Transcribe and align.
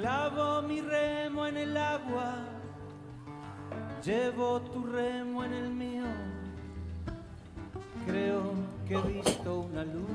Clavo 0.00 0.62
mi 0.62 0.80
remo 0.80 1.46
en 1.46 1.58
el 1.58 1.76
agua, 1.76 2.36
llevo 4.02 4.62
tu 4.62 4.86
remo 4.86 5.44
en 5.44 5.52
el 5.52 5.68
mío. 5.68 6.04
Creo 8.06 8.54
que 8.88 8.94
he 8.94 9.02
visto 9.02 9.60
una 9.60 9.84
luz 9.84 10.06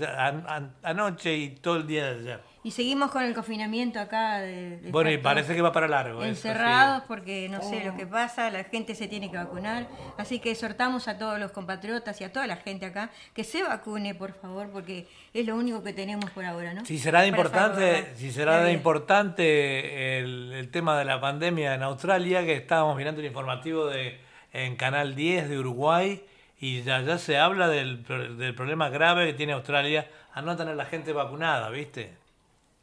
anoche 0.83 1.37
y 1.37 1.51
todo 1.51 1.77
el 1.77 1.87
día 1.87 2.13
de 2.13 2.19
ayer. 2.19 2.50
Y 2.63 2.73
seguimos 2.73 3.11
con 3.11 3.23
el 3.23 3.35
confinamiento 3.35 3.99
acá. 3.99 4.41
De, 4.41 4.81
bueno, 4.91 5.11
y 5.11 5.17
parece 5.17 5.55
que 5.55 5.63
va 5.63 5.73
para 5.73 5.89
largo. 5.89 6.23
Encerrados 6.23 7.05
porque 7.09 7.49
no 7.49 7.63
sé 7.63 7.85
lo 7.85 7.97
que 7.97 8.07
pasa, 8.07 8.51
la 8.51 8.65
gente 8.65 8.95
se 8.95 9.09
tiene 9.09 9.31
que 9.31 9.39
vacunar. 9.39 9.89
Así 10.19 10.41
que 10.41 10.51
exhortamos 10.51 11.09
a 11.09 11.17
todos 11.17 11.39
los 11.39 11.53
compatriotas 11.53 12.21
y 12.21 12.25
a 12.25 12.33
toda 12.33 12.47
la 12.47 12.57
gente 12.57 12.85
acá 12.85 13.11
que 13.33 13.45
se 13.45 13.63
vacune, 13.63 14.15
por 14.15 14.35
favor, 14.35 14.69
porque 14.71 15.09
es 15.33 15.47
lo 15.47 15.57
único 15.57 15.83
que 15.83 15.95
tenemos 15.95 16.31
por 16.33 16.45
ahora, 16.45 16.75
¿no? 16.75 16.85
Si 16.85 16.99
será 16.99 17.23
de 17.23 17.29
importante, 17.29 18.15
si 18.17 18.31
será 18.31 18.63
de 18.63 18.73
importante 18.73 20.19
el, 20.19 20.53
el, 20.53 20.71
tema 20.71 20.99
de 20.99 21.07
la 21.07 21.19
pandemia 21.19 21.75
en 21.75 21.83
Australia, 21.83 22.45
que 22.45 22.57
estábamos 22.57 22.95
mirando 22.97 23.21
el 23.21 23.27
informativo 23.27 23.87
de 23.87 24.21
en 24.53 24.77
Canal 24.77 25.15
10 25.15 25.49
de 25.49 25.59
Uruguay 25.59 26.23
y 26.61 26.83
ya, 26.83 27.01
ya 27.01 27.19
se 27.19 27.39
habla 27.39 27.69
del, 27.69 28.05
del 28.37 28.55
problema 28.55 28.91
grave 28.91 29.27
que 29.27 29.33
tiene 29.33 29.53
Australia 29.55 30.09
a 30.33 30.43
no 30.43 30.57
tener 30.57 30.77
la 30.77 30.85
gente 30.85 31.13
vacunada, 31.13 31.71
¿viste? 31.71 32.20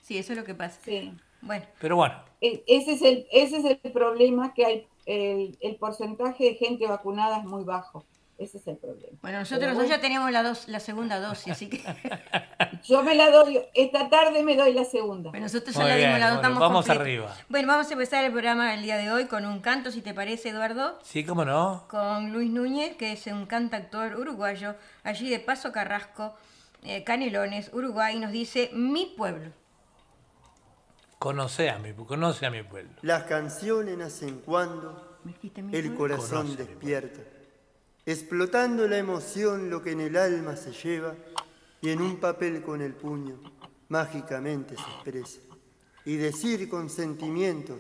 Sí, 0.08 0.18
eso 0.18 0.32
es 0.32 0.40
lo 0.40 0.46
que 0.46 0.56
pasa. 0.56 0.80
Sí. 0.86 1.12
Bueno. 1.42 1.66
Pero 1.82 1.98
bueno. 1.98 2.16
E, 2.40 2.64
ese 2.66 2.94
es 2.94 3.02
el, 3.02 3.28
ese 3.30 3.58
es 3.58 3.66
el 3.66 3.92
problema, 3.92 4.54
que 4.54 4.66
hay, 4.66 4.88
el, 5.06 5.58
el 5.60 5.76
porcentaje 5.76 6.46
de 6.46 6.54
gente 6.56 6.88
vacunada 6.88 7.40
es 7.40 7.44
muy 7.44 7.66
bajo. 7.66 8.06
Ese 8.38 8.60
es 8.60 8.68
el 8.68 8.78
problema. 8.78 9.18
Bueno, 9.22 9.40
nosotros 9.40 9.90
ya 9.90 10.00
tenemos 10.00 10.32
la, 10.32 10.44
dos, 10.44 10.70
la 10.70 10.80
segunda 10.80 11.20
dosis, 11.20 11.52
así 11.52 11.68
que... 11.68 11.84
Yo 12.88 13.04
me 13.04 13.16
la 13.16 13.32
doy, 13.32 13.60
esta 13.74 14.10
tarde 14.10 14.44
me 14.44 14.56
doy 14.56 14.72
la 14.72 14.86
segunda. 14.86 15.32
Bueno, 15.32 15.48
nosotros 15.48 15.76
ya 15.76 15.84
la 15.84 15.96
dimos 15.98 16.20
la 16.20 16.30
dos, 16.30 16.58
Vamos 16.58 16.90
arriba. 16.90 17.36
Bueno, 17.50 17.68
vamos 17.68 17.90
a 17.90 17.94
empezar 17.94 18.24
el 18.24 18.32
programa 18.32 18.76
el 18.76 18.84
día 18.84 18.96
de 18.96 19.12
hoy 19.12 19.26
con 19.26 19.46
un 19.46 19.60
canto, 19.60 19.92
si 19.92 20.02
te 20.02 20.14
parece, 20.14 20.50
Eduardo. 20.50 21.00
Sí, 21.04 21.26
cómo 21.26 21.44
no. 21.44 21.84
Con 21.90 22.32
Luis 22.32 22.50
Núñez, 22.50 22.96
que 22.96 23.12
es 23.12 23.28
un 23.28 23.46
cantautor 23.46 24.16
uruguayo, 24.16 24.76
allí 25.04 25.30
de 25.30 25.40
Paso 25.40 25.74
Carrasco, 25.74 26.34
eh, 26.84 27.04
Canelones, 27.04 27.74
Uruguay, 27.74 28.18
nos 28.20 28.32
dice 28.32 28.70
Mi 28.72 29.14
pueblo. 29.18 29.52
Conoce 31.20 31.70
a 31.70 31.80
mi, 31.80 31.94
conoce 31.94 32.46
a 32.46 32.52
mi 32.52 32.62
pueblo. 32.64 32.92
Las 33.02 33.24
canciones 33.24 33.98
nacen 33.98 34.42
cuando 34.46 35.20
el 35.72 35.96
corazón 35.96 36.56
despierta, 36.56 37.22
explotando 38.06 38.88
la 38.88 38.98
emoción 38.98 39.70
lo 39.70 39.82
que 39.82 39.92
en 39.92 40.02
el 40.02 40.16
alma 40.16 40.56
se 40.56 40.72
lleva 40.72 41.16
y 41.82 41.90
en 41.90 42.02
un 42.02 42.18
papel 42.18 42.62
con 42.62 42.82
el 42.82 42.94
puño 42.94 43.40
mágicamente 43.90 44.76
se 44.76 44.84
expresa. 44.84 45.40
Y 46.06 46.18
decir 46.18 46.70
con 46.70 46.90
sentimientos 46.90 47.80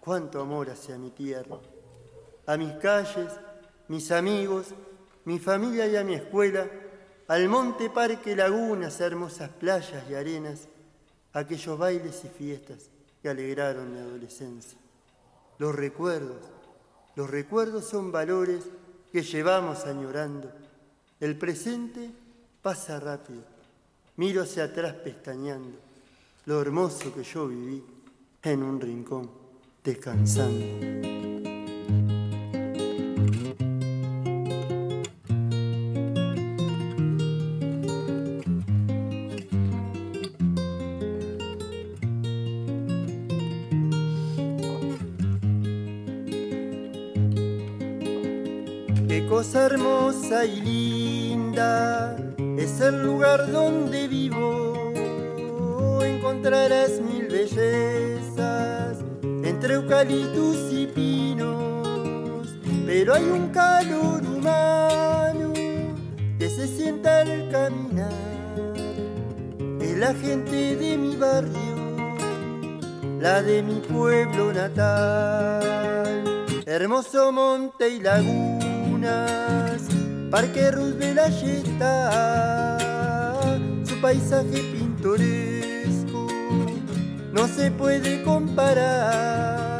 cuánto 0.00 0.40
amor 0.40 0.68
hacia 0.68 0.98
mi 0.98 1.10
tierra, 1.10 1.58
a 2.46 2.56
mis 2.56 2.72
calles, 2.74 3.32
mis 3.88 4.10
amigos, 4.10 4.74
mi 5.24 5.38
familia 5.38 5.86
y 5.86 5.96
a 5.96 6.04
mi 6.04 6.14
escuela, 6.14 6.68
al 7.28 7.48
monte, 7.48 7.88
parque, 7.88 8.34
lagunas, 8.34 9.00
hermosas 9.00 9.50
playas 9.50 10.02
y 10.10 10.14
arenas, 10.14 10.68
aquellos 11.32 11.78
bailes 11.78 12.24
y 12.24 12.28
fiestas 12.28 12.90
que 13.20 13.28
alegraron 13.28 13.92
mi 13.92 13.98
adolescencia. 13.98 14.78
Los 15.58 15.74
recuerdos, 15.74 16.40
los 17.14 17.30
recuerdos 17.30 17.84
son 17.84 18.10
valores 18.10 18.64
que 19.12 19.22
llevamos 19.22 19.84
añorando. 19.84 20.50
El 21.20 21.36
presente 21.36 22.10
pasa 22.62 22.98
rápido. 22.98 23.42
Miro 24.16 24.42
hacia 24.42 24.64
atrás 24.64 24.94
pestañeando 24.94 25.78
lo 26.46 26.60
hermoso 26.60 27.14
que 27.14 27.22
yo 27.22 27.46
viví 27.46 27.84
en 28.42 28.62
un 28.62 28.80
rincón 28.80 29.30
descansando. 29.84 31.41
Hermosa 49.72 50.44
y 50.44 50.60
linda 50.60 52.16
es 52.58 52.80
el 52.80 53.02
lugar 53.02 53.50
donde 53.50 54.06
vivo. 54.06 54.92
Encontrarás 56.04 57.00
mil 57.00 57.26
bellezas 57.28 58.98
entre 59.22 59.74
eucaliptus 59.74 60.72
y 60.72 60.86
pinos, 60.86 62.48
pero 62.86 63.14
hay 63.14 63.24
un 63.24 63.48
calor 63.48 64.22
humano 64.22 65.52
que 66.38 66.50
se 66.50 66.66
sienta 66.66 67.20
al 67.22 67.50
caminar. 67.50 68.12
Es 69.80 69.96
la 69.96 70.12
gente 70.14 70.76
de 70.76 70.98
mi 70.98 71.16
barrio, 71.16 71.76
la 73.20 73.42
de 73.42 73.62
mi 73.62 73.80
pueblo 73.80 74.52
natal, 74.52 76.44
hermoso 76.66 77.32
monte 77.32 77.88
y 77.88 78.00
laguna 78.00 79.61
Parque 80.32 80.70
Roosevelt 80.70 81.18
está, 81.44 82.78
su 83.84 84.00
paisaje 84.00 84.62
pintoresco 84.72 86.26
no 87.34 87.46
se 87.46 87.70
puede 87.70 88.22
comparar. 88.22 89.78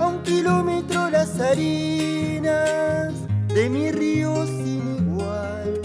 A 0.00 0.06
un 0.08 0.24
kilómetro 0.24 1.08
las 1.08 1.38
harinas 1.38 3.14
de 3.46 3.70
mi 3.70 3.92
río 3.92 4.44
sin 4.44 5.06
igual, 5.06 5.80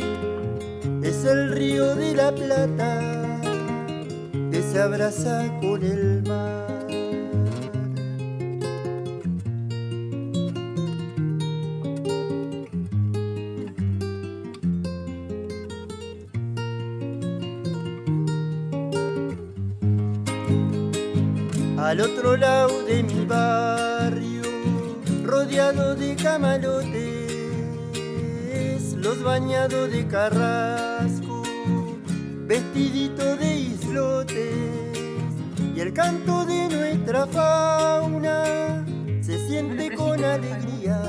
es 1.04 1.24
el 1.24 1.52
río 1.52 1.96
de 1.96 2.16
la 2.16 2.34
Plata 2.34 3.40
que 4.52 4.64
se 4.64 4.82
abraza 4.82 5.48
con 5.62 5.84
el 5.84 6.24
mar. 6.24 6.65
Al 21.96 22.02
otro 22.02 22.36
lado 22.36 22.84
de 22.84 23.04
mi 23.04 23.26
barrio, 23.26 24.44
rodeado 25.24 25.96
de 25.96 26.14
camalotes, 26.18 27.32
los 28.98 29.24
bañados 29.24 29.90
de 29.90 30.06
carrasco, 30.06 31.44
vestidito 32.48 33.38
de 33.38 33.56
islotes, 33.56 35.38
y 35.74 35.80
el 35.80 35.94
canto 35.94 36.44
de 36.44 36.68
nuestra 36.68 37.28
fauna 37.28 38.84
se 39.22 39.48
siente 39.48 39.96
con 39.96 40.22
alegría. 40.22 41.02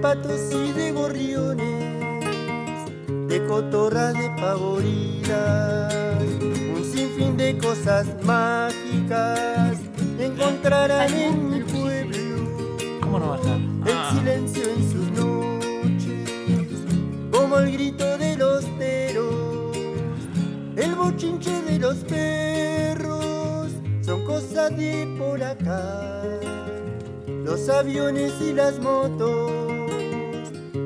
Patos 0.00 0.40
y 0.52 0.72
de 0.72 0.92
gorriones, 0.92 2.90
de 3.28 3.46
cotorras 3.46 4.12
de 4.12 4.28
cosas 7.64 8.06
mágicas 8.22 9.78
encontrarán 10.18 11.12
en 11.14 11.50
mi 11.50 11.60
pueblo. 11.60 12.18
¿Cómo 13.00 13.18
no 13.18 13.34
estar? 13.36 13.56
El 13.86 13.92
Ah. 13.96 14.10
silencio 14.14 14.62
en 14.76 14.82
sus 14.92 15.08
noches, 15.22 16.68
como 17.32 17.58
el 17.58 17.72
grito 17.72 18.18
de 18.18 18.36
los 18.36 18.64
teros, 18.78 19.76
el 20.76 20.94
bochinche 20.94 21.62
de 21.62 21.78
los 21.78 21.96
perros, 22.04 23.68
son 24.02 24.24
cosas 24.26 24.76
de 24.76 25.06
por 25.18 25.42
acá. 25.42 26.22
Los 27.44 27.68
aviones 27.70 28.32
y 28.42 28.52
las 28.52 28.78
motos 28.78 29.50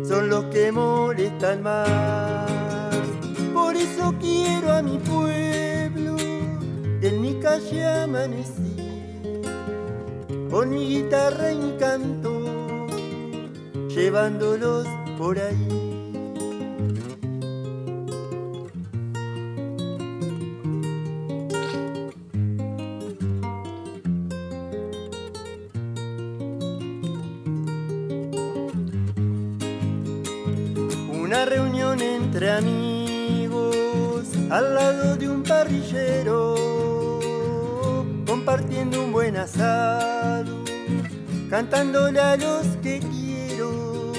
son 0.08 0.28
los 0.28 0.44
que 0.46 0.70
molestan 0.70 1.62
más. 1.62 2.48
Por 3.54 3.75
eso 3.76 4.14
quiero 4.20 4.72
a 4.72 4.82
mi 4.82 4.98
pueblo, 4.98 5.38
en 7.00 7.20
mi 7.20 7.34
calle 7.40 7.86
amanecí, 7.86 8.76
con 10.50 10.70
mi 10.70 10.88
guitarra 10.88 11.52
y 11.52 11.76
canto, 11.78 12.86
llevándolos 13.88 14.86
por 15.16 15.38
ahí. 15.38 15.77
Compartiendo 38.38 39.02
un 39.02 39.11
buen 39.11 39.37
asado, 39.37 40.62
cantándole 41.50 42.20
a 42.20 42.37
los 42.37 42.64
que 42.82 43.00
quiero. 43.00 44.12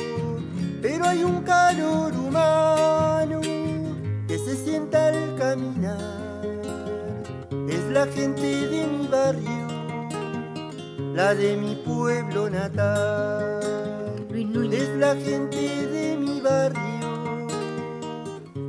Pero 0.82 1.06
hay 1.06 1.24
un 1.24 1.42
calor 1.44 2.14
humano 2.14 3.40
que 4.28 4.38
se 4.38 4.58
sienta 4.58 5.08
al 5.08 5.36
caminar. 5.38 6.44
Es 7.70 7.86
la 7.92 8.08
gente 8.08 8.68
de 8.68 8.88
mi 8.88 9.08
barrio, 9.08 9.68
la 11.14 11.34
de 11.34 11.56
mi 11.56 11.76
pueblo 11.76 12.50
natal. 12.50 13.62
Es 14.72 14.90
la 14.98 15.16
gente 15.16 15.88
de 15.88 16.18
mi 16.18 16.42
barrio, 16.42 17.48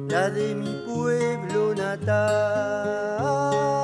la 0.08 0.30
de 0.30 0.54
mi 0.54 0.84
pueblo 0.86 1.74
natal. 1.74 3.79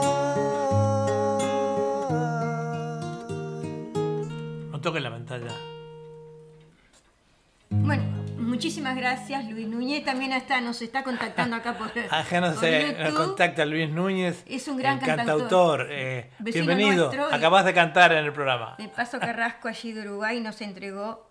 Bueno, 7.69 8.03
muchísimas 8.39 8.97
gracias 8.97 9.45
Luis 9.49 9.67
Núñez. 9.67 10.05
También 10.05 10.33
está, 10.33 10.61
nos 10.61 10.81
está 10.83 11.03
contactando 11.03 11.57
acá 11.57 11.77
por, 11.77 11.91
Ajá, 12.11 12.41
no 12.41 12.53
por 12.53 12.61
sé, 12.61 12.81
YouTube. 12.89 13.03
nos 13.03 13.13
contacta 13.15 13.65
Luis 13.65 13.91
Núñez. 13.91 14.43
Es 14.47 14.69
un 14.69 14.77
gran 14.77 14.99
cantautor. 15.01 15.89
eh, 15.91 16.31
bienvenido, 16.39 17.07
nuestro 17.07 17.31
y- 17.31 17.35
acabas 17.35 17.65
de 17.65 17.75
cantar 17.75 18.13
en 18.13 18.25
el 18.25 18.33
programa. 18.33 18.77
De 18.79 18.89
Paso 18.89 19.19
Carrasco, 19.19 19.69
allí 19.69 19.93
de 19.93 20.03
Uruguay, 20.03 20.41
nos 20.41 20.61
entregó. 20.61 21.29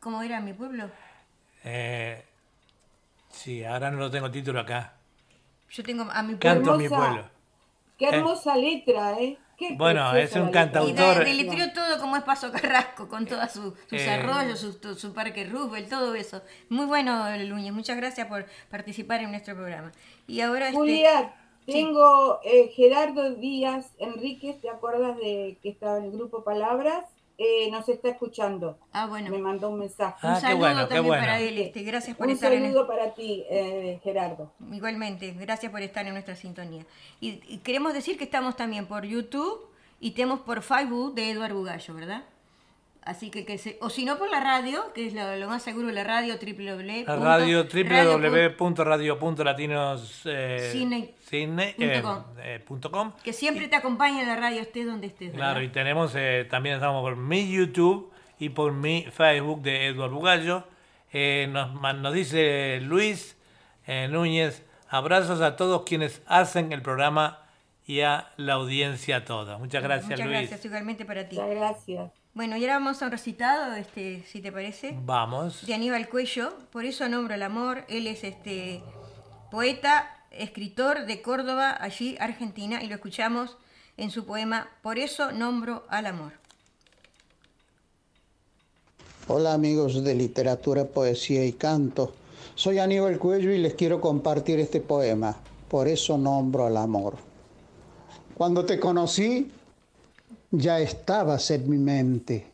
¿Cómo 0.00 0.22
era 0.22 0.40
mi 0.40 0.52
pueblo? 0.52 0.90
Eh, 1.64 2.22
sí, 3.30 3.64
ahora 3.64 3.90
no 3.90 3.98
lo 3.98 4.10
tengo 4.10 4.30
título 4.30 4.60
acá. 4.60 4.92
Yo 5.70 5.82
tengo 5.82 6.02
a 6.12 6.22
mi 6.22 6.34
pueblo. 6.34 6.38
Canto 6.60 6.72
a 6.74 6.76
mi 6.76 6.84
hermosa. 6.84 7.06
pueblo. 7.06 7.30
Qué 7.98 8.08
hermosa 8.08 8.56
letra, 8.56 9.12
¿eh? 9.18 9.38
Qué 9.56 9.74
Bueno, 9.76 10.14
es 10.16 10.34
un 10.34 10.50
cantautor. 10.50 11.22
Y 11.26 11.36
deletreó 11.36 11.72
todo 11.72 11.98
como 12.00 12.16
es 12.16 12.22
Paso 12.22 12.50
Carrasco, 12.50 13.08
con 13.08 13.26
todos 13.26 13.50
sus 13.52 13.72
Eh. 13.92 14.10
arroyos, 14.10 14.58
su, 14.60 14.94
su 14.96 15.12
parque 15.12 15.44
Roosevelt, 15.44 15.88
todo 15.88 16.14
eso. 16.14 16.42
Muy 16.68 16.86
bueno, 16.86 17.24
Luñez. 17.38 17.72
Muchas 17.72 17.96
gracias 17.96 18.26
por 18.26 18.46
participar 18.70 19.20
en 19.20 19.30
nuestro 19.30 19.54
programa. 19.54 19.92
Y 20.26 20.40
ahora 20.40 20.66
este, 20.66 20.76
Julián, 20.78 21.32
tengo 21.66 22.40
eh, 22.44 22.68
Gerardo 22.74 23.30
Díaz 23.34 23.86
Enríquez, 23.98 24.60
¿te 24.60 24.68
acuerdas 24.68 25.16
de 25.16 25.58
que 25.62 25.68
estaba 25.70 25.98
en 25.98 26.04
el 26.04 26.10
grupo 26.12 26.42
Palabras? 26.44 27.04
Eh, 27.36 27.68
nos 27.70 27.88
está 27.88 28.10
escuchando. 28.10 28.78
Ah, 28.92 29.06
bueno. 29.06 29.30
Me 29.30 29.38
mandó 29.38 29.70
un 29.70 29.80
mensaje. 29.80 30.24
un 30.26 30.32
Ah, 30.32 30.34
qué 30.36 30.40
saludo 30.42 30.58
bueno, 30.58 30.80
también 30.82 31.06
bueno. 31.06 31.22
para 31.22 31.40
él. 31.40 31.58
Este, 31.58 31.82
gracias 31.82 32.16
por 32.16 32.26
un 32.26 32.32
estar 32.32 32.52
en 32.52 32.62
saludo 32.62 32.86
para 32.86 33.12
ti, 33.14 33.44
eh, 33.50 33.98
Gerardo. 34.04 34.52
Igualmente, 34.72 35.32
gracias 35.32 35.72
por 35.72 35.82
estar 35.82 36.06
en 36.06 36.12
nuestra 36.12 36.36
sintonía. 36.36 36.84
Y, 37.20 37.40
y 37.52 37.58
queremos 37.58 37.92
decir 37.92 38.16
que 38.16 38.24
estamos 38.24 38.56
también 38.56 38.86
por 38.86 39.04
YouTube 39.04 39.66
y 40.00 40.12
tenemos 40.12 40.40
por 40.40 40.62
Facebook 40.62 41.14
de 41.14 41.30
Eduardo 41.30 41.56
Bugallo, 41.56 41.94
¿verdad? 41.94 42.24
Así 43.04 43.30
que, 43.30 43.44
que 43.44 43.58
se, 43.58 43.76
o 43.82 43.90
si 43.90 44.06
no 44.06 44.16
por 44.16 44.30
la 44.30 44.40
radio, 44.40 44.92
que 44.94 45.06
es 45.06 45.12
lo, 45.12 45.36
lo 45.36 45.46
más 45.46 45.62
seguro, 45.62 45.90
la 45.90 46.04
radio 46.04 46.36
www. 46.36 47.04
Radio. 47.06 47.68
Que 53.22 53.32
siempre 53.34 53.68
te 53.68 53.76
acompaña 53.76 54.22
en 54.22 54.28
la 54.28 54.36
radio, 54.36 54.62
estés 54.62 54.86
donde 54.86 55.08
estés. 55.08 55.32
¿verdad? 55.32 55.52
Claro, 55.52 55.62
y 55.62 55.68
tenemos 55.68 56.14
eh, 56.16 56.46
también 56.48 56.76
estamos 56.76 57.02
por 57.02 57.16
mi 57.16 57.52
YouTube 57.52 58.10
y 58.38 58.48
por 58.48 58.72
mi 58.72 59.06
Facebook 59.12 59.60
de 59.60 59.88
Eduardo 59.88 60.14
Bugallo. 60.14 60.64
Eh, 61.12 61.46
nos, 61.50 61.74
nos 61.96 62.14
dice 62.14 62.80
Luis 62.80 63.36
eh, 63.86 64.08
Núñez, 64.10 64.64
abrazos 64.88 65.42
a 65.42 65.56
todos 65.56 65.82
quienes 65.82 66.22
hacen 66.26 66.72
el 66.72 66.80
programa 66.80 67.40
y 67.86 68.00
a 68.00 68.32
la 68.38 68.54
audiencia 68.54 69.26
toda. 69.26 69.58
Muchas 69.58 69.82
gracias 69.82 70.12
Muchas 70.12 70.26
Luis. 70.26 70.38
gracias, 70.38 70.64
igualmente 70.64 71.04
para 71.04 71.28
ti. 71.28 71.36
Muchas 71.36 71.54
gracias. 71.54 72.23
Bueno, 72.34 72.56
y 72.56 72.62
ahora 72.62 72.80
vamos 72.80 73.00
a 73.00 73.04
un 73.04 73.12
recitado, 73.12 73.76
este, 73.76 74.24
si 74.26 74.40
te 74.40 74.50
parece. 74.50 74.98
Vamos. 75.04 75.64
de 75.64 75.72
Aníbal 75.72 76.08
Cuello, 76.08 76.52
por 76.72 76.84
eso 76.84 77.08
nombro 77.08 77.32
el 77.36 77.42
amor. 77.44 77.84
Él 77.88 78.08
es 78.08 78.24
este 78.24 78.82
poeta, 79.52 80.08
escritor 80.32 81.06
de 81.06 81.22
Córdoba, 81.22 81.76
allí 81.80 82.16
Argentina, 82.18 82.82
y 82.82 82.88
lo 82.88 82.96
escuchamos 82.96 83.56
en 83.96 84.10
su 84.10 84.26
poema 84.26 84.68
Por 84.82 84.98
eso 84.98 85.30
nombro 85.30 85.84
al 85.88 86.06
amor. 86.06 86.32
Hola 89.28 89.54
amigos 89.54 90.02
de 90.02 90.16
literatura, 90.16 90.86
poesía 90.86 91.46
y 91.46 91.52
canto. 91.52 92.14
Soy 92.56 92.80
Aníbal 92.80 93.20
Cuello 93.20 93.52
y 93.52 93.58
les 93.58 93.74
quiero 93.74 94.00
compartir 94.00 94.58
este 94.58 94.80
poema. 94.80 95.36
Por 95.68 95.86
eso 95.86 96.18
nombro 96.18 96.66
al 96.66 96.78
amor. 96.78 97.14
Cuando 98.34 98.64
te 98.66 98.80
conocí, 98.80 99.52
ya 100.58 100.80
estabas 100.80 101.50
en 101.50 101.68
mi 101.68 101.78
mente. 101.78 102.52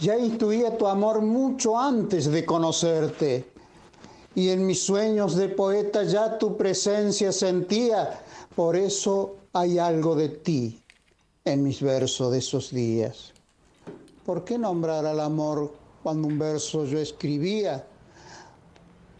Ya 0.00 0.18
intuía 0.18 0.76
tu 0.76 0.86
amor 0.86 1.22
mucho 1.22 1.78
antes 1.78 2.26
de 2.26 2.44
conocerte. 2.44 3.52
Y 4.34 4.48
en 4.48 4.66
mis 4.66 4.82
sueños 4.82 5.36
de 5.36 5.48
poeta 5.48 6.02
ya 6.02 6.38
tu 6.38 6.56
presencia 6.56 7.32
sentía. 7.32 8.20
Por 8.56 8.76
eso 8.76 9.36
hay 9.52 9.78
algo 9.78 10.16
de 10.16 10.28
ti 10.28 10.82
en 11.44 11.62
mis 11.62 11.80
versos 11.80 12.32
de 12.32 12.38
esos 12.38 12.70
días. 12.70 13.32
¿Por 14.26 14.44
qué 14.44 14.58
nombrar 14.58 15.06
al 15.06 15.20
amor 15.20 15.72
cuando 16.02 16.28
un 16.28 16.38
verso 16.38 16.84
yo 16.84 16.98
escribía? 16.98 17.86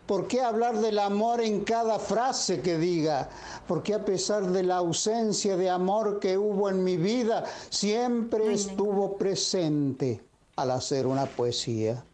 ¿Por 0.07 0.29
qué 0.29 0.43
hablar 0.43 0.81
del 0.81 0.99
amor 0.99 1.41
en 1.41 1.65
cada 1.65 1.99
frase 1.99 2.61
que 2.61 2.77
diga? 2.77 3.31
¿Por 3.67 3.83
qué 3.83 3.95
a 3.95 4.05
pesar 4.05 4.51
de 4.51 4.63
la 4.63 4.77
ausencia 4.77 5.57
de 5.57 5.71
amor 5.71 6.21
que 6.21 6.37
hubo 6.37 6.69
en 6.69 6.85
mi 6.85 6.99
vida, 6.99 7.45
siempre 7.71 8.53
estuvo 8.53 9.17
presente 9.17 10.23
al 10.57 10.73
hacer 10.73 11.07
una 11.07 11.25
poesía? 11.25 12.05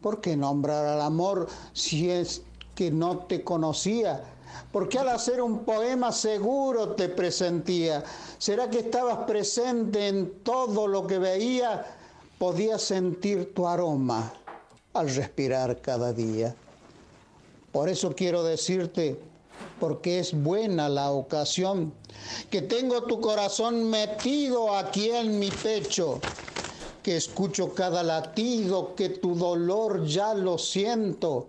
¿Por 0.00 0.22
qué 0.22 0.38
nombrar 0.38 0.86
al 0.86 1.02
amor 1.02 1.48
si 1.74 2.10
es 2.10 2.40
que 2.74 2.90
no 2.90 3.18
te 3.18 3.44
conocía? 3.44 4.24
¿Por 4.72 4.88
qué 4.88 4.98
al 4.98 5.10
hacer 5.10 5.42
un 5.42 5.66
poema 5.66 6.12
seguro 6.12 6.94
te 6.94 7.10
presentía? 7.10 8.04
¿Será 8.38 8.70
que 8.70 8.78
estabas 8.78 9.26
presente 9.26 10.08
en 10.08 10.42
todo 10.42 10.86
lo 10.86 11.06
que 11.06 11.18
veía? 11.18 11.84
Podía 12.38 12.78
sentir 12.78 13.52
tu 13.52 13.68
aroma 13.68 14.32
al 14.94 15.14
respirar 15.14 15.82
cada 15.82 16.14
día. 16.14 16.54
Por 17.72 17.88
eso 17.88 18.14
quiero 18.14 18.42
decirte, 18.42 19.18
porque 19.78 20.18
es 20.18 20.32
buena 20.32 20.88
la 20.88 21.10
ocasión, 21.10 21.92
que 22.50 22.62
tengo 22.62 23.02
tu 23.04 23.20
corazón 23.20 23.88
metido 23.90 24.74
aquí 24.74 25.10
en 25.10 25.38
mi 25.38 25.50
pecho, 25.50 26.20
que 27.02 27.16
escucho 27.16 27.74
cada 27.74 28.02
latido, 28.02 28.94
que 28.94 29.08
tu 29.08 29.34
dolor 29.34 30.04
ya 30.06 30.34
lo 30.34 30.58
siento, 30.58 31.46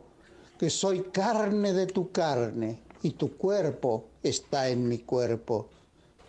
que 0.60 0.70
soy 0.70 1.02
carne 1.12 1.74
de 1.74 1.88
tu 1.88 2.12
carne 2.12 2.80
y 3.02 3.12
tu 3.12 3.36
cuerpo 3.38 4.06
está 4.22 4.70
en 4.70 4.88
mi 4.88 5.00
cuerpo. 5.00 5.68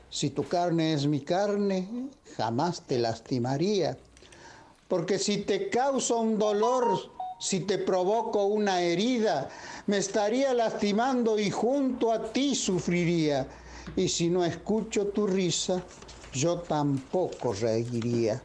Si 0.08 0.30
tu 0.30 0.46
carne 0.46 0.92
es 0.92 1.06
mi 1.06 1.20
carne, 1.20 2.08
jamás 2.36 2.82
te 2.82 2.98
lastimaría. 2.98 3.96
porque 4.88 5.20
si 5.20 5.38
te 5.38 5.70
causa 5.70 6.16
un 6.16 6.36
dolor, 6.36 6.98
si 7.38 7.60
te 7.60 7.78
provoco 7.78 8.44
una 8.46 8.82
herida, 8.82 9.48
me 9.90 9.98
estaría 9.98 10.54
lastimando 10.54 11.36
y 11.36 11.50
junto 11.50 12.12
a 12.12 12.32
ti 12.32 12.54
sufriría. 12.54 13.44
Y 13.96 14.08
si 14.08 14.30
no 14.30 14.44
escucho 14.44 15.08
tu 15.08 15.26
risa, 15.26 15.82
yo 16.32 16.58
tampoco 16.60 17.52
reiría. 17.52 18.40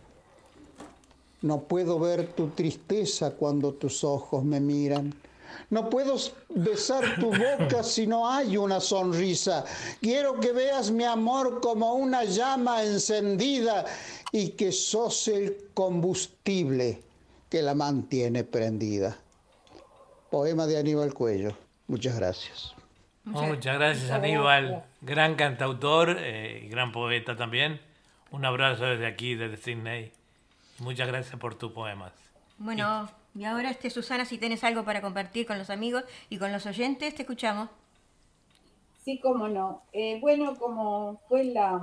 No 1.43 1.61
puedo 1.61 1.99
ver 1.99 2.33
tu 2.33 2.47
tristeza 2.47 3.29
cuando 3.29 3.73
tus 3.73 4.03
ojos 4.03 4.43
me 4.43 4.59
miran. 4.59 5.13
No 5.69 5.87
puedo 5.87 6.15
besar 6.49 7.19
tu 7.19 7.27
boca 7.27 7.83
si 7.83 8.07
no 8.07 8.27
hay 8.27 8.57
una 8.57 8.79
sonrisa. 8.79 9.65
Quiero 10.01 10.39
que 10.39 10.51
veas 10.51 10.89
mi 10.89 11.03
amor 11.03 11.61
como 11.61 11.93
una 11.93 12.23
llama 12.23 12.83
encendida 12.83 13.85
y 14.31 14.49
que 14.49 14.71
sos 14.71 15.27
el 15.27 15.69
combustible 15.75 17.03
que 17.51 17.61
la 17.61 17.75
mantiene 17.75 18.43
prendida. 18.43 19.15
Poema 20.35 20.67
de 20.67 20.77
Aníbal 20.77 21.13
Cuello. 21.13 21.53
Muchas 21.87 22.17
gracias. 22.17 22.75
Muchas, 23.23 23.77
gracias 23.77 24.11
Aníbal, 24.11 24.83
gran 24.99 25.35
cantautor 25.35 26.17
eh, 26.19 26.63
y 26.65 26.67
gran 26.67 26.91
poeta 26.91 27.37
también. 27.37 27.79
Un 28.31 28.43
abrazo 28.43 28.83
desde 28.83 29.07
aquí, 29.07 29.35
desde 29.35 29.55
Sydney. 29.55 30.11
Muchas 30.79 31.07
gracias 31.07 31.39
por 31.39 31.55
tus 31.55 31.71
poemas. 31.71 32.11
Bueno, 32.57 33.09
y, 33.33 33.45
ahora 33.45 33.69
este 33.69 33.89
Susana, 33.89 34.25
si 34.25 34.37
tienes 34.37 34.65
algo 34.65 34.83
para 34.83 34.99
compartir 34.99 35.45
con 35.45 35.57
los 35.57 35.69
amigos 35.69 36.03
y 36.29 36.37
con 36.37 36.51
los 36.51 36.65
oyentes, 36.65 37.15
te 37.15 37.21
escuchamos. 37.21 37.69
Sí, 39.05 39.19
cómo 39.19 39.47
no. 39.47 39.83
Eh, 39.93 40.19
bueno, 40.19 40.57
como 40.57 41.21
fue 41.29 41.45
la, 41.45 41.81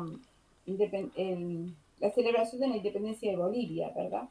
la 0.67 2.11
celebración 2.11 2.61
de 2.61 2.69
la 2.69 2.77
independencia 2.77 3.31
de 3.31 3.37
Bolivia, 3.39 3.91
¿verdad? 3.97 4.29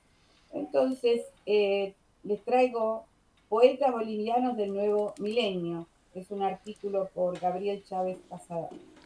Entonces, 0.53 1.21
eh, 1.47 1.95
les 2.21 2.45
traigo 2.45 3.07
Poetas 3.51 3.91
Bolivianos 3.91 4.55
del 4.55 4.73
Nuevo 4.73 5.13
Milenio. 5.19 5.85
Es 6.15 6.31
un 6.31 6.41
artículo 6.41 7.09
por 7.13 7.37
Gabriel 7.37 7.83
Chávez 7.83 8.17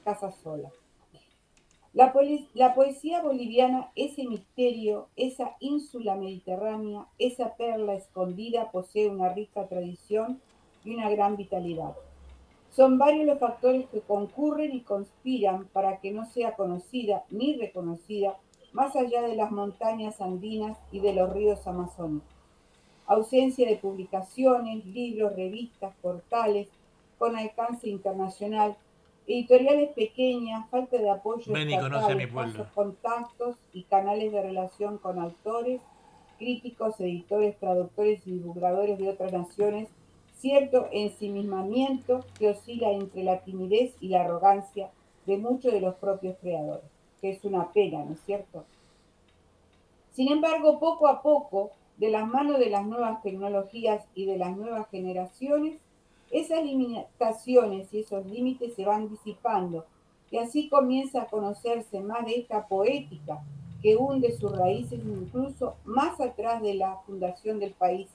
Casasola. 0.04 0.70
La, 1.94 2.14
la, 2.54 2.76
poesía 2.76 3.24
boliviana, 3.24 3.90
ese 3.96 4.24
misterio, 4.26 5.08
esa 5.16 5.56
ínsula 5.60 6.14
mediterránea, 6.14 7.08
esa 7.18 7.56
perla 7.56 7.96
escondida 7.96 8.70
posee 8.70 9.10
una 9.10 9.30
rica 9.30 9.68
tradición 9.68 10.40
y 10.84 10.94
una 10.94 11.10
gran 11.10 11.38
vitalidad. 11.38 11.96
Son 12.70 13.00
varios 13.00 13.26
los 13.26 13.40
factores 13.40 13.88
que 13.90 14.02
concurren 14.02 14.76
y 14.76 14.82
conspiran 14.82 15.66
para 15.74 16.00
que 16.02 16.12
no 16.12 16.24
sea 16.28 16.56
conocida 16.56 17.24
ni 17.32 17.56
reconocida 17.56 18.38
más 18.74 18.96
allá 18.96 19.24
de 19.24 19.36
las 19.36 19.50
montañas 19.50 20.22
andinas 20.22 20.78
y 20.92 21.00
de 21.00 21.16
los 21.16 21.34
ríos 21.34 21.66
amazónicos. 21.66 22.35
Ausencia 23.08 23.68
de 23.68 23.76
publicaciones, 23.76 24.86
libros, 24.86 25.36
revistas, 25.36 25.94
portales 26.02 26.68
con 27.18 27.36
alcance 27.36 27.90
internacional 27.90 28.76
editoriales 29.28 29.92
pequeñas, 29.94 30.70
falta 30.70 30.98
de 30.98 31.10
apoyo 31.10 31.56
estatal, 31.56 32.70
contactos 32.74 33.58
y 33.74 33.84
canales 33.84 34.32
de 34.32 34.42
relación 34.42 34.98
con 34.98 35.20
autores, 35.20 35.82
críticos, 36.38 37.00
editores, 37.00 37.58
traductores 37.58 38.26
y 38.26 38.32
divulgadores 38.32 39.00
de 39.00 39.10
otras 39.10 39.32
naciones, 39.32 39.90
cierto 40.38 40.88
ensimismamiento 40.92 42.24
que 42.38 42.50
oscila 42.50 42.92
entre 42.92 43.24
la 43.24 43.40
timidez 43.40 43.96
y 44.00 44.10
la 44.10 44.22
arrogancia 44.22 44.92
de 45.26 45.38
muchos 45.38 45.74
de 45.74 45.82
los 45.82 45.96
propios 45.96 46.36
creadores, 46.40 46.86
que 47.22 47.32
es 47.32 47.44
una 47.44 47.72
pena, 47.72 48.04
¿no 48.04 48.14
es 48.14 48.22
cierto? 48.26 48.64
Sin 50.12 50.32
embargo, 50.32 50.80
poco 50.80 51.08
a 51.08 51.22
poco, 51.22 51.72
de 51.98 52.10
las 52.10 52.28
manos 52.28 52.60
de 52.60 52.70
las 52.70 52.86
nuevas 52.86 53.22
tecnologías 53.22 54.06
y 54.16 54.26
de 54.26 54.38
las 54.38 54.56
nuevas 54.56 54.90
generaciones, 54.90 55.80
esas 56.32 56.64
limitaciones 56.64 57.94
y 57.94 58.00
esos 58.00 58.26
límites 58.26 58.76
se 58.76 58.86
van 58.86 59.10
disipando 59.10 59.86
y 60.32 60.38
así 60.38 60.68
comienza 60.70 61.22
a 61.22 61.28
conocerse 61.28 62.00
más 62.02 62.26
de 62.26 62.36
esta 62.40 62.68
poética 62.68 63.42
que 63.82 63.96
hunde 63.96 64.32
sus 64.32 64.52
raíces 64.52 65.00
incluso 65.06 65.76
más 65.86 66.20
atrás 66.20 66.62
de 66.62 66.74
la 66.74 66.98
fundación 67.06 67.60
del 67.60 67.74
país, 67.74 68.10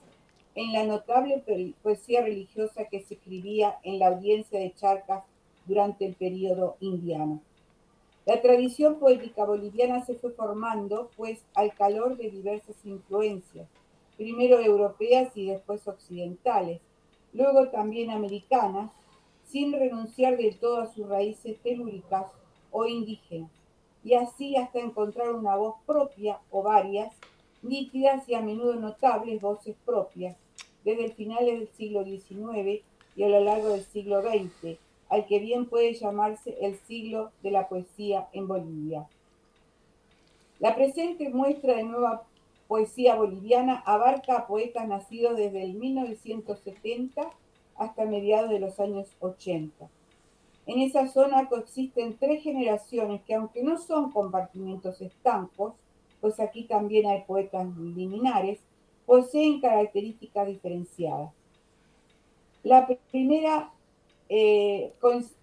en 0.55 0.73
la 0.73 0.85
notable 0.85 1.43
poesía 1.83 2.23
religiosa 2.23 2.85
que 2.87 3.01
se 3.03 3.15
escribía 3.15 3.79
en 3.85 3.99
la 3.99 4.09
audiencia 4.09 4.59
de 4.59 4.75
Charcas 4.75 5.25
durante 5.65 6.05
el 6.05 6.15
periodo 6.15 6.77
indiano. 6.81 7.41
La 8.31 8.41
tradición 8.41 9.01
poética 9.01 9.45
boliviana 9.45 10.07
se 10.07 10.15
fue 10.15 10.31
formando, 10.31 11.11
pues, 11.17 11.45
al 11.53 11.75
calor 11.75 12.17
de 12.17 12.31
diversas 12.31 12.77
influencias, 12.85 13.69
primero 14.17 14.61
europeas 14.61 15.37
y 15.37 15.47
después 15.47 15.89
occidentales, 15.89 16.81
luego 17.33 17.71
también 17.71 18.13
americanas, 18.13 18.93
sin 19.47 19.73
renunciar 19.73 20.37
de 20.37 20.53
todo 20.53 20.79
a 20.79 20.95
sus 20.95 21.09
raíces 21.09 21.59
telúricas 21.59 22.27
o 22.71 22.87
indígenas, 22.87 23.51
y 24.05 24.15
así 24.15 24.55
hasta 24.55 24.79
encontrar 24.79 25.33
una 25.33 25.57
voz 25.57 25.75
propia 25.85 26.39
o 26.53 26.63
varias, 26.63 27.13
nítidas 27.63 28.29
y 28.29 28.37
a 28.37 28.43
menudo 28.43 28.77
notables 28.77 29.41
voces 29.41 29.75
propias, 29.85 30.37
desde 30.85 31.07
el 31.07 31.15
final 31.15 31.47
del 31.47 31.69
siglo 31.71 32.05
XIX 32.05 32.85
y 33.17 33.25
a 33.25 33.29
lo 33.29 33.41
largo 33.41 33.71
del 33.71 33.83
siglo 33.83 34.23
XX, 34.23 34.79
al 35.11 35.27
que 35.27 35.41
bien 35.41 35.67
puede 35.67 35.93
llamarse 35.93 36.57
el 36.61 36.79
siglo 36.87 37.33
de 37.43 37.51
la 37.51 37.69
poesía 37.69 38.29
en 38.33 38.49
Bolivia. 38.49 39.07
La 40.61 40.75
presente 40.75 41.29
muestra 41.29 41.75
de 41.75 41.83
nueva 41.83 42.23
poesía 42.69 43.17
boliviana 43.17 43.83
abarca 43.85 44.37
a 44.37 44.47
poetas 44.47 44.87
nacidos 44.87 45.37
desde 45.37 45.65
el 45.65 45.75
1970 45.75 47.29
hasta 47.77 48.05
mediados 48.05 48.51
de 48.51 48.61
los 48.61 48.79
años 48.79 49.09
80. 49.19 49.89
En 50.67 50.81
esa 50.81 51.09
zona 51.09 51.49
coexisten 51.49 52.17
tres 52.17 52.45
generaciones 52.45 53.23
que 53.23 53.35
aunque 53.35 53.65
no 53.65 53.79
son 53.79 54.13
compartimientos 54.13 55.01
estancos, 55.01 55.75
pues 56.21 56.39
aquí 56.39 56.65
también 56.65 57.07
hay 57.07 57.23
poetas 57.23 57.67
liminares, 57.77 58.61
poseen 59.07 59.61
características 59.61 60.47
diferenciadas. 60.47 61.33
La 62.63 62.87
primera 63.11 63.73
eh, 64.31 64.95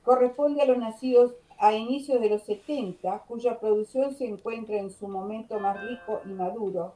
corresponde 0.03 0.62
a 0.62 0.65
los 0.65 0.77
nacidos 0.77 1.34
a 1.60 1.74
inicios 1.74 2.22
de 2.22 2.29
los 2.29 2.44
70, 2.44 3.20
cuya 3.27 3.60
producción 3.60 4.15
se 4.15 4.25
encuentra 4.25 4.77
en 4.77 4.89
su 4.89 5.08
momento 5.10 5.60
más 5.60 5.79
rico 5.82 6.22
y 6.25 6.29
maduro, 6.29 6.94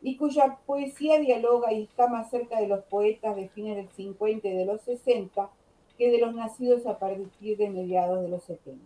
y 0.00 0.16
cuya 0.16 0.58
poesía 0.66 1.18
dialoga 1.18 1.72
y 1.72 1.82
está 1.82 2.06
más 2.06 2.30
cerca 2.30 2.60
de 2.60 2.68
los 2.68 2.84
poetas 2.84 3.34
de 3.34 3.48
fines 3.48 3.76
del 3.76 3.88
50 3.88 4.48
y 4.48 4.52
de 4.52 4.64
los 4.64 4.80
60 4.82 5.50
que 5.98 6.10
de 6.10 6.18
los 6.18 6.32
nacidos 6.34 6.86
a 6.86 6.98
partir 6.98 7.56
de 7.58 7.70
mediados 7.70 8.22
de 8.22 8.28
los 8.28 8.44
70. 8.44 8.80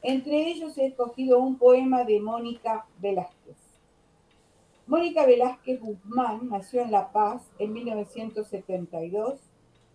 Entre 0.00 0.48
ellos 0.48 0.76
he 0.78 0.86
escogido 0.86 1.38
un 1.38 1.58
poema 1.58 2.04
de 2.04 2.18
Mónica 2.18 2.86
Velázquez. 2.98 3.56
Mónica 4.86 5.26
Velázquez 5.26 5.80
Guzmán 5.80 6.48
nació 6.48 6.82
en 6.82 6.90
La 6.90 7.12
Paz 7.12 7.42
en 7.58 7.72
1972, 7.72 9.38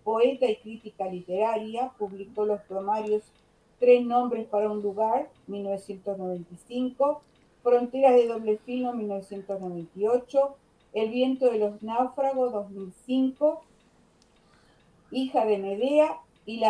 poeta 0.07 0.49
y 0.49 0.55
crítica 0.55 1.05
literaria, 1.09 1.91
publicó 1.97 2.45
los 2.45 2.61
pomarios 2.61 3.23
Tres 3.77 4.05
nombres 4.05 4.47
para 4.47 4.71
un 4.71 4.81
lugar, 4.81 5.29
1995, 5.47 7.21
Fronteras 7.61 8.15
de 8.15 8.25
doble 8.25 8.57
filo 8.59 8.93
1998, 8.93 10.55
El 10.93 11.09
viento 11.09 11.51
de 11.51 11.59
los 11.59 11.83
náufragos 11.83 12.53
2005, 12.53 13.61
Hija 15.11 15.45
de 15.45 15.57
Medea 15.57 16.21
y 16.45 16.61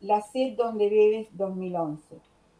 La, 0.00 0.22
sed 0.22 0.56
donde 0.56 0.88
bebes 0.88 1.28
2011. 1.32 2.02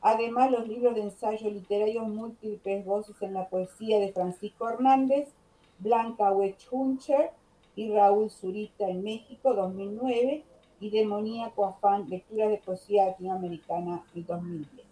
Además, 0.02 0.50
los 0.50 0.68
libros 0.68 0.96
de 0.96 1.00
ensayo 1.00 1.48
literario 1.48 2.02
Múltiples 2.02 2.84
voces 2.84 3.16
en 3.22 3.32
la 3.32 3.48
poesía 3.48 3.98
de 3.98 4.12
Francisco 4.12 4.68
Hernández, 4.68 5.30
Blanca 5.78 6.30
Wechhuncher 6.30 7.30
y 7.76 7.90
Raúl 7.90 8.30
Zurita 8.30 8.88
en 8.88 9.04
México 9.04 9.54
2009 9.54 10.42
y 10.80 10.90
Demoníaco 10.90 11.66
Afán, 11.66 12.08
lecturas 12.08 12.50
de 12.50 12.56
poesía 12.58 13.06
latinoamericana 13.06 14.02
en 14.14 14.26
2010. 14.26 14.86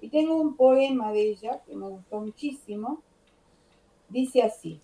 Y 0.00 0.08
tengo 0.08 0.36
un 0.36 0.56
poema 0.56 1.12
de 1.12 1.22
ella 1.22 1.60
que 1.66 1.76
me 1.76 1.86
gustó 1.86 2.20
muchísimo. 2.20 3.02
Dice 4.08 4.42
así, 4.42 4.80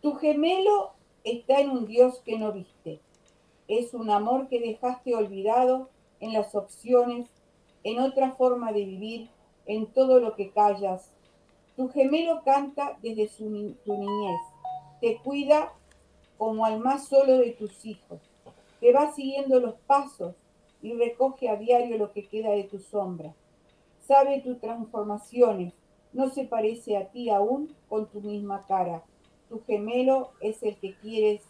tu 0.00 0.14
gemelo 0.14 0.92
está 1.24 1.60
en 1.60 1.70
un 1.70 1.86
Dios 1.86 2.20
que 2.24 2.38
no 2.38 2.52
viste. 2.52 3.00
Es 3.66 3.92
un 3.92 4.08
amor 4.10 4.48
que 4.48 4.60
dejaste 4.60 5.14
olvidado 5.14 5.90
en 6.20 6.32
las 6.32 6.54
opciones, 6.54 7.28
en 7.82 7.98
otra 7.98 8.32
forma 8.32 8.72
de 8.72 8.84
vivir, 8.84 9.28
en 9.66 9.86
todo 9.86 10.20
lo 10.20 10.36
que 10.36 10.50
callas. 10.50 11.10
Tu 11.76 11.88
gemelo 11.90 12.42
canta 12.44 12.96
desde 13.02 13.28
su, 13.28 13.74
tu 13.84 13.96
niñez, 13.96 14.40
te 15.00 15.18
cuida 15.18 15.72
como 16.38 16.64
al 16.64 16.80
más 16.80 17.08
solo 17.08 17.38
de 17.38 17.50
tus 17.50 17.84
hijos, 17.84 18.20
te 18.80 18.92
va 18.92 19.12
siguiendo 19.12 19.60
los 19.60 19.74
pasos 19.86 20.34
y 20.80 20.94
recoge 20.94 21.48
a 21.50 21.56
diario 21.56 21.98
lo 21.98 22.12
que 22.12 22.26
queda 22.26 22.50
de 22.50 22.64
tu 22.64 22.78
sombra 22.78 23.34
sabe 24.08 24.40
tus 24.40 24.58
transformaciones, 24.58 25.74
no 26.14 26.30
se 26.30 26.44
parece 26.44 26.96
a 26.96 27.10
ti 27.10 27.28
aún 27.28 27.76
con 27.90 28.06
tu 28.06 28.22
misma 28.22 28.64
cara, 28.66 29.04
Tu 29.50 29.62
gemelo 29.64 30.32
es 30.40 30.62
el 30.62 30.76
que 30.76 30.94
quieres, 30.96 31.42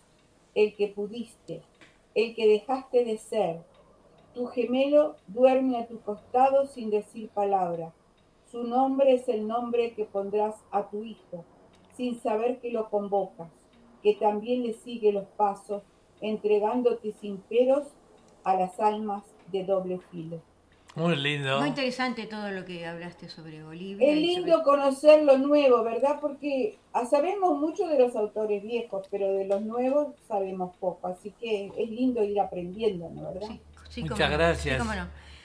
el 0.54 0.76
que 0.76 0.88
pudiste, 0.88 1.62
el 2.14 2.34
que 2.36 2.46
dejaste 2.46 3.04
de 3.04 3.18
ser. 3.18 3.60
Tu 4.34 4.46
gemelo 4.46 5.16
duerme 5.26 5.78
a 5.78 5.86
tu 5.88 6.00
costado 6.00 6.66
sin 6.66 6.90
decir 6.90 7.28
palabra. 7.30 7.92
Su 8.52 8.62
nombre 8.62 9.14
es 9.14 9.28
el 9.28 9.48
nombre 9.48 9.94
que 9.94 10.04
pondrás 10.04 10.54
a 10.70 10.88
tu 10.88 11.02
hijo, 11.02 11.44
sin 11.96 12.20
saber 12.20 12.60
que 12.60 12.70
lo 12.70 12.88
convocas, 12.88 13.50
que 14.02 14.14
también 14.14 14.62
le 14.62 14.74
sigue 14.74 15.12
los 15.12 15.26
pasos, 15.36 15.82
entregándote 16.20 17.12
sin 17.20 17.38
peros 17.38 17.86
a 18.44 18.54
las 18.54 18.78
almas 18.80 19.24
de 19.52 19.64
doble 19.64 20.00
filo. 20.10 20.40
Muy 20.94 21.14
lindo. 21.14 21.60
Muy 21.60 21.68
interesante 21.68 22.26
todo 22.26 22.50
lo 22.50 22.64
que 22.64 22.84
hablaste 22.84 23.28
sobre 23.28 23.62
Bolivia. 23.62 24.10
Es 24.10 24.16
lindo 24.16 24.62
conocer 24.64 25.22
lo 25.22 25.38
nuevo, 25.38 25.84
¿verdad? 25.84 26.18
Porque 26.20 26.78
ah, 26.92 27.06
sabemos 27.06 27.56
mucho 27.56 27.86
de 27.86 27.98
los 27.98 28.16
autores 28.16 28.62
viejos, 28.62 29.06
pero 29.08 29.32
de 29.32 29.46
los 29.46 29.62
nuevos 29.62 30.08
sabemos 30.26 30.74
poco. 30.80 31.06
Así 31.06 31.32
que 31.38 31.70
es 31.76 31.90
lindo 31.90 32.24
ir 32.24 32.40
aprendiendo, 32.40 33.08
¿no? 33.10 33.32
¿verdad? 33.32 33.48
Muchas 33.96 34.30
gracias. 34.30 34.82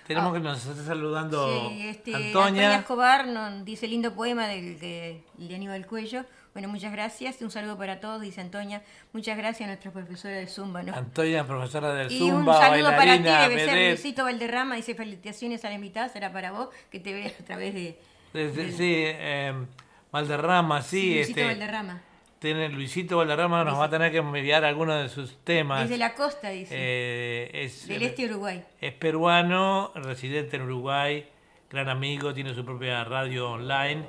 Tenemos 0.08 0.32
ah. 0.32 0.34
que 0.34 0.40
nos 0.40 0.66
está 0.66 0.84
saludando 0.84 1.70
sí, 1.70 1.88
este, 1.88 2.16
Antonia. 2.16 2.78
Escobar 2.78 3.28
nos 3.28 3.64
dice 3.64 3.88
lindo 3.88 4.14
poema 4.14 4.48
del, 4.48 4.80
de, 4.80 5.24
de 5.38 5.56
Aníbal 5.56 5.86
Cuello. 5.86 6.26
Bueno, 6.54 6.68
muchas 6.68 6.92
gracias. 6.92 7.42
Un 7.42 7.50
saludo 7.50 7.78
para 7.78 8.00
todos, 8.00 8.22
dice 8.22 8.40
Antonia. 8.40 8.84
Muchas 9.12 9.36
gracias 9.38 9.66
a 9.66 9.68
nuestra 9.68 9.92
profesora 9.92 10.36
de 10.36 10.46
Zumba, 10.46 10.84
¿no? 10.84 10.94
Antonia, 10.94 11.46
profesora 11.46 11.94
del 11.96 12.12
y 12.12 12.20
Zumba. 12.20 12.56
Un 12.56 12.62
saludo 12.62 12.90
para 12.92 13.18
ti, 13.18 13.24
debe 13.24 13.66
ser 13.66 13.90
Luisito 13.90 14.24
Valderrama. 14.24 14.76
Dice 14.76 14.94
felicitaciones 14.94 15.66
a 15.66 15.70
la 15.70 15.76
invitada, 15.76 16.10
será 16.10 16.32
para 16.32 16.52
vos, 16.52 16.70
que 16.92 17.00
te 17.00 17.12
ve 17.12 17.34
a 17.40 17.44
través 17.44 17.74
de. 17.74 17.98
sí, 18.34 18.94
eh, 19.04 19.66
Valderrama, 20.12 20.84
sí. 20.84 21.16
Luisito 21.16 21.40
este, 21.40 21.46
Valderrama. 21.46 22.02
Tiene 22.38 22.70
Luisito 22.70 23.18
Valderrama, 23.18 23.64
nos 23.64 23.80
va 23.80 23.86
a 23.86 23.90
tener 23.90 24.12
que 24.12 24.18
enviar 24.18 24.64
algunos 24.64 25.02
de 25.02 25.10
sus 25.10 25.38
temas. 25.44 25.82
Desde 25.82 25.98
la 25.98 26.14
costa, 26.14 26.50
dice. 26.50 26.76
Eh, 26.78 27.64
es, 27.64 27.88
Del 27.88 28.04
este 28.04 28.28
de 28.28 28.34
Uruguay. 28.34 28.64
Es 28.80 28.94
peruano, 28.94 29.92
residente 29.96 30.58
en 30.58 30.64
Uruguay, 30.64 31.26
gran 31.72 31.90
amigo, 31.90 32.32
tiene 32.32 32.54
su 32.54 32.64
propia 32.64 33.04
radio 33.06 33.50
online. 33.50 34.06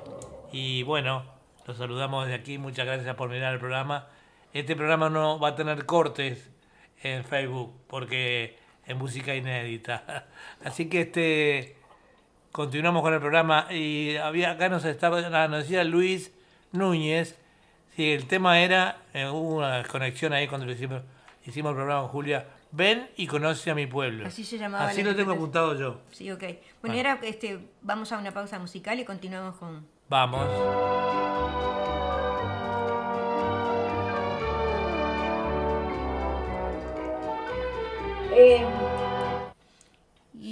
Y 0.51 0.83
bueno, 0.83 1.34
los 1.65 1.77
saludamos 1.77 2.25
desde 2.25 2.39
aquí, 2.39 2.57
muchas 2.57 2.85
gracias 2.85 3.15
por 3.15 3.29
mirar 3.29 3.53
el 3.53 3.59
programa. 3.59 4.07
Este 4.53 4.75
programa 4.75 5.09
no 5.09 5.39
va 5.39 5.49
a 5.49 5.55
tener 5.55 5.85
cortes 5.85 6.49
en 7.01 7.23
Facebook 7.25 7.73
porque 7.87 8.57
es 8.85 8.95
música 8.95 9.35
inédita. 9.35 10.27
Así 10.63 10.87
que 10.87 11.01
este 11.01 11.75
continuamos 12.51 13.01
con 13.01 13.13
el 13.13 13.19
programa 13.19 13.67
y 13.69 14.15
había 14.15 14.51
acá 14.51 14.69
nos 14.69 14.85
estaba 14.85 15.21
nos 15.47 15.63
decía 15.63 15.83
Luis 15.83 16.31
Núñez, 16.71 17.37
si 17.95 18.11
el 18.11 18.27
tema 18.27 18.59
era 18.59 18.97
eh, 19.13 19.27
hubo 19.27 19.57
una 19.57 19.83
conexión 19.83 20.33
ahí 20.33 20.47
cuando 20.47 20.71
hicimos, 20.71 21.01
hicimos 21.45 21.71
el 21.71 21.75
programa 21.75 22.01
con 22.01 22.11
Julia. 22.11 22.47
Ven 22.71 23.09
y 23.15 23.25
conoce 23.25 23.71
a 23.71 23.75
mi 23.75 23.87
pueblo. 23.87 24.27
Así 24.27 24.43
se 24.43 24.57
llamaba. 24.57 24.89
Así 24.89 25.01
lo 25.01 25.15
tengo 25.15 25.31
apuntado 25.31 25.79
yo. 25.79 26.01
Sí, 26.11 26.29
ok. 26.29 26.43
Bueno, 26.81 26.97
ahora 26.97 27.19
este, 27.23 27.59
vamos 27.81 28.11
a 28.11 28.17
una 28.17 28.31
pausa 28.31 28.59
musical 28.59 28.99
y 28.99 29.05
continuamos 29.05 29.55
con, 29.55 29.87
Vamos. 30.07 30.47
Eh, 38.37 38.65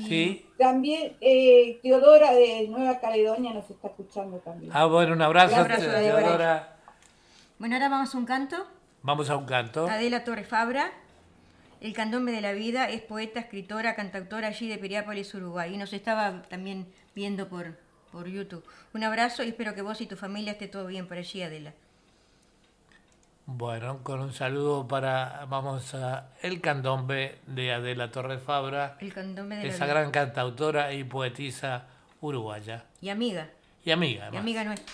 sí. 0.08 0.46
También 0.58 1.14
eh, 1.22 1.80
Teodora 1.84 2.34
de 2.34 2.68
Nueva 2.70 3.00
Caledonia 3.00 3.54
nos 3.54 3.70
está 3.70 3.90
escuchando 3.90 4.38
también. 4.38 4.72
Ah, 4.74 4.86
bueno, 4.86 5.14
un 5.14 5.22
abrazo, 5.22 5.66
Teodora. 5.66 6.78
Bueno, 7.60 7.76
ahora 7.76 7.90
vamos 7.90 8.16
a 8.16 8.18
un 8.18 8.26
canto. 8.26 8.66
Vamos 9.04 9.30
a 9.30 9.38
un 9.38 9.46
canto. 9.46 9.88
Adela 9.88 10.24
Torre 10.24 10.46
Fabra. 10.46 10.92
El 11.82 11.94
candombe 11.94 12.32
de 12.32 12.40
la 12.40 12.54
vida 12.54 12.90
es 12.90 13.02
poeta, 13.02 13.42
escritora, 13.42 13.94
cantautora 13.94 14.48
allí 14.48 14.70
de 14.70 14.78
Piriápolis, 14.78 15.34
Uruguay. 15.36 15.76
Y 15.76 15.78
nos 15.78 15.92
estaba 15.92 16.44
también 16.44 16.88
viendo 17.14 17.50
por, 17.50 17.78
por 18.14 18.30
YouTube. 18.30 18.64
Un 18.94 19.04
abrazo 19.04 19.44
y 19.44 19.50
espero 19.50 19.74
que 19.74 19.82
vos 19.82 20.00
y 20.00 20.06
tu 20.06 20.16
familia 20.16 20.54
esté 20.54 20.68
todo 20.68 20.86
bien 20.86 21.08
por 21.08 21.18
allí, 21.18 21.42
Adela. 21.42 21.74
Bueno, 23.46 24.04
con 24.04 24.22
un 24.22 24.32
saludo 24.32 24.88
para, 24.88 25.46
vamos 25.50 25.94
a 25.96 26.30
El 26.42 26.62
Candombe 26.62 27.40
de 27.48 27.74
Adela 27.74 28.10
Torres 28.10 28.42
Fabra. 28.42 28.98
El 29.02 29.14
Candombe 29.14 29.58
de 29.58 29.68
Esa 29.68 29.86
gran 29.86 30.12
cantautora 30.12 30.94
y 30.94 31.04
poetisa 31.04 31.88
uruguaya. 32.22 32.86
Y 33.02 33.10
amiga. 33.10 33.50
Y 33.84 33.92
amiga, 33.92 34.30
Y 34.32 34.38
amiga 34.38 34.64
nuestra. 34.64 34.94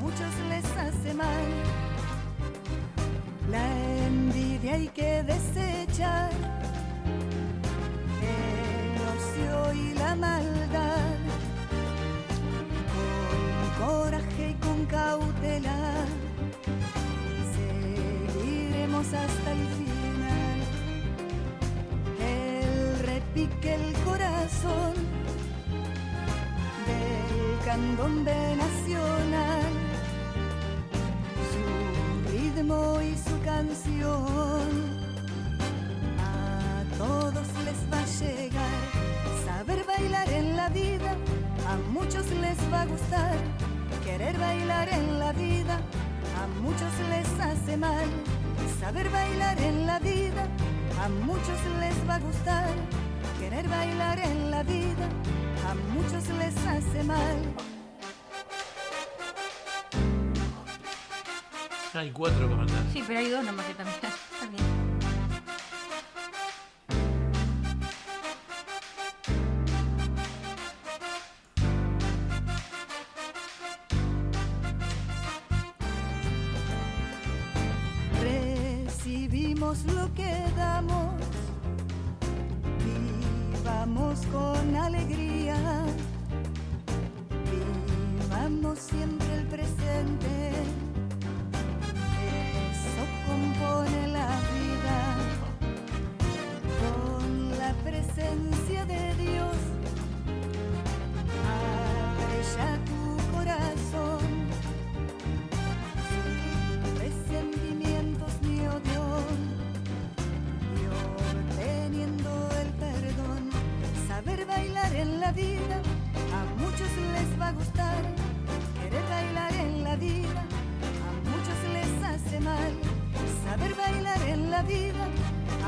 Muchos 0.00 0.32
les 0.48 0.64
hace 0.76 1.14
mal. 1.14 1.46
La 3.50 4.06
envidia 4.06 4.74
hay 4.74 4.88
que 4.88 5.22
desechar, 5.22 6.30
el 8.22 8.96
ocio 9.14 9.74
y 9.74 9.94
la 9.94 10.14
maldad 10.16 11.22
coraje 13.84 14.50
y 14.50 14.54
con 14.54 14.86
cautela. 14.86 15.78
Seguiremos 17.54 19.06
hasta 19.06 19.52
el 19.52 19.66
final. 19.78 20.58
El 22.20 22.98
repique 23.06 23.74
el 23.74 23.92
corazón 24.04 25.11
candombe 27.64 28.56
nacional. 28.56 29.72
Su 31.52 32.30
ritmo 32.30 33.00
y 33.02 33.16
su 33.16 33.40
canción 33.44 34.68
a 36.18 36.84
todos 36.98 37.46
les 37.64 37.80
va 37.92 38.00
a 38.00 38.06
llegar. 38.20 38.80
Saber 39.44 39.84
bailar 39.84 40.28
en 40.30 40.56
la 40.56 40.68
vida 40.68 41.16
a 41.68 41.76
muchos 41.92 42.26
les 42.30 42.58
va 42.72 42.82
a 42.82 42.86
gustar 42.86 43.36
Querer 44.04 44.36
bailar 44.36 44.88
en 44.88 45.18
la 45.20 45.32
vida 45.32 45.78
a 46.42 46.46
muchos 46.60 46.92
les 47.08 47.28
hace 47.40 47.76
mal. 47.76 48.08
Saber 48.80 49.08
bailar 49.10 49.58
en 49.60 49.86
la 49.86 50.00
vida 50.00 50.44
a 51.00 51.08
muchos 51.08 51.58
les 51.78 52.08
va 52.08 52.16
a 52.16 52.18
gustar. 52.18 52.68
Querer 53.38 53.68
bailar 53.68 54.18
en 54.18 54.50
la 54.50 54.64
vida 54.64 55.08
a 55.68 55.74
muchos 55.74 56.28
les 56.38 56.56
hace 56.66 57.02
mal. 57.04 57.36
Hay 61.94 62.10
cuatro 62.10 62.48
comandantes. 62.48 62.92
Sí, 62.92 63.04
pero 63.06 63.18
hay 63.18 63.28
dos 63.28 63.44
nomás 63.44 63.66
que 63.66 63.74
también. 63.74 63.98
también. 64.40 64.81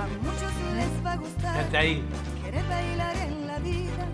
A 0.04 0.08
muchos 0.26 0.52
les 0.78 0.94
va 1.04 1.12
a 1.12 1.16
gustar. 1.16 1.70
Querer 1.70 2.64
bailar 2.68 3.16
en 3.16 3.46
la 3.46 3.58
vida, 3.58 4.04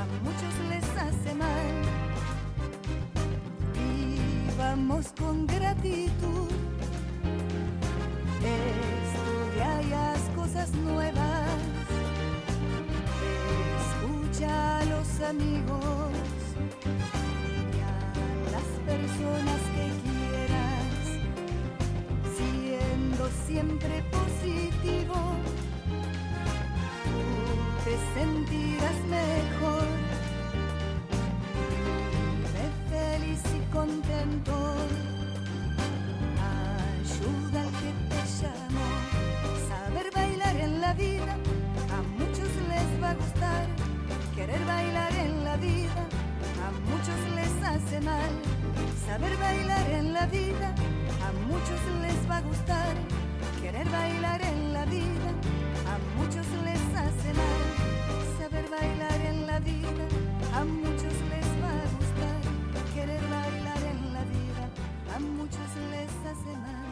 a 0.00 0.04
muchos 0.26 0.54
les 0.70 0.84
hace 1.04 1.34
mal. 1.34 1.68
Vivamos 3.74 5.12
con 5.18 5.46
gratitud. 5.46 6.50
Estudia 8.42 9.82
y 9.82 9.92
haz 9.92 10.22
cosas 10.36 10.70
nuevas 10.72 11.60
a 14.46 14.82
los 14.86 15.20
amigos 15.28 16.12
y 17.74 17.80
a 17.80 18.50
las 18.52 18.68
personas 18.86 19.60
que 19.74 19.84
quieras, 20.02 20.09
siempre 23.46 24.02
positivo, 24.10 25.14
tú 27.04 27.84
te 27.84 27.94
sentirás 28.14 28.98
mejor, 29.08 29.86
vive 32.42 32.66
feliz 32.90 33.42
y 33.54 33.72
contento, 33.72 34.52
ayuda 37.00 37.62
al 37.62 37.70
que 37.80 37.92
te 38.10 38.20
llamó, 38.40 38.90
saber 39.68 40.10
bailar 40.14 40.56
en 40.56 40.80
la 40.80 40.92
vida, 40.94 41.36
a 41.96 42.02
muchos 42.18 42.50
les 42.68 43.02
va 43.02 43.10
a 43.10 43.14
gustar. 43.14 43.66
Querer 44.34 44.64
bailar 44.64 45.12
en 45.16 45.44
la 45.44 45.56
vida 45.56 46.06
a 46.64 46.70
muchos 46.88 47.20
les 47.34 47.68
hace 47.68 48.00
mal. 48.00 48.30
Saber 49.06 49.36
bailar 49.36 49.90
en 49.90 50.12
la 50.14 50.26
vida 50.26 50.74
a 51.30 51.32
muchos 51.32 51.80
les 52.02 52.30
va 52.30 52.38
a 52.38 52.40
gustar. 52.40 52.94
Querer 53.62 53.88
bailar 53.88 54.42
en 54.42 54.72
la 54.72 54.84
vida 54.86 55.30
a 55.92 55.96
muchos 56.18 56.46
les 56.64 56.82
hace 57.02 57.30
mal. 57.34 57.62
Saber 58.38 58.66
bailar 58.68 59.20
en 59.30 59.46
la 59.46 59.60
vida 59.60 60.06
a 60.54 60.64
muchos 60.64 61.14
les 61.32 61.48
va 61.62 61.72
a 61.84 61.86
gustar. 61.98 62.40
Querer 62.94 63.22
bailar 63.38 63.82
en 63.92 64.12
la 64.12 64.24
vida 64.24 64.64
a 65.14 65.18
muchos 65.20 65.70
les 65.92 66.12
hace 66.30 66.52
mal. 66.66 66.88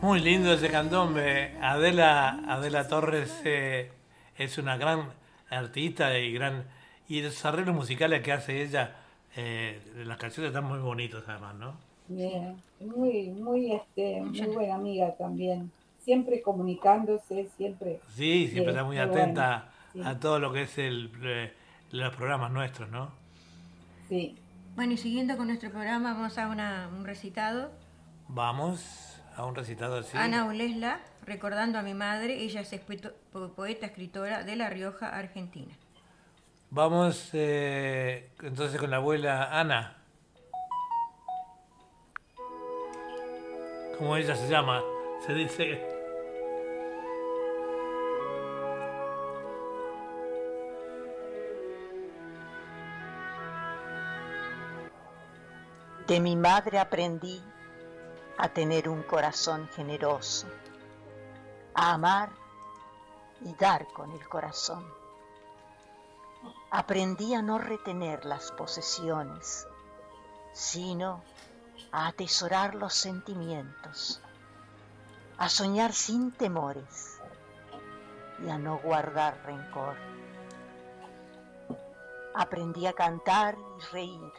Muy 0.00 0.20
lindo 0.20 0.54
ese 0.54 0.70
candombe. 0.70 1.58
Adela, 1.60 2.40
Adela 2.48 2.88
Torres 2.88 3.30
eh, 3.44 3.92
es 4.36 4.56
una 4.56 4.78
gran 4.78 5.10
artista 5.50 6.18
y 6.18 6.32
gran 6.32 6.64
y 7.06 7.20
los 7.22 7.44
arreglos 7.44 7.74
musicales 7.74 8.22
que 8.22 8.32
hace 8.32 8.62
ella, 8.62 8.96
eh, 9.34 9.80
las 10.04 10.18
canciones 10.18 10.50
están 10.50 10.64
muy 10.64 10.78
bonitas 10.78 11.22
además, 11.26 11.54
¿no? 11.54 11.87
Bien, 12.08 12.56
muy, 12.80 13.28
muy, 13.30 13.72
este, 13.72 14.22
muy 14.22 14.40
buena 14.46 14.76
amiga 14.76 15.14
también, 15.16 15.70
siempre 16.00 16.40
comunicándose, 16.40 17.48
siempre. 17.56 18.00
Sí, 18.14 18.48
siempre 18.48 18.72
está 18.72 18.84
muy 18.84 18.98
atenta 18.98 19.70
a 20.02 20.18
todo 20.18 20.38
lo 20.38 20.52
que 20.52 20.62
es 20.62 20.78
el, 20.78 21.10
eh, 21.22 21.52
los 21.90 22.14
programas 22.16 22.50
nuestros, 22.50 22.88
¿no? 22.88 23.10
Sí. 24.08 24.36
Bueno, 24.74 24.94
y 24.94 24.96
siguiendo 24.96 25.36
con 25.36 25.48
nuestro 25.48 25.70
programa, 25.70 26.14
vamos 26.14 26.38
a 26.38 26.48
una, 26.48 26.88
un 26.96 27.04
recitado. 27.04 27.70
Vamos 28.28 29.20
a 29.36 29.44
un 29.44 29.54
recitado 29.54 29.98
así. 29.98 30.16
Ana 30.16 30.46
Olesla, 30.46 31.00
recordando 31.26 31.78
a 31.78 31.82
mi 31.82 31.94
madre, 31.94 32.42
ella 32.42 32.62
es 32.62 32.80
poeta, 32.80 33.86
escritora 33.86 34.44
de 34.44 34.56
La 34.56 34.70
Rioja, 34.70 35.08
Argentina. 35.08 35.74
Vamos 36.70 37.30
eh, 37.32 38.30
entonces 38.42 38.80
con 38.80 38.90
la 38.90 38.96
abuela 38.96 39.58
Ana. 39.58 39.97
Como 43.98 44.16
ella 44.16 44.36
se 44.36 44.48
llama, 44.48 44.82
se 45.26 45.34
dice. 45.34 45.84
De 56.06 56.20
mi 56.20 56.36
madre 56.36 56.78
aprendí 56.78 57.42
a 58.38 58.48
tener 58.48 58.88
un 58.88 59.02
corazón 59.02 59.68
generoso, 59.74 60.46
a 61.74 61.92
amar 61.92 62.30
y 63.42 63.52
dar 63.54 63.86
con 63.88 64.10
el 64.12 64.26
corazón 64.26 64.98
aprendí 66.70 67.34
a 67.34 67.42
no 67.42 67.58
retener 67.58 68.24
las 68.24 68.52
posesiones, 68.52 69.66
sino 70.52 71.22
a 71.92 72.08
atesorar 72.08 72.74
los 72.74 72.94
sentimientos, 72.94 74.20
a 75.36 75.48
soñar 75.48 75.92
sin 75.92 76.32
temores 76.32 77.20
y 78.44 78.48
a 78.48 78.58
no 78.58 78.78
guardar 78.78 79.40
rencor. 79.44 79.96
Aprendí 82.34 82.86
a 82.86 82.92
cantar 82.92 83.56
y 83.56 83.92
reír 83.92 84.32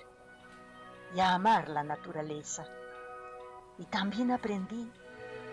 y 1.15 1.19
a 1.19 1.33
amar 1.33 1.69
la 1.69 1.83
naturaleza. 1.83 2.65
Y 3.77 3.85
también 3.85 4.31
aprendí 4.31 4.91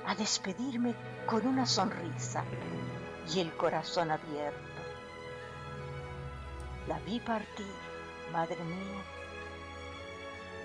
a 0.07 0.14
despedirme 0.14 0.94
con 1.27 1.46
una 1.46 1.66
sonrisa 1.66 2.44
y 3.33 3.40
el 3.40 3.57
corazón 3.57 4.11
abierto 4.11 4.77
la 6.87 7.01
vi 7.01 7.18
partir, 7.18 7.66
madre 8.33 8.62
mía, 8.62 9.03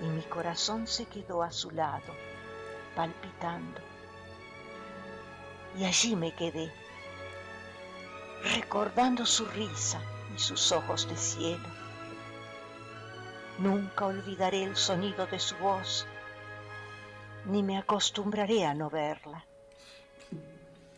y 0.01 0.05
mi 0.05 0.21
corazón 0.23 0.87
se 0.87 1.05
quedó 1.05 1.43
a 1.43 1.51
su 1.51 1.71
lado, 1.71 2.13
palpitando. 2.95 3.79
Y 5.77 5.85
allí 5.85 6.15
me 6.15 6.33
quedé, 6.33 6.71
recordando 8.43 9.25
su 9.25 9.45
risa 9.45 10.01
y 10.35 10.39
sus 10.39 10.71
ojos 10.71 11.07
de 11.07 11.15
cielo. 11.15 11.67
Nunca 13.59 14.07
olvidaré 14.07 14.63
el 14.63 14.75
sonido 14.75 15.27
de 15.27 15.39
su 15.39 15.55
voz, 15.57 16.07
ni 17.45 17.61
me 17.61 17.77
acostumbraré 17.77 18.65
a 18.65 18.73
no 18.73 18.89
verla. 18.89 19.45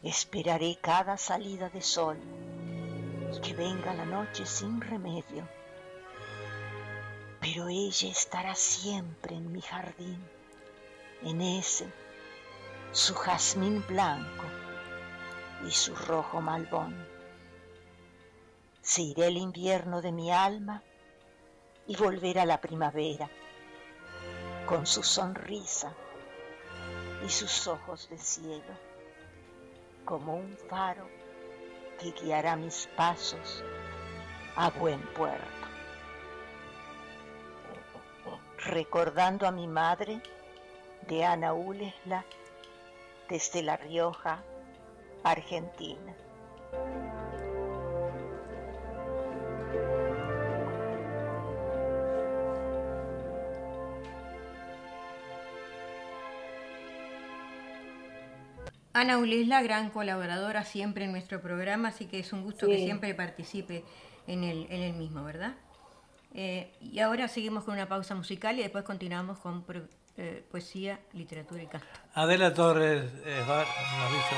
Esperaré 0.02 0.78
cada 0.82 1.18
salida 1.18 1.70
de 1.70 1.82
sol 1.82 2.18
y 3.34 3.40
que 3.42 3.54
venga 3.54 3.94
la 3.94 4.06
noche 4.06 4.46
sin 4.46 4.82
remedio. 4.82 5.48
Pero 7.44 7.68
ella 7.68 8.10
estará 8.10 8.56
siempre 8.56 9.36
en 9.36 9.52
mi 9.52 9.60
jardín, 9.60 10.26
en 11.24 11.42
ese, 11.42 11.92
su 12.94 13.14
jazmín 13.16 13.86
blanco 13.86 14.46
y 15.68 15.72
su 15.72 15.94
rojo 15.94 16.40
malbón. 16.40 17.06
Se 18.82 19.02
irá 19.02 19.26
el 19.26 19.36
invierno 19.36 20.02
de 20.02 20.14
mi 20.14 20.32
alma 20.32 20.84
y 21.86 21.98
volverá 21.98 22.46
la 22.46 22.62
primavera, 22.62 23.30
con 24.66 24.86
su 24.86 25.04
sonrisa 25.04 25.94
y 27.26 27.30
sus 27.30 27.68
ojos 27.68 28.08
de 28.10 28.20
cielo, 28.20 28.74
como 30.06 30.38
un 30.38 30.58
faro 30.70 31.10
que 32.00 32.12
guiará 32.12 32.56
mis 32.56 32.88
pasos 32.96 33.62
a 34.56 34.70
buen 34.70 35.02
puerto. 35.14 35.63
Recordando 38.66 39.46
a 39.46 39.52
mi 39.52 39.68
madre 39.68 40.22
de 41.10 41.26
Ana 41.26 41.54
Ulesla 41.54 42.24
desde 43.30 43.62
La 43.62 43.76
Rioja, 43.76 44.42
Argentina. 45.24 46.14
Ana 58.94 59.18
Ulesla, 59.18 59.62
gran 59.62 59.90
colaboradora 59.90 60.64
siempre 60.64 61.04
en 61.04 61.12
nuestro 61.12 61.42
programa, 61.42 61.90
así 61.90 62.06
que 62.06 62.20
es 62.20 62.32
un 62.32 62.44
gusto 62.44 62.68
que 62.68 62.78
siempre 62.78 63.14
participe 63.14 63.84
en 64.28 64.46
el, 64.46 64.68
en 64.70 64.84
el 64.84 64.94
mismo, 64.94 65.24
¿verdad? 65.26 65.56
Eh, 66.36 66.74
y 66.82 67.00
ahora 67.00 67.28
seguimos 67.28 67.64
con 67.64 67.76
una 67.76 67.88
pausa 67.88 68.16
musical 68.16 68.58
y 68.58 68.64
después 68.64 68.84
continuamos 68.84 69.38
con 69.38 69.64
eh, 70.18 70.44
poesía, 70.50 71.00
literatura 71.14 71.62
y 71.62 71.68
canto. 71.68 71.86
Adela 72.16 72.54
Torres 72.54 73.04
eh, 73.24 73.44
nos 73.48 74.12
dice... 74.12 74.36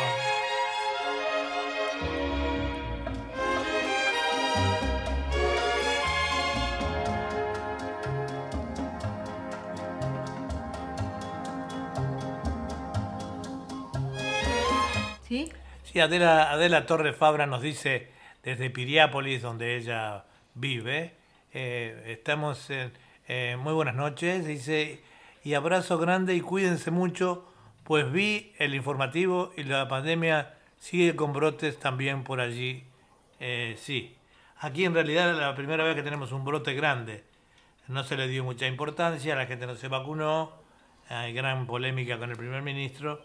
¿Sí? 15.28 15.52
Sí, 15.84 16.00
Adela, 16.00 16.52
Adela 16.52 16.86
Torres 16.86 17.16
Fabra 17.16 17.46
nos 17.48 17.62
dice 17.62 18.12
desde 18.44 18.70
Piriápolis, 18.70 19.42
donde 19.42 19.78
ella 19.78 20.26
vive, 20.54 21.16
eh, 21.58 22.04
estamos 22.08 22.70
en 22.70 22.92
eh, 23.30 23.56
muy 23.58 23.72
buenas 23.72 23.96
noches, 23.96 24.46
dice, 24.46 25.02
y 25.42 25.54
abrazo 25.54 25.98
grande 25.98 26.36
y 26.36 26.42
cuídense 26.42 26.92
mucho, 26.92 27.48
pues 27.86 28.12
vi 28.12 28.52
el 28.58 28.76
informativo 28.76 29.54
y 29.56 29.64
la 29.64 29.88
pandemia 29.88 30.54
sigue 30.80 31.16
con 31.16 31.32
brotes 31.32 31.80
también 31.80 32.26
por 32.26 32.42
allí. 32.42 32.84
Eh, 33.40 33.78
sí, 33.80 34.18
aquí 34.58 34.84
en 34.84 34.94
realidad 34.94 35.32
es 35.32 35.38
la 35.38 35.56
primera 35.56 35.86
vez 35.86 35.96
que 35.96 36.04
tenemos 36.04 36.34
un 36.34 36.44
brote 36.44 36.74
grande. 36.74 37.24
No 37.88 38.04
se 38.04 38.18
le 38.18 38.28
dio 38.28 38.44
mucha 38.44 38.68
importancia, 38.68 39.34
la 39.34 39.46
gente 39.46 39.66
no 39.66 39.76
se 39.76 39.88
vacunó, 39.88 40.52
hay 41.08 41.32
gran 41.32 41.68
polémica 41.68 42.18
con 42.20 42.32
el 42.32 42.36
primer 42.36 42.64
ministro, 42.64 43.22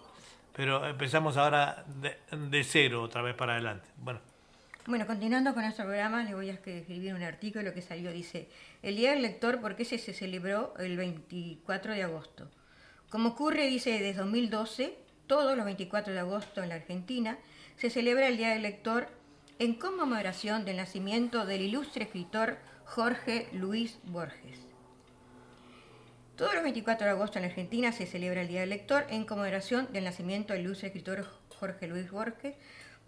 pero 0.54 0.86
empezamos 0.86 1.36
ahora 1.36 1.84
de, 1.88 2.16
de 2.30 2.62
cero 2.62 3.02
otra 3.02 3.22
vez 3.22 3.34
para 3.34 3.54
adelante. 3.54 3.88
Bueno, 3.96 4.20
bueno, 4.86 5.06
continuando 5.06 5.52
con 5.52 5.62
nuestro 5.62 5.84
programa, 5.84 6.24
le 6.24 6.34
voy 6.34 6.48
a 6.48 6.54
escribir 6.54 7.14
un 7.14 7.22
artículo 7.22 7.74
que 7.74 7.82
salió, 7.82 8.12
dice, 8.12 8.48
el 8.82 8.96
Día 8.96 9.10
del 9.10 9.22
Lector, 9.22 9.60
¿por 9.60 9.76
qué 9.76 9.84
se, 9.84 9.98
se 9.98 10.14
celebró 10.14 10.74
el 10.78 10.96
24 10.96 11.92
de 11.92 12.02
agosto? 12.02 12.50
Como 13.10 13.30
ocurre, 13.30 13.66
dice, 13.66 13.90
desde 13.90 14.14
2012, 14.14 14.96
todos 15.26 15.56
los 15.56 15.64
24 15.64 16.12
de 16.12 16.18
agosto 16.18 16.62
en 16.62 16.70
la 16.70 16.76
Argentina, 16.76 17.38
se 17.76 17.90
celebra 17.90 18.28
el 18.28 18.36
Día 18.36 18.50
del 18.50 18.62
Lector 18.62 19.08
en 19.58 19.74
conmemoración 19.74 20.64
del 20.64 20.78
nacimiento 20.78 21.44
del 21.44 21.60
ilustre 21.60 22.04
escritor 22.04 22.56
Jorge 22.84 23.48
Luis 23.52 23.98
Borges. 24.04 24.58
Todos 26.36 26.54
los 26.54 26.62
24 26.62 27.04
de 27.04 27.12
agosto 27.12 27.38
en 27.38 27.42
la 27.42 27.48
Argentina 27.48 27.92
se 27.92 28.06
celebra 28.06 28.40
el 28.40 28.48
Día 28.48 28.60
del 28.60 28.70
Lector 28.70 29.04
en 29.10 29.26
conmemoración 29.26 29.92
del 29.92 30.04
nacimiento 30.04 30.54
del 30.54 30.62
ilustre 30.62 30.88
escritor 30.88 31.26
Jorge 31.50 31.86
Luis 31.86 32.10
Borges, 32.10 32.56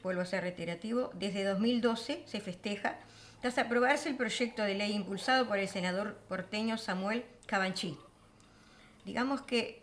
vuelvo 0.02 0.22
a 0.22 0.26
ser 0.26 0.42
reiterativo, 0.42 1.10
desde 1.14 1.44
2012 1.44 2.22
se 2.26 2.40
festeja 2.40 2.98
tras 3.40 3.58
aprobarse 3.58 4.08
el 4.08 4.16
proyecto 4.16 4.62
de 4.62 4.74
ley 4.74 4.92
impulsado 4.92 5.46
por 5.48 5.58
el 5.58 5.68
senador 5.68 6.16
porteño 6.28 6.78
Samuel 6.78 7.24
Cabanchí. 7.46 7.98
Digamos 9.04 9.42
que 9.42 9.82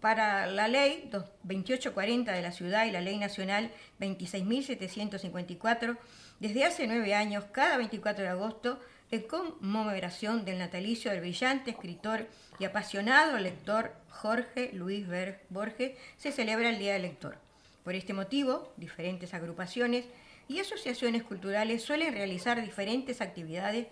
para 0.00 0.46
la 0.46 0.68
ley 0.68 1.08
2840 1.10 2.32
de 2.32 2.42
la 2.42 2.52
ciudad 2.52 2.86
y 2.86 2.92
la 2.92 3.00
ley 3.00 3.18
nacional 3.18 3.72
26.754, 4.00 5.98
desde 6.40 6.64
hace 6.64 6.86
nueve 6.86 7.14
años, 7.14 7.44
cada 7.52 7.76
24 7.76 8.22
de 8.24 8.30
agosto, 8.30 8.80
en 9.10 9.22
conmemoración 9.22 10.44
del 10.44 10.58
natalicio 10.58 11.10
del 11.10 11.20
brillante 11.20 11.70
escritor 11.70 12.26
y 12.58 12.64
apasionado 12.64 13.38
lector 13.38 13.92
Jorge 14.08 14.70
Luis 14.72 15.06
Borges, 15.48 15.92
se 16.16 16.30
celebra 16.30 16.68
el 16.70 16.78
Día 16.78 16.92
del 16.92 17.02
Lector. 17.02 17.47
Por 17.84 17.94
este 17.94 18.12
motivo, 18.12 18.72
diferentes 18.76 19.34
agrupaciones 19.34 20.06
y 20.48 20.60
asociaciones 20.60 21.22
culturales 21.22 21.82
suelen 21.82 22.14
realizar 22.14 22.60
diferentes 22.62 23.20
actividades 23.20 23.88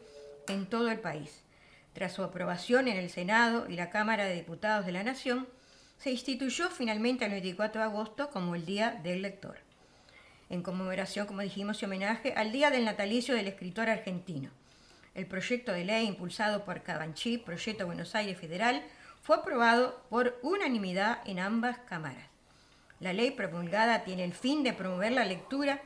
en 0.49 0.67
todo 0.67 0.91
el 0.91 1.01
país. 1.01 1.43
Tras 1.93 2.13
su 2.13 2.23
aprobación 2.23 2.89
en 2.89 2.97
el 2.97 3.11
Senado 3.11 3.67
y 3.69 3.77
la 3.77 3.91
Cámara 3.91 4.25
de 4.25 4.35
Diputados 4.35 4.85
de 4.85 4.93
la 4.93 5.03
Nación, 5.03 5.49
se 5.99 6.11
instituyó 6.11 6.69
finalmente 6.69 7.25
el 7.25 7.31
24 7.31 7.81
de 7.81 7.87
agosto 7.87 8.31
como 8.31 8.55
el 8.55 8.67
Día 8.67 8.91
del 9.03 9.23
Lector, 9.23 9.59
en 10.51 10.63
conmemoración, 10.63 11.27
como 11.27 11.41
dijimos, 11.41 11.81
y 11.81 11.87
homenaje 11.87 12.35
al 12.37 12.53
Día 12.53 12.71
del 12.71 12.85
Natalicio 12.85 13.35
del 13.35 13.49
escritor 13.49 13.89
argentino. 13.89 14.51
El 15.15 15.27
proyecto 15.27 15.73
de 15.73 15.85
ley 15.85 16.07
impulsado 16.07 16.65
por 16.65 16.83
Cabanchí, 16.83 17.39
Proyecto 17.39 17.87
Buenos 17.87 18.15
Aires 18.15 18.39
Federal, 18.39 18.83
fue 19.23 19.37
aprobado 19.37 20.05
por 20.11 20.39
unanimidad 20.43 21.21
en 21.25 21.39
ambas 21.39 21.79
cámaras. 21.79 22.36
La 23.01 23.13
ley 23.13 23.31
promulgada 23.31 24.05
tiene 24.05 24.25
el 24.25 24.33
fin 24.33 24.63
de 24.63 24.73
promover 24.73 25.13
la 25.13 25.25
lectura 25.25 25.83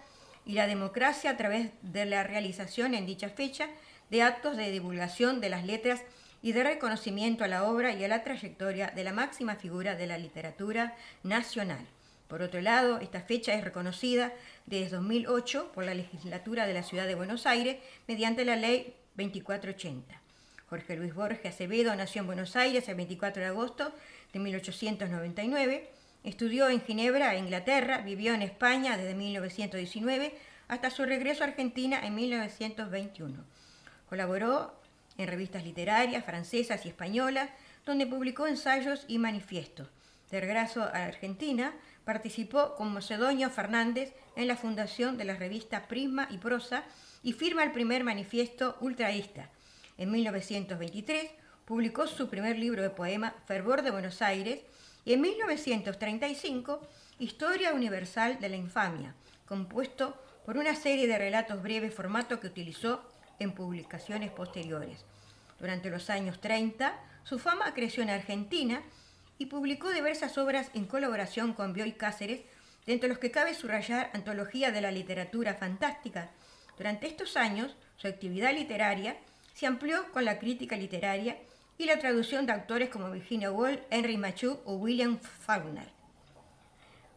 y 0.46 0.53
la 0.53 0.66
democracia 0.66 1.31
a 1.31 1.37
través 1.37 1.70
de 1.83 2.07
la 2.07 2.23
realización 2.23 2.94
en 2.94 3.07
dicha 3.07 3.29
fecha 3.29 3.68
de 4.11 4.23
actos 4.23 4.57
de 4.57 4.70
divulgación 4.70 5.40
de 5.40 5.49
las 5.49 5.64
letras 5.64 6.03
y 6.42 6.53
de 6.53 6.64
reconocimiento 6.64 7.44
a 7.44 7.49
la 7.49 7.64
obra 7.64 7.92
y 7.92 8.03
a 8.05 8.09
la 8.09 8.25
trayectoria 8.25 8.88
de 8.88 9.05
la 9.05 9.12
máxima 9.12 9.57
figura 9.57 9.94
de 9.94 10.07
la 10.07 10.18
literatura 10.18 10.96
nacional. 11.23 11.87
Por 12.29 12.42
otro 12.42 12.61
lado, 12.61 13.01
esta 13.01 13.20
fecha 13.20 13.55
es 13.55 13.64
reconocida 13.64 14.33
desde 14.66 14.96
2008 14.96 15.73
por 15.73 15.85
la 15.85 15.94
legislatura 15.94 16.66
de 16.66 16.75
la 16.75 16.85
Ciudad 16.85 17.07
de 17.07 17.16
Buenos 17.16 17.44
Aires 17.44 17.79
mediante 18.07 18.44
la 18.44 18.57
Ley 18.57 18.94
2480. 19.16 20.20
Jorge 20.68 20.96
Luis 20.96 21.12
Borges 21.12 21.53
Acevedo 21.53 21.94
nació 21.96 22.20
en 22.20 22.27
Buenos 22.27 22.55
Aires 22.55 22.88
el 22.88 22.94
24 22.94 23.42
de 23.42 23.49
agosto 23.49 23.92
de 24.33 24.38
1899 24.38 25.90
Estudió 26.23 26.69
en 26.69 26.83
Ginebra, 26.83 27.37
Inglaterra, 27.37 27.99
vivió 27.99 28.35
en 28.35 28.43
España 28.43 28.97
desde 28.97 29.15
1919 29.15 30.35
hasta 30.69 30.91
su 30.91 31.05
regreso 31.05 31.43
a 31.43 31.49
Argentina 31.49 32.05
en 32.07 32.15
1921. 32.15 33.45
Colaboró 34.09 34.75
en 35.17 35.29
revistas 35.29 35.65
literarias 35.65 36.25
francesas 36.25 36.85
y 36.85 36.89
españolas, 36.89 37.51
donde 37.87 38.07
publicó 38.07 38.47
ensayos 38.47 39.05
y 39.09 39.19
manifiestos. 39.19 39.89
De 40.31 40.41
regreso 40.41 40.83
a 40.83 41.05
Argentina, 41.07 41.75
participó 42.05 42.75
con 42.75 42.93
Macedonio 42.93 43.51
Fernández 43.51 44.15
en 44.37 44.47
la 44.47 44.57
fundación 44.57 45.17
de 45.17 45.25
la 45.25 45.35
revista 45.35 45.89
Prisma 45.89 46.29
y 46.31 46.39
Prosa 46.39 46.85
y 47.23 47.33
firma 47.33 47.65
el 47.65 47.73
primer 47.73 48.05
manifiesto 48.05 48.77
ultraísta. 48.81 49.51
En 49.99 50.11
1923 50.11 51.31
publicó 51.65 52.07
su 52.07 52.29
primer 52.29 52.59
libro 52.59 52.83
de 52.83 52.91
poema, 52.91 53.35
Fervor 53.47 53.83
de 53.83 53.91
Buenos 53.91 54.23
Aires, 54.23 54.61
en 55.12 55.23
1935 55.23 56.81
Historia 57.18 57.73
Universal 57.73 58.38
de 58.38 58.49
la 58.49 58.57
Infamia, 58.57 59.14
compuesto 59.44 60.14
por 60.46 60.57
una 60.57 60.77
serie 60.77 61.09
de 61.09 61.18
relatos 61.18 61.62
breves, 61.62 61.92
formato 61.92 62.38
que 62.38 62.46
utilizó 62.46 63.03
en 63.40 63.53
publicaciones 63.53 64.31
posteriores. 64.31 65.05
Durante 65.59 65.90
los 65.90 66.11
años 66.11 66.40
30, 66.40 66.96
su 67.25 67.38
fama 67.38 67.75
creció 67.75 68.03
en 68.03 68.11
Argentina 68.11 68.83
y 69.37 69.46
publicó 69.46 69.90
diversas 69.90 70.38
obras 70.38 70.70
en 70.75 70.85
colaboración 70.85 71.55
con 71.55 71.73
Bioy 71.73 71.92
Cáceres, 71.92 72.42
de 72.87 72.92
entre 72.92 73.09
los 73.09 73.18
que 73.18 73.33
cabe 73.33 73.55
subrayar 73.55 74.11
Antología 74.14 74.70
de 74.70 74.81
la 74.81 74.92
Literatura 74.92 75.55
Fantástica. 75.55 76.31
Durante 76.77 77.09
estos 77.09 77.37
años, 77.37 77.75
su 77.96 78.07
actividad 78.07 78.55
literaria 78.55 79.16
se 79.55 79.66
amplió 79.66 80.11
con 80.12 80.25
la 80.25 80.38
crítica 80.38 80.77
literaria 80.77 81.37
y 81.81 81.87
la 81.87 81.99
traducción 81.99 82.45
de 82.45 82.53
autores 82.53 82.90
como 82.90 83.11
Virginia 83.11 83.51
Woolf, 83.51 83.81
Henry 83.88 84.19
Machu 84.19 84.61
o 84.66 84.75
William 84.75 85.19
Faulkner. 85.19 85.88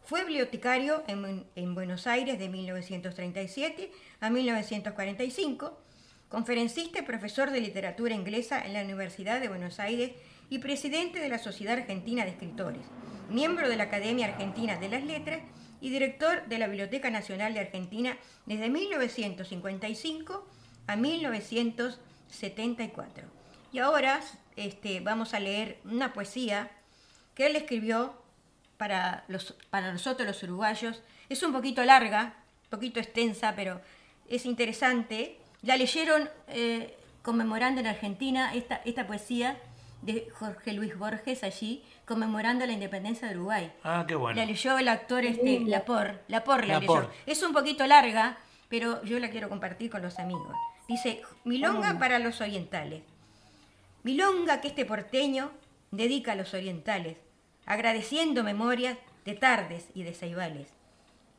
Fue 0.04 0.24
bibliotecario 0.24 1.04
en, 1.06 1.74
Buenos 1.74 2.06
Aires 2.06 2.38
de 2.38 2.48
1937 2.48 3.92
a 4.20 4.30
1945, 4.30 5.78
conferencista 6.30 7.00
y 7.00 7.02
profesor 7.02 7.50
de 7.50 7.60
literatura 7.60 8.14
inglesa 8.14 8.64
en 8.64 8.72
la 8.72 8.80
Universidad 8.80 9.38
de 9.38 9.48
Buenos 9.48 9.80
Aires 9.80 10.12
y 10.48 10.60
presidente 10.60 11.18
de 11.18 11.28
la 11.28 11.38
Sociedad 11.38 11.76
Argentina 11.76 12.24
de 12.24 12.30
Escritores, 12.30 12.86
miembro 13.28 13.68
de 13.68 13.76
la 13.76 13.84
Academia 13.84 14.28
Argentina 14.28 14.78
de 14.78 14.88
las 14.88 15.04
Letras 15.04 15.42
y 15.82 15.90
director 15.90 16.46
de 16.46 16.56
la 16.56 16.68
Biblioteca 16.68 17.10
Nacional 17.10 17.52
de 17.52 17.60
Argentina 17.60 18.16
desde 18.46 18.70
1955 18.70 20.48
a 20.86 20.96
1974. 20.96 23.43
Y 23.74 23.80
ahora 23.80 24.20
este, 24.54 25.00
vamos 25.00 25.34
a 25.34 25.40
leer 25.40 25.80
una 25.84 26.12
poesía 26.12 26.70
que 27.34 27.46
él 27.46 27.56
escribió 27.56 28.14
para, 28.76 29.24
los, 29.26 29.56
para 29.68 29.92
nosotros 29.92 30.28
los 30.28 30.40
uruguayos. 30.44 31.02
Es 31.28 31.42
un 31.42 31.52
poquito 31.52 31.82
larga, 31.82 32.36
un 32.66 32.70
poquito 32.70 33.00
extensa, 33.00 33.54
pero 33.56 33.80
es 34.28 34.46
interesante. 34.46 35.40
La 35.62 35.76
leyeron 35.76 36.30
eh, 36.46 36.96
conmemorando 37.22 37.80
en 37.80 37.88
Argentina 37.88 38.54
esta, 38.54 38.76
esta 38.84 39.08
poesía 39.08 39.58
de 40.02 40.28
Jorge 40.38 40.72
Luis 40.72 40.96
Borges 40.96 41.42
allí, 41.42 41.82
conmemorando 42.04 42.64
la 42.66 42.74
independencia 42.74 43.26
de 43.26 43.34
Uruguay. 43.34 43.72
Ah, 43.82 44.04
qué 44.06 44.14
bueno. 44.14 44.38
La 44.38 44.46
leyó 44.46 44.78
el 44.78 44.86
actor 44.86 45.24
este, 45.24 45.58
Lapor, 45.66 46.22
Lapor 46.28 46.64
la 46.64 46.78
leyó. 46.78 47.10
Es 47.26 47.42
un 47.42 47.52
poquito 47.52 47.84
larga, 47.88 48.38
pero 48.68 49.02
yo 49.02 49.18
la 49.18 49.30
quiero 49.30 49.48
compartir 49.48 49.90
con 49.90 50.00
los 50.00 50.20
amigos. 50.20 50.54
Dice, 50.86 51.22
Milonga 51.42 51.98
para 51.98 52.20
los 52.20 52.40
orientales. 52.40 53.02
Milonga 54.04 54.60
que 54.60 54.68
este 54.68 54.84
porteño 54.84 55.50
dedica 55.90 56.32
a 56.32 56.34
los 56.34 56.52
orientales, 56.52 57.16
agradeciendo 57.64 58.44
memorias 58.44 58.98
de 59.24 59.32
tardes 59.32 59.88
y 59.94 60.02
de 60.02 60.12
ceibales. 60.12 60.68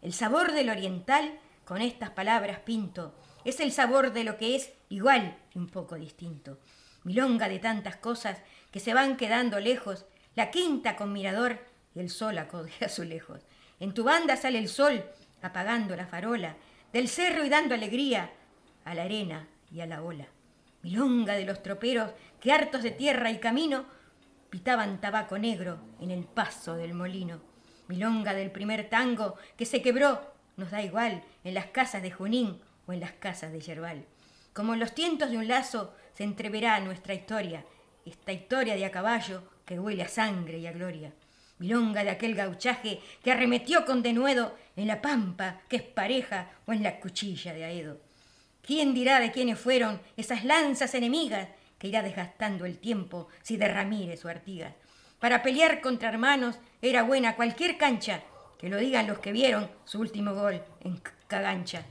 El 0.02 0.14
sabor 0.14 0.52
del 0.52 0.72
oriental, 0.72 1.38
con 1.64 1.84
estas 1.84 2.10
palabras 2.10 2.62
pinto, 2.62 3.14
es 3.44 3.60
el 3.60 3.72
sabor 3.72 4.14
de 4.14 4.24
lo 4.24 4.38
que 4.38 4.56
es 4.56 4.74
igual 4.90 5.38
y 5.54 5.60
un 5.60 5.68
poco 5.68 5.94
distinto. 5.94 6.58
Milonga 7.04 7.50
de 7.50 7.60
tantas 7.60 7.98
cosas 7.98 8.42
que 8.72 8.80
se 8.80 8.96
van 8.96 9.16
quedando 9.16 9.60
lejos, 9.60 10.08
la 10.34 10.50
quinta 10.50 10.96
con 10.96 11.14
mirador 11.14 11.60
y 11.94 12.00
el 12.00 12.10
sol 12.10 12.36
acode 12.40 12.72
a 12.84 12.90
su 12.90 13.04
lejos. 13.04 13.42
En 13.80 13.94
tu 13.94 14.04
banda 14.04 14.38
sale 14.38 14.58
el 14.58 14.70
sol, 14.70 15.06
apagando 15.44 15.96
la 15.96 16.08
farola, 16.08 16.56
del 16.92 17.10
cerro 17.10 17.46
y 17.46 17.50
dando 17.50 17.76
alegría 17.76 18.32
a 18.86 18.96
la 18.96 19.04
arena 19.04 19.48
y 19.72 19.82
a 19.82 19.86
la 19.86 20.02
ola. 20.02 20.26
Milonga 20.86 21.34
de 21.34 21.46
los 21.46 21.64
troperos 21.64 22.12
que 22.46 22.52
hartos 22.52 22.84
de 22.84 22.92
tierra 22.92 23.32
y 23.32 23.40
camino 23.40 23.86
pitaban 24.52 25.02
tabaco 25.02 25.40
negro 25.40 25.80
en 26.00 26.12
el 26.12 26.26
paso 26.26 26.76
del 26.76 26.94
molino. 26.94 27.42
Milonga 27.88 28.36
del 28.36 28.52
primer 28.52 28.88
tango 28.88 29.34
que 29.58 29.66
se 29.66 29.82
quebró, 29.82 30.22
nos 30.56 30.70
da 30.70 30.84
igual, 30.84 31.24
en 31.44 31.56
las 31.56 31.66
casas 31.66 32.04
de 32.04 32.12
Junín 32.12 32.62
o 32.86 32.94
en 32.94 33.00
las 33.00 33.14
casas 33.14 33.52
de 33.52 33.62
Yerbal. 33.62 34.06
Como 34.54 34.76
en 34.76 34.80
los 34.80 34.94
tientos 34.94 35.32
de 35.32 35.40
un 35.40 35.48
lazo 35.48 35.96
se 36.14 36.24
entreverá 36.24 36.80
nuestra 36.82 37.16
historia, 37.16 37.66
esta 38.06 38.32
historia 38.32 38.76
de 38.76 38.86
a 38.86 38.92
caballo 38.92 39.42
que 39.66 39.80
huele 39.80 40.04
a 40.04 40.08
sangre 40.08 40.60
y 40.60 40.68
a 40.68 40.72
gloria. 40.72 41.14
Milonga 41.58 42.04
de 42.04 42.12
aquel 42.12 42.36
gauchaje 42.36 43.02
que 43.24 43.32
arremetió 43.32 43.86
con 43.86 44.04
denuedo 44.04 44.56
en 44.76 44.86
la 44.86 45.02
pampa 45.02 45.62
que 45.68 45.78
es 45.78 45.82
pareja 45.82 46.52
o 46.68 46.74
en 46.74 46.84
la 46.84 47.00
cuchilla 47.00 47.56
de 47.56 47.66
Aedo. 47.66 48.02
¿Quién 48.62 48.94
dirá 48.94 49.20
de 49.20 49.32
quiénes 49.32 49.58
fueron 49.58 50.00
esas 50.16 50.46
lanzas 50.46 50.94
enemigas 50.94 51.48
que 51.86 51.90
irá 51.90 52.02
desgastando 52.02 52.66
el 52.66 52.80
tiempo 52.80 53.28
si 53.44 53.58
de 53.58 53.68
Ramírez 53.68 54.26
o 54.26 54.30
Artigas? 54.30 54.74
Para 55.20 55.44
pelear 55.44 55.82
contra 55.82 56.10
hermanos 56.10 56.58
era 56.82 57.04
buena 57.04 57.36
cualquier 57.36 57.78
cancha, 57.78 58.24
que 58.58 58.70
lo 58.70 58.78
digan 58.78 59.06
los 59.06 59.20
que 59.20 59.32
vieron 59.32 59.70
su 59.84 60.00
último 60.00 60.34
gol 60.34 60.64
en 60.82 61.00
Cagancha. 61.28 61.84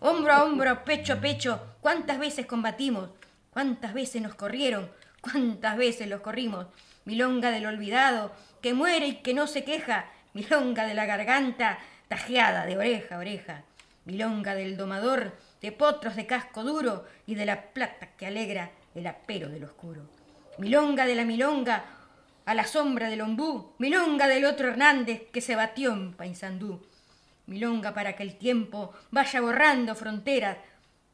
Hombro 0.00 0.34
a 0.34 0.44
hombro, 0.44 0.84
pecho 0.84 1.14
a 1.14 1.20
pecho, 1.20 1.76
cuántas 1.80 2.18
veces 2.18 2.44
combatimos, 2.44 3.08
cuántas 3.50 3.94
veces 3.94 4.20
nos 4.20 4.34
corrieron, 4.34 4.90
cuántas 5.22 5.78
veces 5.78 6.08
los 6.08 6.20
corrimos. 6.20 6.66
Milonga 7.06 7.50
del 7.50 7.64
olvidado, 7.64 8.32
que 8.60 8.74
muere 8.74 9.06
y 9.06 9.14
que 9.22 9.32
no 9.32 9.46
se 9.46 9.64
queja, 9.64 10.10
milonga 10.34 10.86
de 10.86 10.92
la 10.92 11.06
garganta, 11.06 11.78
tajeada 12.08 12.66
de 12.66 12.76
oreja 12.76 13.14
a 13.14 13.18
oreja, 13.18 13.62
milonga 14.04 14.54
del 14.54 14.76
domador, 14.76 15.32
de 15.62 15.72
potros 15.72 16.16
de 16.16 16.26
casco 16.26 16.64
duro 16.64 17.06
y 17.26 17.34
de 17.34 17.46
la 17.46 17.62
plata 17.72 18.08
que 18.18 18.26
alegra 18.26 18.72
el 18.98 19.06
apero 19.06 19.48
del 19.48 19.64
oscuro. 19.64 20.02
Milonga 20.58 21.06
de 21.06 21.14
la 21.14 21.24
milonga, 21.24 21.84
a 22.44 22.54
la 22.54 22.64
sombra 22.64 23.08
del 23.10 23.20
ombú, 23.20 23.74
milonga 23.78 24.26
del 24.26 24.44
otro 24.44 24.68
Hernández 24.68 25.30
que 25.30 25.40
se 25.40 25.54
batió 25.54 25.92
en 25.92 26.14
Paisandú. 26.14 26.80
Milonga 27.46 27.94
para 27.94 28.14
que 28.14 28.22
el 28.22 28.36
tiempo 28.36 28.92
vaya 29.10 29.40
borrando 29.40 29.94
fronteras, 29.94 30.58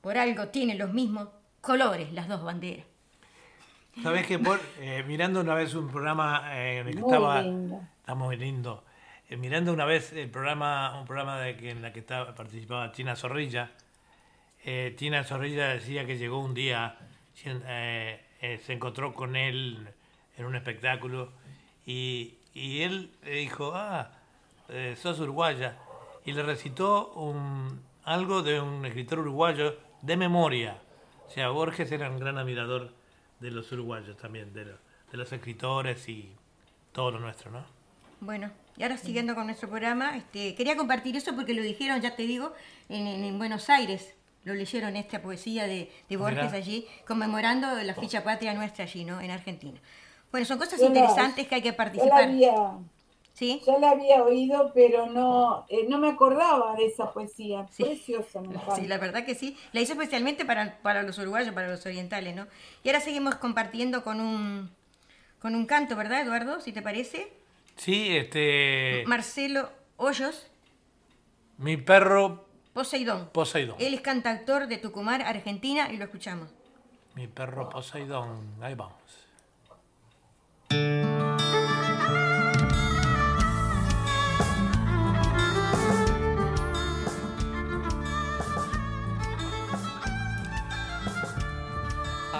por 0.00 0.16
algo 0.16 0.48
tienen 0.48 0.78
los 0.78 0.92
mismos 0.92 1.28
colores 1.60 2.12
las 2.12 2.28
dos 2.28 2.42
banderas. 2.44 2.86
Sabes 4.02 4.26
que 4.26 4.38
por, 4.38 4.60
eh, 4.80 5.04
mirando 5.06 5.40
una 5.40 5.54
vez 5.54 5.74
un 5.74 5.88
programa 5.88 6.56
eh, 6.56 6.78
en 6.78 6.88
el 6.88 6.94
que 6.94 7.00
estaba, 7.00 7.40
está 7.40 8.14
muy 8.14 8.36
lindo, 8.36 8.84
eh, 9.28 9.36
mirando 9.36 9.72
una 9.72 9.84
vez 9.84 10.12
el 10.12 10.30
programa, 10.30 10.98
un 10.98 11.06
programa 11.06 11.40
de 11.40 11.56
que, 11.56 11.70
en 11.70 11.80
la 11.80 11.92
que 11.92 12.00
estaba, 12.00 12.34
participaba 12.34 12.92
China 12.92 13.16
Zorrilla, 13.16 13.70
China 14.96 15.24
Zorrilla 15.24 15.68
decía 15.68 16.06
que 16.06 16.16
llegó 16.16 16.38
un 16.38 16.54
día, 16.54 16.96
se 17.34 18.72
encontró 18.72 19.14
con 19.14 19.36
él 19.36 19.88
en 20.36 20.46
un 20.46 20.56
espectáculo 20.56 21.32
y, 21.86 22.34
y 22.54 22.82
él 22.82 23.10
dijo, 23.24 23.72
ah, 23.74 24.10
sos 24.96 25.20
uruguaya, 25.20 25.76
y 26.24 26.32
le 26.32 26.42
recitó 26.42 27.12
un, 27.12 27.82
algo 28.04 28.42
de 28.42 28.60
un 28.60 28.84
escritor 28.86 29.20
uruguayo 29.20 29.76
de 30.02 30.16
memoria. 30.16 30.78
O 31.26 31.30
sea, 31.30 31.48
Borges 31.48 31.90
era 31.92 32.10
un 32.10 32.18
gran 32.18 32.38
admirador 32.38 32.92
de 33.40 33.50
los 33.50 33.70
uruguayos 33.72 34.16
también, 34.16 34.52
de, 34.52 34.76
los 35.12 35.32
escritores 35.32 36.08
y 36.08 36.32
todo 36.92 37.12
lo 37.12 37.20
nuestro, 37.20 37.50
¿no? 37.50 37.64
Bueno, 38.20 38.50
y 38.76 38.82
ahora 38.82 38.96
siguiendo 38.96 39.34
con 39.34 39.46
nuestro 39.46 39.68
programa, 39.68 40.16
este, 40.16 40.54
quería 40.54 40.76
compartir 40.76 41.16
eso 41.16 41.34
porque 41.36 41.54
lo 41.54 41.62
dijeron, 41.62 42.00
ya 42.00 42.16
te 42.16 42.24
digo, 42.24 42.52
en, 42.88 43.38
Buenos 43.38 43.68
Aires. 43.70 44.14
Lo 44.44 44.54
leyeron 44.54 44.96
esta 44.96 45.22
poesía 45.22 45.66
de, 45.66 45.90
de 46.08 46.16
Borges 46.16 46.52
allí, 46.52 46.86
conmemorando 47.06 47.66
la 47.82 47.94
ficha 47.94 48.22
patria 48.22 48.54
nuestra 48.54 48.84
allí, 48.84 49.04
¿no? 49.04 49.20
En 49.20 49.30
Argentina. 49.30 49.80
Bueno, 50.30 50.46
son 50.46 50.58
cosas 50.58 50.80
interesantes 50.80 51.46
que 51.46 51.54
hay 51.54 51.62
que 51.62 51.72
participar. 51.72 52.28
¿Sí? 53.34 53.60
Ya 53.66 53.78
la 53.78 53.90
había 53.90 54.22
oído, 54.22 54.70
pero 54.72 55.06
no, 55.06 55.66
eh, 55.68 55.86
no 55.88 55.98
me 55.98 56.08
acordaba 56.08 56.76
de 56.76 56.86
esa 56.86 57.12
poesía. 57.12 57.66
Preciosa, 57.76 58.40
me 58.40 58.56
Sí, 58.76 58.86
la 58.86 58.98
verdad 58.98 59.24
que 59.24 59.34
sí. 59.34 59.56
La 59.72 59.80
hizo 59.80 59.94
especialmente 59.94 60.44
para, 60.44 60.78
para 60.82 61.02
los 61.02 61.18
uruguayos, 61.18 61.52
para 61.52 61.68
los 61.68 61.84
orientales, 61.84 62.36
¿no? 62.36 62.46
Y 62.84 62.88
ahora 62.90 63.00
seguimos 63.00 63.34
compartiendo 63.34 64.04
con 64.04 64.20
un, 64.20 64.70
con 65.40 65.56
un 65.56 65.66
canto, 65.66 65.96
¿verdad, 65.96 66.22
Eduardo? 66.22 66.60
Si 66.60 66.72
te 66.72 66.80
parece. 66.80 67.32
Sí, 67.74 68.16
este... 68.16 69.02
Marcelo 69.06 69.68
Hoyos. 69.96 70.48
Mi 71.58 71.76
perro... 71.76 72.43
Poseidón. 72.74 73.30
Poseidón. 73.32 73.76
Él 73.78 73.94
es 73.94 74.00
cantautor 74.02 74.66
de 74.66 74.78
Tucumán, 74.78 75.22
Argentina, 75.22 75.90
y 75.92 75.96
lo 75.96 76.04
escuchamos. 76.04 76.50
Mi 77.14 77.28
perro 77.28 77.70
Poseidón. 77.70 78.56
Ahí 78.60 78.74
vamos. 78.74 79.24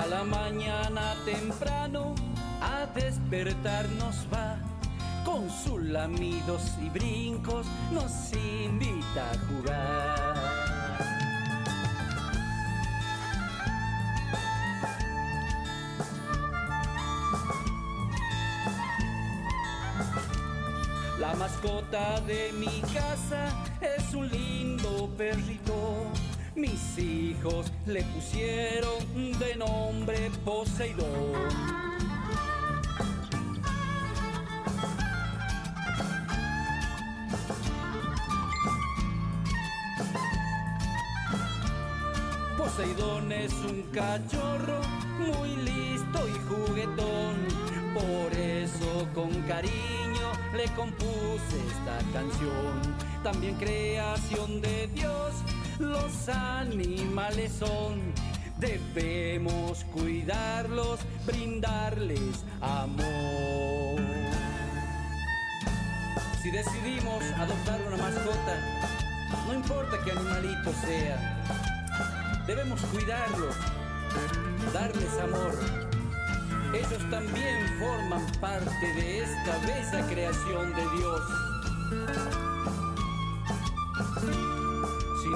la 0.06 0.24
mañana 0.24 1.14
temprano 1.24 2.14
a 2.60 2.86
despertarnos 2.86 4.26
va. 4.32 4.58
Con 5.24 5.48
sus 5.48 5.82
lamidos 5.82 6.72
y 6.82 6.90
brincos 6.90 7.66
nos 7.90 8.32
invita 8.32 9.30
a 9.30 9.38
jugar. 9.46 9.83
Mascota 21.64 22.20
de 22.26 22.52
mi 22.52 22.80
casa 22.92 23.48
es 23.80 24.14
un 24.14 24.28
lindo 24.28 25.10
perrito 25.16 26.12
mis 26.54 26.98
hijos 26.98 27.72
le 27.86 28.02
pusieron 28.02 29.38
de 29.38 29.56
nombre 29.56 30.30
Poseidón. 30.44 31.04
Poseidón 42.56 43.32
es 43.32 43.52
un 43.52 43.82
cachorro 43.92 44.80
muy 45.18 45.56
listo 45.56 46.28
y 46.28 46.38
juguetón. 46.48 47.34
Por 47.94 48.32
eso 48.38 49.08
con 49.12 49.32
cariño 49.42 50.32
le 50.56 50.66
compuse 50.76 51.13
canción. 52.12 52.80
También 53.22 53.54
creación 53.56 54.60
de 54.60 54.88
Dios 54.88 55.32
los 55.78 56.28
animales 56.28 57.52
son. 57.58 58.12
Debemos 58.58 59.84
cuidarlos, 59.92 61.00
brindarles 61.26 62.44
amor. 62.60 64.00
Si 66.42 66.50
decidimos 66.50 67.24
adoptar 67.38 67.80
una 67.86 67.96
mascota, 67.96 68.58
no 69.46 69.54
importa 69.54 69.98
qué 70.04 70.12
animalito 70.12 70.72
sea, 70.84 71.42
debemos 72.46 72.80
cuidarlos, 72.92 73.56
darles 74.72 75.18
amor. 75.20 75.58
Ellos 76.74 77.10
también 77.10 77.78
forman 77.78 78.26
parte 78.40 78.86
de 78.94 79.22
esta 79.22 79.58
bella 79.66 80.06
creación 80.08 80.74
de 80.74 80.82
Dios 80.96 81.43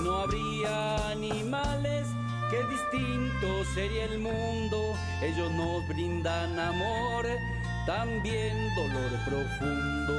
no 0.01 0.21
habría 0.21 1.11
animales, 1.11 2.07
qué 2.51 2.63
distinto 2.65 3.65
sería 3.75 4.05
el 4.05 4.19
mundo. 4.19 4.95
Ellos 5.23 5.51
nos 5.53 5.87
brindan 5.89 6.59
amor, 6.59 7.27
también 7.87 8.57
dolor 8.77 9.11
profundo. 9.27 10.15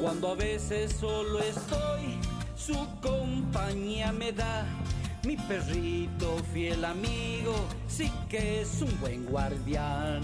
Cuando 0.00 0.32
a 0.32 0.34
veces 0.34 0.92
solo 1.00 1.38
estoy, 1.40 2.18
su 2.56 2.86
compañía 3.00 4.12
me 4.12 4.32
da 4.32 4.66
mi 5.26 5.36
perrito 5.36 6.36
fiel 6.52 6.84
amigo, 6.84 7.54
sí 7.88 8.10
que 8.28 8.60
es 8.60 8.82
un 8.82 9.00
buen 9.00 9.24
guardián. 9.24 10.20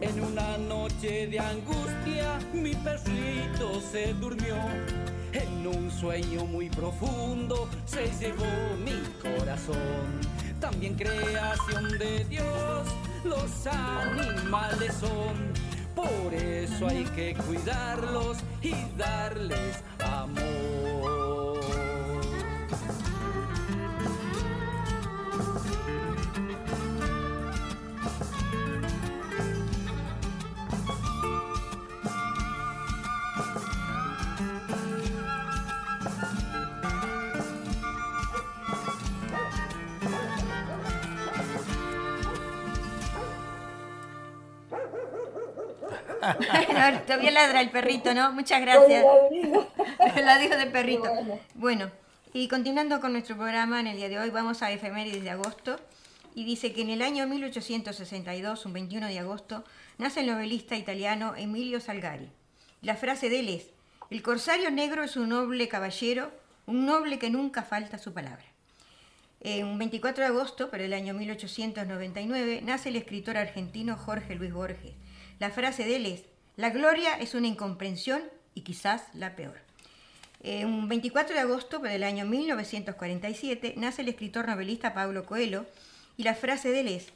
En 0.00 0.20
una 0.20 0.58
noche 0.58 1.26
de 1.26 1.40
angustia, 1.40 2.38
mi 2.52 2.74
perrito 2.74 3.80
se 3.90 4.14
durmió. 4.14 4.56
En 5.32 5.66
un 5.66 5.90
sueño 5.90 6.44
muy 6.44 6.68
profundo 6.70 7.68
se 7.86 8.06
llevó 8.20 8.46
mi 8.84 9.00
corazón. 9.20 10.20
También 10.60 10.94
creación 10.94 11.98
de 11.98 12.24
Dios 12.26 12.88
los 13.24 13.66
animales 13.66 14.94
son. 14.94 15.52
Por 15.94 16.32
eso 16.34 16.88
hay 16.88 17.04
que 17.04 17.34
cuidarlos 17.34 18.38
y 18.62 18.74
darles 18.96 19.82
amor. 19.98 20.89
Todavía 47.10 47.32
ladra 47.32 47.60
el 47.60 47.70
perrito, 47.70 48.14
¿no? 48.14 48.32
Muchas 48.32 48.60
gracias. 48.60 49.04
La 50.14 50.38
dijo 50.38 50.56
del 50.56 50.70
perrito. 50.70 51.10
Bueno, 51.54 51.90
y 52.32 52.46
continuando 52.46 53.00
con 53.00 53.12
nuestro 53.12 53.36
programa 53.36 53.80
en 53.80 53.88
el 53.88 53.96
día 53.96 54.08
de 54.08 54.20
hoy, 54.20 54.30
vamos 54.30 54.62
a 54.62 54.70
efemérides 54.70 55.24
de 55.24 55.30
agosto. 55.30 55.76
Y 56.36 56.44
dice 56.44 56.72
que 56.72 56.82
en 56.82 56.90
el 56.90 57.02
año 57.02 57.26
1862, 57.26 58.64
un 58.64 58.72
21 58.72 59.08
de 59.08 59.18
agosto, 59.18 59.64
nace 59.98 60.20
el 60.20 60.28
novelista 60.28 60.76
italiano 60.76 61.34
Emilio 61.36 61.80
Salgari. 61.80 62.28
La 62.80 62.94
frase 62.94 63.28
de 63.28 63.40
él 63.40 63.48
es, 63.48 63.64
el 64.10 64.22
corsario 64.22 64.70
negro 64.70 65.02
es 65.02 65.16
un 65.16 65.30
noble 65.30 65.66
caballero, 65.66 66.30
un 66.66 66.86
noble 66.86 67.18
que 67.18 67.28
nunca 67.28 67.64
falta 67.64 67.98
su 67.98 68.12
palabra. 68.12 68.44
En 69.40 69.66
un 69.66 69.78
24 69.78 70.22
de 70.22 70.28
agosto, 70.28 70.70
pero 70.70 70.84
el 70.84 70.92
año 70.92 71.14
1899, 71.14 72.60
nace 72.62 72.90
el 72.90 72.96
escritor 72.96 73.36
argentino 73.36 73.96
Jorge 73.96 74.36
Luis 74.36 74.52
Borges. 74.52 74.92
La 75.40 75.50
frase 75.50 75.84
de 75.84 75.96
él 75.96 76.06
es, 76.06 76.30
la 76.60 76.68
gloria 76.68 77.14
es 77.14 77.34
una 77.34 77.46
incomprensión 77.46 78.20
y 78.54 78.60
quizás 78.60 79.04
la 79.14 79.34
peor. 79.34 79.56
Eh, 80.42 80.66
un 80.66 80.90
24 80.90 81.34
de 81.34 81.40
agosto 81.40 81.78
del 81.78 82.02
año 82.02 82.26
1947 82.26 83.76
nace 83.78 84.02
el 84.02 84.10
escritor 84.10 84.46
novelista 84.46 84.92
Pablo 84.92 85.24
Coelho 85.24 85.64
y 86.18 86.22
la 86.24 86.34
frase 86.34 86.70
de 86.70 86.80
él 86.80 86.88
es, 86.88 87.06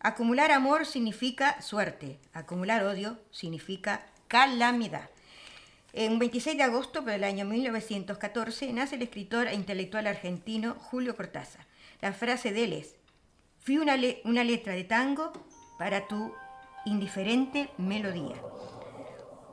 acumular 0.00 0.52
amor 0.52 0.84
significa 0.84 1.62
suerte, 1.62 2.18
acumular 2.34 2.84
odio 2.84 3.18
significa 3.30 4.04
calamidad. 4.28 5.08
En 5.94 6.12
un 6.12 6.18
26 6.18 6.58
de 6.58 6.62
agosto 6.62 7.00
del 7.00 7.24
año 7.24 7.46
1914 7.46 8.70
nace 8.74 8.96
el 8.96 9.02
escritor 9.02 9.46
e 9.46 9.54
intelectual 9.54 10.08
argentino 10.08 10.74
Julio 10.74 11.16
Cortázar. 11.16 11.64
La 12.02 12.12
frase 12.12 12.52
de 12.52 12.64
él 12.64 12.74
es, 12.74 12.96
fui 13.60 13.78
una, 13.78 13.96
una 14.24 14.44
letra 14.44 14.74
de 14.74 14.84
tango 14.84 15.32
para 15.78 16.06
tu 16.06 16.34
indiferente 16.84 17.70
melodía. 17.78 18.36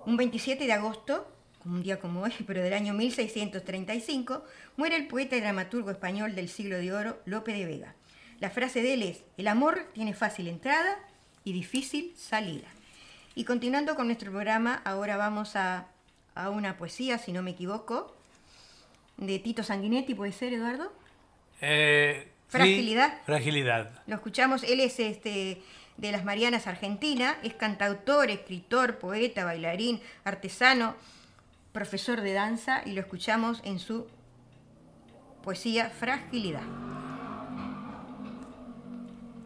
Un 0.08 0.16
27 0.16 0.66
de 0.66 0.72
agosto, 0.72 1.28
un 1.66 1.84
día 1.84 2.00
como 2.00 2.22
hoy, 2.22 2.32
pero 2.48 2.64
del 2.64 2.72
año 2.72 2.94
1635, 2.94 4.42
muere 4.78 4.96
el 4.96 5.06
poeta 5.06 5.36
y 5.36 5.42
dramaturgo 5.42 5.92
español 5.92 6.34
del 6.34 6.48
siglo 6.48 6.78
de 6.78 6.94
oro, 6.94 7.20
Lope 7.26 7.52
de 7.52 7.66
Vega. 7.66 7.94
La 8.40 8.50
frase 8.50 8.82
de 8.82 8.94
él 8.94 9.04
es, 9.04 9.26
el 9.36 9.50
amor 9.50 9.90
tiene 9.94 10.14
fácil 10.14 10.48
entrada 10.48 10.98
y 11.44 11.52
difícil 11.52 12.14
salida. 12.16 12.70
Y 13.36 13.44
continuando 13.44 13.98
con 13.98 14.08
nuestro 14.08 14.32
programa, 14.32 14.82
ahora 14.86 15.18
vamos 15.18 15.58
a, 15.58 15.88
una 16.52 16.78
poesía, 16.78 17.18
si 17.18 17.34
no 17.34 17.44
me 17.44 17.52
equivoco, 17.52 18.16
de 19.18 19.40
Tito 19.40 19.62
Sanguinetti, 19.62 20.16
¿puede 20.16 20.32
ser, 20.32 20.54
Eduardo? 20.54 20.90
Eh, 21.60 22.32
fragilidad. 22.48 23.20
fragilidad. 23.26 23.92
Lo 24.08 24.16
escuchamos, 24.16 24.64
él 24.64 24.80
es 24.80 25.02
este 25.02 25.62
de 25.98 26.12
las 26.12 26.24
Marianas 26.24 26.68
Argentina, 26.68 27.38
es 27.44 27.54
cantautor, 27.54 28.30
escritor, 28.30 29.00
poeta, 29.00 29.46
bailarín, 29.46 30.00
artesano, 30.24 30.96
profesor 31.74 32.22
de 32.22 32.34
danza 32.34 32.82
y 32.86 32.92
lo 32.92 33.02
escuchamos 33.02 33.62
en 33.64 33.80
su 33.80 34.08
poesía 35.44 35.90
Fragilidad. 35.90 36.64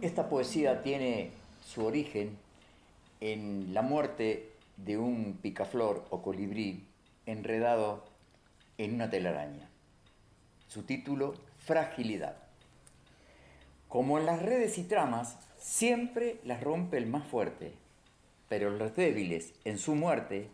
Esta 0.01 0.29
poesía 0.29 0.81
tiene 0.81 1.31
su 1.63 1.85
origen 1.85 2.37
en 3.19 3.73
la 3.73 3.81
muerte 3.81 4.51
de 4.77 4.97
un 4.97 5.37
picaflor 5.41 6.05
o 6.09 6.21
colibrí 6.21 6.83
enredado 7.25 8.03
en 8.77 8.95
una 8.95 9.09
telaraña. 9.09 9.69
Su 10.67 10.83
título, 10.83 11.35
Fragilidad. 11.59 12.35
Como 13.87 14.17
en 14.17 14.25
las 14.25 14.41
redes 14.41 14.77
y 14.77 14.83
tramas, 14.83 15.37
Siempre 15.62 16.39
las 16.43 16.64
rompe 16.64 16.97
el 16.97 17.05
más 17.05 17.28
fuerte, 17.28 17.72
pero 18.49 18.72
los 18.72 18.95
débiles, 18.95 19.53
en 19.64 19.78
su 19.78 19.93
muerte, 19.93 20.49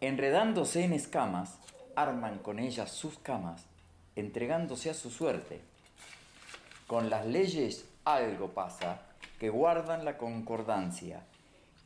enredándose 0.00 0.82
en 0.82 0.92
escamas, 0.92 1.60
arman 1.94 2.38
con 2.40 2.58
ellas 2.58 2.90
sus 2.90 3.16
camas, 3.16 3.64
entregándose 4.16 4.90
a 4.90 4.94
su 4.94 5.10
suerte. 5.10 5.60
Con 6.88 7.10
las 7.10 7.26
leyes 7.26 7.86
algo 8.04 8.48
pasa, 8.48 9.02
que 9.38 9.50
guardan 9.50 10.04
la 10.04 10.18
concordancia, 10.18 11.22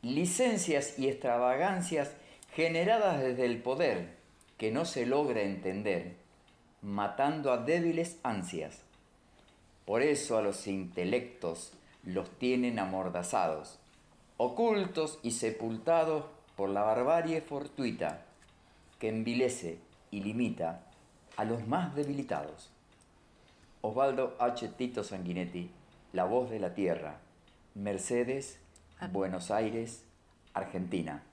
licencias 0.01 0.97
y 0.97 1.07
extravagancias 1.07 2.13
generadas 2.55 3.21
desde 3.21 3.45
el 3.45 3.61
poder, 3.61 4.15
que 4.57 4.71
no 4.71 4.85
se 4.85 5.05
logra 5.05 5.43
entender, 5.43 6.15
matando 6.81 7.53
a 7.53 7.57
débiles 7.57 8.17
ansias. 8.23 8.79
Por 9.85 10.01
eso 10.01 10.35
a 10.35 10.41
los 10.41 10.65
intelectos 10.65 11.73
los 12.13 12.29
tienen 12.39 12.79
amordazados, 12.79 13.79
ocultos 14.37 15.19
y 15.21 15.31
sepultados 15.31 16.25
por 16.55 16.69
la 16.69 16.81
barbarie 16.81 17.41
fortuita 17.41 18.25
que 18.99 19.09
envilece 19.09 19.79
y 20.11 20.21
limita 20.21 20.81
a 21.37 21.45
los 21.45 21.67
más 21.67 21.95
debilitados. 21.95 22.69
Osvaldo 23.81 24.35
H. 24.39 24.67
Tito 24.69 25.03
Sanguinetti, 25.03 25.71
La 26.11 26.25
Voz 26.25 26.49
de 26.49 26.59
la 26.59 26.73
Tierra, 26.73 27.19
Mercedes, 27.75 28.59
ah. 28.99 29.07
Buenos 29.07 29.51
Aires, 29.51 30.03
Argentina. 30.53 31.23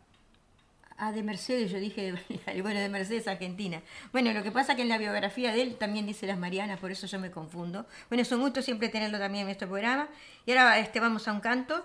Ah, 0.98 1.12
de 1.12 1.22
Mercedes, 1.22 1.70
yo 1.70 1.78
dije, 1.78 2.14
bueno, 2.62 2.80
de 2.80 2.88
Mercedes, 2.88 3.28
Argentina. 3.28 3.82
Bueno, 4.12 4.32
lo 4.32 4.42
que 4.42 4.50
pasa 4.50 4.76
que 4.76 4.82
en 4.82 4.88
la 4.88 4.96
biografía 4.96 5.52
de 5.52 5.60
él 5.60 5.76
también 5.76 6.06
dice 6.06 6.26
las 6.26 6.38
Marianas, 6.38 6.80
por 6.80 6.90
eso 6.90 7.06
yo 7.06 7.18
me 7.18 7.30
confundo. 7.30 7.84
Bueno, 8.08 8.22
es 8.22 8.32
un 8.32 8.40
gusto 8.40 8.62
siempre 8.62 8.88
tenerlo 8.88 9.18
también 9.18 9.42
en 9.42 9.48
nuestro 9.48 9.68
programa. 9.68 10.08
Y 10.46 10.52
ahora 10.52 10.78
este, 10.78 10.98
vamos 11.00 11.28
a 11.28 11.32
un 11.32 11.40
canto. 11.40 11.84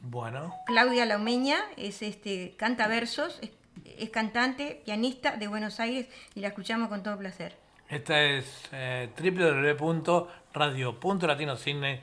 Bueno. 0.00 0.52
Claudia 0.66 1.06
Laumeña 1.06 1.58
es 1.76 2.02
este, 2.02 2.56
canta 2.56 2.88
versos, 2.88 3.38
es, 3.84 4.10
cantante, 4.10 4.82
pianista 4.84 5.36
de 5.36 5.46
Buenos 5.46 5.78
Aires 5.78 6.08
y 6.34 6.40
la 6.40 6.48
escuchamos 6.48 6.88
con 6.88 7.04
todo 7.04 7.16
placer. 7.16 7.56
Esta 7.88 8.20
es 8.20 8.68
eh, 8.72 9.10
www.radio.latinocine, 9.16 12.00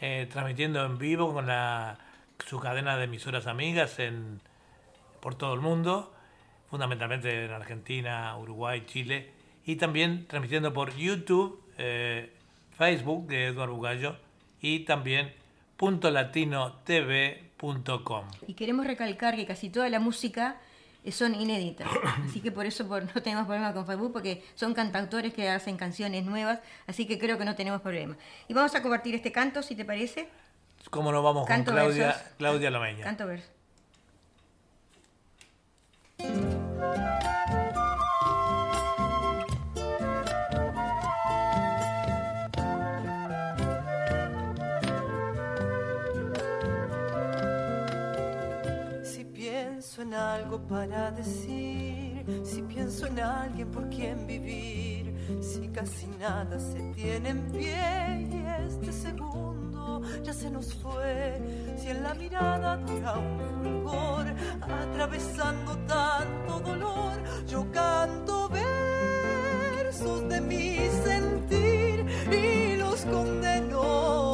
eh, 0.00 0.26
transmitiendo 0.30 0.84
en 0.84 0.98
vivo 0.98 1.32
con 1.32 1.46
la, 1.46 1.98
su 2.44 2.58
cadena 2.58 2.96
de 2.96 3.04
emisoras 3.04 3.46
amigas 3.46 4.00
en 4.00 4.40
por 5.28 5.34
todo 5.34 5.52
el 5.52 5.60
mundo, 5.60 6.14
fundamentalmente 6.70 7.44
en 7.44 7.50
Argentina, 7.50 8.34
Uruguay, 8.38 8.84
Chile, 8.86 9.30
y 9.66 9.76
también 9.76 10.26
transmitiendo 10.26 10.72
por 10.72 10.96
YouTube, 10.96 11.62
eh, 11.76 12.32
Facebook 12.78 13.26
de 13.26 13.48
Eduardo 13.48 13.74
Bugallo 13.74 14.16
y 14.62 14.86
también 14.86 15.34
puntolatinotv.com. 15.76 18.24
Y 18.46 18.54
queremos 18.54 18.86
recalcar 18.86 19.36
que 19.36 19.44
casi 19.44 19.68
toda 19.68 19.90
la 19.90 20.00
música 20.00 20.56
son 21.10 21.34
inéditas, 21.34 21.86
así 22.26 22.40
que 22.40 22.50
por 22.50 22.64
eso 22.64 22.84
no 22.84 23.22
tenemos 23.22 23.44
problema 23.44 23.74
con 23.74 23.84
Facebook 23.84 24.14
porque 24.14 24.42
son 24.54 24.72
cantautores 24.72 25.34
que 25.34 25.50
hacen 25.50 25.76
canciones 25.76 26.24
nuevas, 26.24 26.60
así 26.86 27.06
que 27.06 27.18
creo 27.18 27.36
que 27.36 27.44
no 27.44 27.54
tenemos 27.54 27.82
problema. 27.82 28.16
Y 28.48 28.54
vamos 28.54 28.74
a 28.74 28.80
compartir 28.80 29.14
este 29.14 29.30
canto, 29.30 29.62
si 29.62 29.76
te 29.76 29.84
parece. 29.84 30.30
¿Cómo 30.88 31.12
no 31.12 31.22
vamos 31.22 31.46
con 31.46 31.64
Claudia, 31.64 32.16
Claudia 32.38 32.70
Lomeña? 32.70 33.04
Canto 33.04 33.26
verso. 33.26 33.57
Si 36.18 36.26
pienso 49.32 50.02
en 50.02 50.14
algo 50.14 50.58
para 50.66 51.12
decir 51.12 51.97
si 52.42 52.62
pienso 52.62 53.06
en 53.06 53.20
alguien 53.20 53.70
por 53.70 53.88
quien 53.88 54.26
vivir, 54.26 55.14
si 55.40 55.68
casi 55.68 56.06
nada 56.18 56.58
se 56.58 56.80
tiene 56.94 57.30
en 57.30 57.50
pie 57.52 58.28
y 58.30 58.66
este 58.66 58.92
segundo 58.92 60.02
ya 60.22 60.32
se 60.32 60.50
nos 60.50 60.74
fue, 60.74 61.40
si 61.76 61.88
en 61.88 62.02
la 62.02 62.14
mirada 62.14 62.76
dura 62.78 63.18
un 63.18 63.38
fulgor, 63.62 64.26
atravesando 64.60 65.76
tanto 65.86 66.60
dolor, 66.60 67.12
yo 67.46 67.70
canto 67.72 68.48
versos 68.48 70.28
de 70.28 70.40
mi 70.40 70.76
sentir 71.04 72.06
y 72.32 72.76
los 72.76 73.04
condeno 73.06 74.27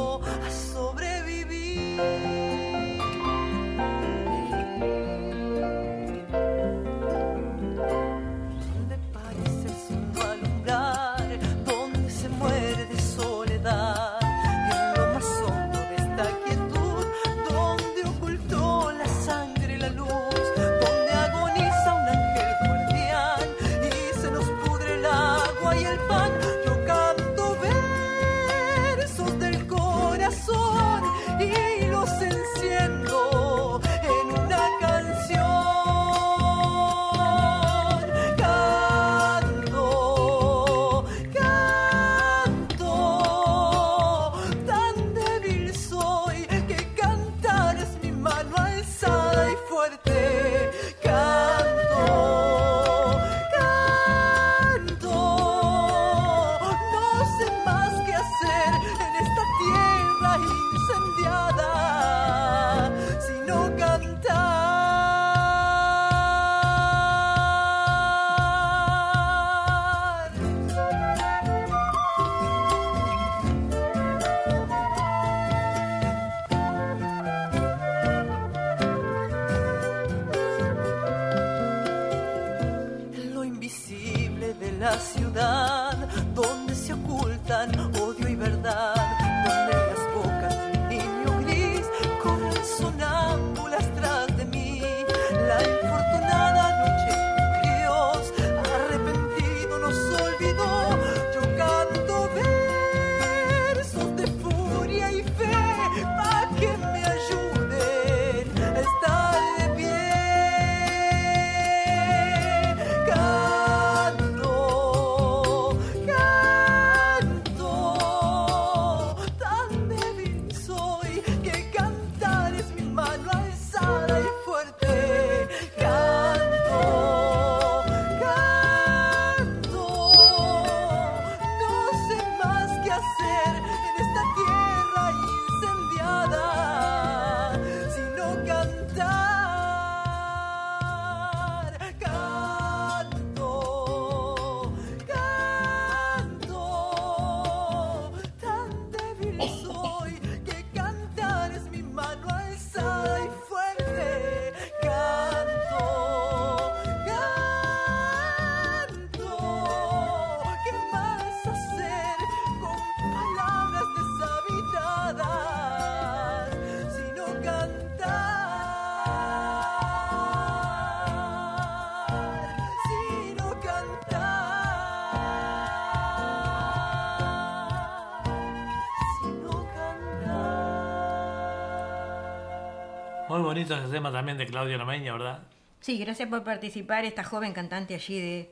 bonito 183.54 183.76
ese 183.76 183.86
tema 183.86 184.10
también 184.10 184.36
de 184.36 184.46
Claudia 184.46 184.76
Lomeña, 184.76 185.12
¿verdad? 185.12 185.44
Sí, 185.78 185.96
gracias 185.96 186.28
por 186.28 186.42
participar, 186.42 187.04
esta 187.04 187.22
joven 187.22 187.52
cantante 187.52 187.94
allí 187.94 188.18
de, 188.18 188.50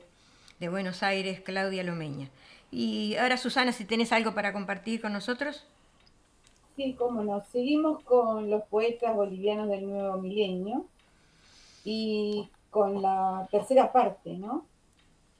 de 0.61 0.69
Buenos 0.69 1.03
Aires, 1.03 1.41
Claudia 1.41 1.83
Lomeña. 1.83 2.29
Y 2.71 3.17
ahora, 3.17 3.35
Susana, 3.35 3.73
si 3.73 3.83
tienes 3.83 4.13
algo 4.13 4.33
para 4.33 4.53
compartir 4.53 5.01
con 5.01 5.11
nosotros. 5.11 5.67
Sí, 6.77 6.95
cómo 6.97 7.21
no. 7.21 7.43
Seguimos 7.51 8.01
con 8.03 8.49
los 8.49 8.63
poetas 8.63 9.13
bolivianos 9.13 9.67
del 9.67 9.89
nuevo 9.89 10.21
milenio 10.21 10.85
y 11.83 12.47
con 12.69 13.01
la 13.01 13.45
tercera 13.51 13.91
parte, 13.91 14.37
¿no? 14.37 14.65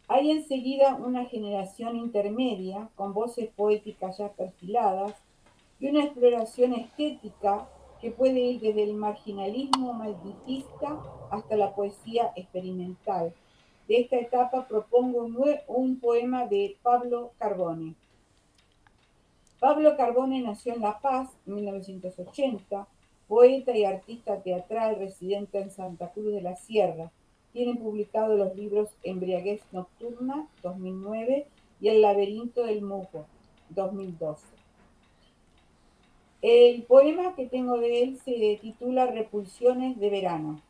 Hay 0.10 0.30
enseguida 0.30 0.96
una 0.96 1.24
generación 1.24 1.96
intermedia 1.96 2.90
con 2.96 3.14
voces 3.14 3.50
poéticas 3.56 4.18
ya 4.18 4.28
perfiladas 4.28 5.14
y 5.80 5.88
una 5.88 6.04
exploración 6.04 6.74
estética 6.74 7.66
que 8.04 8.12
puede 8.12 8.38
ir 8.38 8.60
desde 8.60 8.84
el 8.84 8.96
marginalismo 8.96 9.94
malditista 9.94 11.02
hasta 11.32 11.56
la 11.56 11.74
poesía 11.74 12.34
experimental. 12.36 13.34
De 13.88 14.02
esta 14.02 14.18
etapa 14.18 14.68
propongo 14.68 15.26
un, 15.68 16.00
poema 16.02 16.46
de 16.46 16.76
Pablo 16.84 17.32
Carbone. 17.40 17.96
Pablo 19.58 19.96
Carbone 19.96 20.42
nació 20.42 20.74
en 20.74 20.82
La 20.82 21.00
Paz 21.00 21.30
en 21.48 21.56
1980, 21.56 22.86
poeta 23.30 23.72
y 23.72 23.86
artista 23.86 24.42
teatral 24.42 24.98
residente 24.98 25.62
en 25.62 25.72
Santa 25.72 26.12
Cruz 26.12 26.34
de 26.34 26.42
la 26.42 26.58
Sierra. 26.58 27.10
Tiene 27.54 27.80
publicado 27.80 28.36
los 28.36 28.54
libros 28.54 28.90
Embriaguez 29.04 29.62
Nocturna, 29.72 30.50
2009, 30.62 31.48
y 31.80 31.88
El 31.88 32.02
laberinto 32.02 32.66
del 32.66 32.82
Mujo, 32.82 33.28
2012. 33.70 34.63
El 36.44 36.84
poema 36.84 37.36
que 37.36 37.46
tengo 37.46 37.78
de 37.78 38.04
él 38.04 38.20
se 38.20 38.60
titula 38.62 39.06
Repulsiones 39.06 39.98
de 39.98 40.10
verano. 40.10 40.62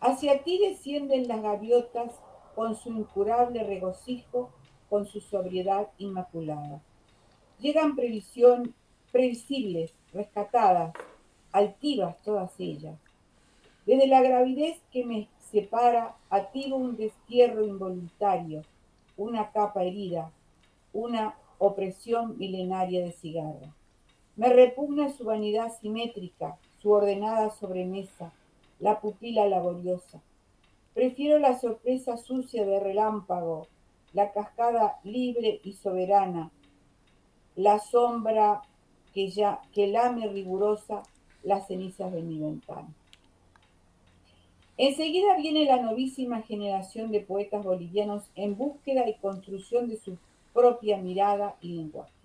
Hacia 0.00 0.42
ti 0.42 0.58
descienden 0.58 1.28
las 1.28 1.40
gaviotas 1.40 2.18
con 2.56 2.74
su 2.74 2.88
incurable 2.88 3.62
regocijo, 3.62 4.50
con 4.88 5.06
su 5.06 5.20
sobriedad 5.20 5.90
inmaculada. 5.98 6.82
Llegan 7.60 7.94
previsión, 7.94 8.74
previsibles, 9.12 9.92
rescatadas, 10.12 10.94
altivas 11.52 12.20
todas 12.24 12.50
ellas. 12.58 12.98
Desde 13.86 14.08
la 14.08 14.20
gravidez 14.20 14.80
que 14.90 15.04
me 15.04 15.28
separa, 15.52 16.16
activo 16.28 16.76
un 16.76 16.96
destierro 16.96 17.64
involuntario, 17.64 18.64
una 19.16 19.52
capa 19.52 19.84
herida, 19.84 20.32
una 20.92 21.36
opresión 21.58 22.36
milenaria 22.36 23.04
de 23.04 23.12
cigarra. 23.12 23.76
Me 24.36 24.48
repugna 24.52 25.10
su 25.10 25.24
vanidad 25.24 25.72
simétrica, 25.80 26.56
su 26.80 26.90
ordenada 26.90 27.50
sobremesa, 27.50 28.32
la 28.78 29.00
pupila 29.00 29.46
laboriosa. 29.46 30.20
Prefiero 30.94 31.38
la 31.38 31.58
sorpresa 31.58 32.16
sucia 32.16 32.64
de 32.64 32.80
relámpago, 32.80 33.66
la 34.12 34.32
cascada 34.32 34.98
libre 35.04 35.60
y 35.62 35.74
soberana, 35.74 36.50
la 37.56 37.78
sombra 37.78 38.62
que, 39.14 39.28
ya, 39.28 39.60
que 39.72 39.86
lame 39.86 40.28
rigurosa 40.28 41.02
las 41.42 41.66
cenizas 41.66 42.12
de 42.12 42.22
mi 42.22 42.38
ventana. 42.38 42.88
Enseguida 44.76 45.36
viene 45.36 45.66
la 45.66 45.76
novísima 45.76 46.40
generación 46.42 47.10
de 47.12 47.20
poetas 47.20 47.62
bolivianos 47.62 48.30
en 48.34 48.56
búsqueda 48.56 49.06
y 49.08 49.14
construcción 49.14 49.88
de 49.88 49.98
su 49.98 50.16
propia 50.54 50.96
mirada 50.96 51.56
y 51.60 51.74
lenguaje. 51.74 52.19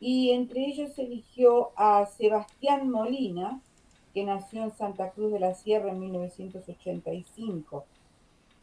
Y 0.00 0.30
entre 0.30 0.66
ellos 0.66 0.98
eligió 0.98 1.70
a 1.76 2.06
Sebastián 2.06 2.90
Molina, 2.90 3.60
que 4.14 4.24
nació 4.24 4.62
en 4.62 4.70
Santa 4.72 5.10
Cruz 5.10 5.32
de 5.32 5.40
la 5.40 5.54
Sierra 5.54 5.90
en 5.90 6.00
1985. 6.00 7.84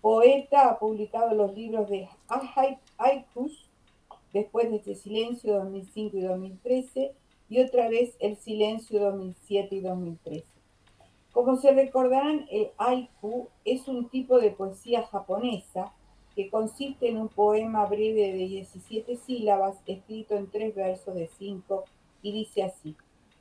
Poeta, 0.02 0.70
ha 0.70 0.80
publicado 0.80 1.34
los 1.34 1.54
libros 1.54 1.90
de 1.90 2.08
Haikus, 2.98 3.70
después 4.34 4.70
de 4.70 4.78
este 4.78 4.96
Silencio 4.96 5.56
2005 5.56 6.18
y 6.18 6.22
2013, 6.22 7.14
y 7.50 7.60
otra 7.62 7.90
vez 7.90 8.16
El 8.20 8.38
Silencio 8.38 9.00
2007 9.00 9.76
y 9.76 9.80
2013. 9.82 10.46
Como 11.32 11.58
se 11.58 11.74
recordarán, 11.74 12.46
el 12.50 12.70
haiku 12.78 13.50
es 13.66 13.90
un 13.90 14.08
tipo 14.08 14.40
de 14.40 14.52
poesía 14.52 15.06
japonesa 15.06 15.92
que 16.36 16.50
consiste 16.50 17.10
en 17.10 17.18
un 17.18 17.30
poema 17.30 17.86
breve 17.86 18.34
de 18.34 18.48
17 18.48 19.16
sílabas 19.18 19.78
escrito 19.86 20.36
en 20.36 20.50
tres 20.50 20.76
versos 20.76 21.16
de 21.16 21.30
cinco 21.38 21.86
y 22.22 22.32
dice 22.32 22.64
así. 22.64 22.96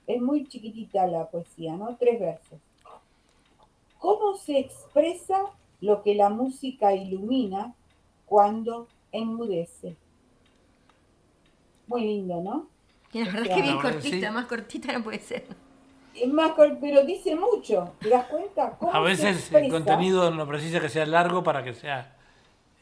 Es 0.06 0.20
muy 0.20 0.46
chiquitita 0.46 1.06
la 1.06 1.28
poesía, 1.28 1.76
¿no? 1.76 1.96
Tres 1.98 2.20
versos. 2.20 2.58
¿Cómo 3.98 4.36
se 4.36 4.58
expresa 4.58 5.38
lo 5.80 6.02
que 6.02 6.14
la 6.14 6.28
música 6.28 6.94
ilumina 6.94 7.74
cuando 8.26 8.86
enmudece? 9.12 9.96
Muy 11.86 12.02
lindo, 12.02 12.40
¿no? 12.42 12.68
la 13.12 13.24
verdad 13.26 13.54
que 13.54 13.62
bien 13.62 13.80
cortita, 13.80 14.32
más 14.32 14.46
cortita 14.46 14.92
no 14.92 15.04
puede 15.04 15.20
ser 15.20 15.46
es 16.14 16.32
más, 16.32 16.52
pero 16.80 17.04
dice 17.04 17.34
mucho, 17.34 17.92
¿te 18.00 18.08
das 18.08 18.26
cuenta? 18.26 18.78
a 18.92 19.00
veces 19.00 19.52
el 19.52 19.70
contenido 19.70 20.30
no 20.30 20.46
precisa 20.46 20.80
que 20.80 20.88
sea 20.88 21.06
largo 21.06 21.42
para 21.42 21.64
que 21.64 21.74
sea 21.74 22.16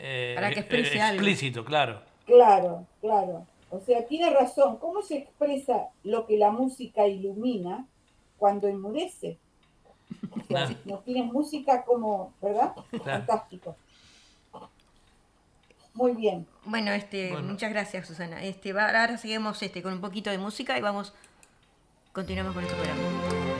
eh, 0.02 0.32
para 0.34 0.50
que 0.50 0.60
eh, 0.60 0.64
explícito, 0.68 1.64
claro. 1.64 2.02
Claro, 2.26 2.86
claro. 3.00 3.46
O 3.70 3.80
sea, 3.80 4.06
tiene 4.06 4.30
razón. 4.30 4.76
¿Cómo 4.78 5.02
se 5.02 5.18
expresa 5.18 5.88
lo 6.02 6.26
que 6.26 6.36
la 6.36 6.50
música 6.50 7.06
ilumina 7.06 7.86
cuando 8.36 8.68
enmudece? 8.68 9.38
no 10.84 10.98
tienes 10.98 11.32
música 11.32 11.84
como, 11.84 12.34
¿verdad? 12.42 12.74
Fantástico. 13.04 13.76
Muy 15.94 16.12
bien. 16.12 16.46
Bueno, 16.64 16.90
este, 16.90 17.36
muchas 17.38 17.70
gracias, 17.70 18.06
Susana. 18.06 18.42
Este, 18.42 18.72
ahora 18.72 19.16
seguimos 19.16 19.62
este, 19.62 19.82
con 19.82 19.94
un 19.94 20.00
poquito 20.00 20.30
de 20.30 20.38
música 20.38 20.76
y 20.76 20.82
vamos 20.82 21.14
Continuamos 22.12 22.52
con 22.52 22.62
este 22.62 22.76
programa. 22.76 23.51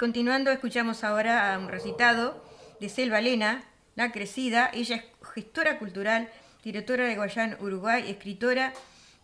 Continuando, 0.00 0.50
escuchamos 0.50 1.04
ahora 1.04 1.52
a 1.52 1.58
un 1.58 1.68
recitado 1.68 2.42
de 2.80 2.88
Selva 2.88 3.20
Lena, 3.20 3.64
La 3.96 4.12
Crecida. 4.12 4.70
Ella 4.72 4.96
es 4.96 5.04
gestora 5.34 5.78
cultural, 5.78 6.30
directora 6.64 7.04
de 7.04 7.16
Guayán, 7.16 7.58
Uruguay, 7.60 8.08
escritora, 8.08 8.72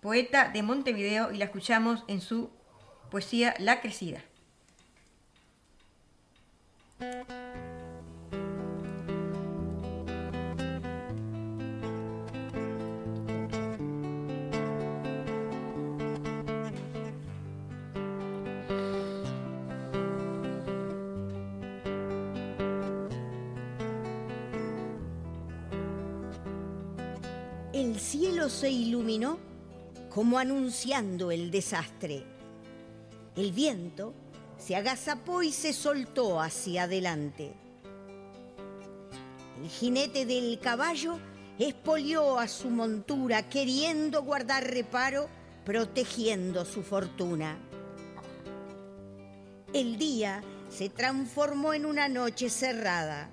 poeta 0.02 0.50
de 0.50 0.62
Montevideo 0.62 1.32
y 1.32 1.38
la 1.38 1.46
escuchamos 1.46 2.04
en 2.08 2.20
su 2.20 2.50
poesía 3.10 3.54
La 3.58 3.80
Crecida. 3.80 4.20
El 27.96 28.02
cielo 28.02 28.50
se 28.50 28.68
iluminó 28.68 29.38
como 30.10 30.38
anunciando 30.38 31.30
el 31.30 31.50
desastre. 31.50 32.24
El 33.34 33.52
viento 33.52 34.12
se 34.58 34.76
agazapó 34.76 35.42
y 35.42 35.50
se 35.50 35.72
soltó 35.72 36.38
hacia 36.38 36.82
adelante. 36.82 37.54
El 39.62 39.70
jinete 39.70 40.26
del 40.26 40.58
caballo 40.60 41.18
espolió 41.58 42.38
a 42.38 42.48
su 42.48 42.68
montura 42.68 43.48
queriendo 43.48 44.22
guardar 44.24 44.70
reparo, 44.70 45.30
protegiendo 45.64 46.66
su 46.66 46.82
fortuna. 46.82 47.56
El 49.72 49.96
día 49.96 50.42
se 50.68 50.90
transformó 50.90 51.72
en 51.72 51.86
una 51.86 52.10
noche 52.10 52.50
cerrada 52.50 53.30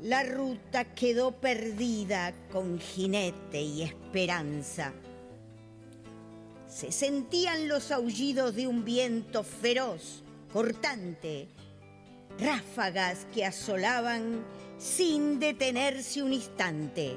la 0.00 0.22
ruta 0.22 0.84
quedó 0.94 1.32
perdida 1.32 2.32
con 2.52 2.78
jinete 2.78 3.60
y 3.60 3.82
esperanza. 3.82 4.92
Se 6.68 6.92
sentían 6.92 7.66
los 7.66 7.90
aullidos 7.90 8.54
de 8.54 8.68
un 8.68 8.84
viento 8.84 9.42
feroz, 9.42 10.22
cortante, 10.52 11.48
ráfagas 12.38 13.26
que 13.34 13.44
asolaban 13.44 14.44
sin 14.78 15.40
detenerse 15.40 16.22
un 16.22 16.32
instante. 16.32 17.16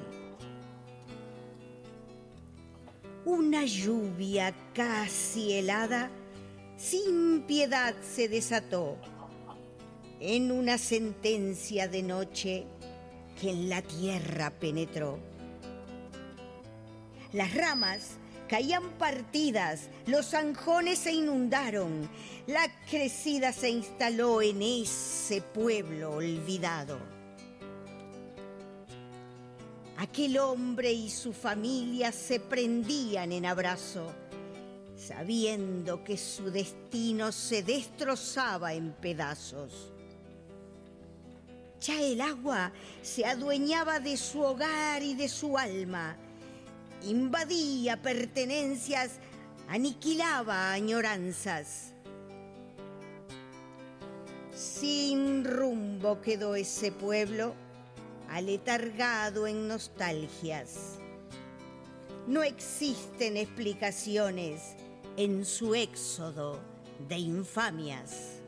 Una 3.25 3.65
lluvia 3.65 4.55
casi 4.73 5.53
helada, 5.53 6.09
sin 6.77 7.43
piedad 7.43 7.93
se 8.01 8.27
desató 8.27 8.97
en 10.22 10.51
una 10.51 10.78
sentencia 10.78 11.88
de 11.88 12.03
noche 12.03 12.65
que 13.39 13.49
en 13.49 13.69
la 13.69 13.82
tierra 13.82 14.51
penetró. 14.51 15.17
Las 17.34 17.55
ramas 17.55 18.17
caían 18.47 18.91
partidas, 18.99 19.89
los 20.05 20.36
anjones 20.36 20.99
se 20.99 21.13
inundaron, 21.13 22.07
la 22.45 22.67
crecida 22.88 23.51
se 23.51 23.72
instaló 23.72 24.43
en 24.43 24.61
ese 24.61 25.41
pueblo 25.41 26.11
olvidado. 26.11 26.99
Aquel 29.97 30.38
hombre 30.38 30.91
y 30.91 31.09
su 31.09 31.34
familia 31.34 32.11
se 32.11 32.39
prendían 32.39 33.32
en 33.32 33.47
abrazo, 33.47 34.11
sabiendo 34.95 36.03
que 36.03 36.17
su 36.17 36.51
destino 36.51 37.32
se 37.32 37.63
destrozaba 37.63 38.74
en 38.76 38.93
pedazos. 38.93 39.90
Ya 41.82 41.99
el 41.99 42.21
agua 42.21 42.71
se 43.01 43.25
adueñaba 43.25 43.99
de 43.99 44.15
su 44.15 44.39
hogar 44.41 45.01
y 45.01 45.15
de 45.15 45.27
su 45.27 45.57
alma, 45.57 46.15
invadía 47.01 47.99
pertenencias, 47.99 49.13
aniquilaba 49.67 50.73
añoranzas. 50.73 51.95
Sin 54.53 55.43
rumbo 55.43 56.21
quedó 56.21 56.53
ese 56.53 56.91
pueblo, 56.91 57.55
aletargado 58.29 59.47
en 59.47 59.67
nostalgias. 59.67 60.99
No 62.27 62.43
existen 62.43 63.38
explicaciones 63.38 64.75
en 65.17 65.45
su 65.45 65.73
éxodo 65.73 66.59
de 67.09 67.17
infamias. 67.17 68.40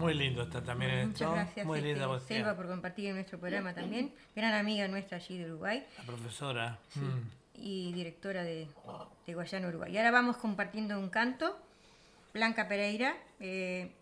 Muy 0.00 0.14
lindo 0.14 0.42
está 0.42 0.62
también 0.62 1.08
Muchas 1.08 1.30
gracias, 1.30 1.66
Muy 1.66 1.78
este, 1.78 1.92
linda 1.92 2.20
Selva, 2.20 2.56
por 2.56 2.66
compartir 2.66 3.06
en 3.08 3.16
nuestro 3.16 3.38
programa 3.38 3.74
también. 3.74 4.14
Gran 4.34 4.54
amiga 4.54 4.88
nuestra 4.88 5.18
allí 5.18 5.38
de 5.38 5.50
Uruguay. 5.50 5.86
La 5.98 6.04
profesora. 6.04 6.78
Mm. 6.94 7.62
Y 7.62 7.92
directora 7.92 8.42
de, 8.42 8.68
de, 9.26 9.34
Guayana, 9.34 9.68
Uruguay. 9.68 9.92
Y 9.92 9.98
ahora 9.98 10.10
vamos 10.10 10.38
compartiendo 10.38 10.98
un 10.98 11.10
canto. 11.10 11.58
Blanca 12.32 12.68
Pereira, 12.68 13.14
eh, 13.40 13.92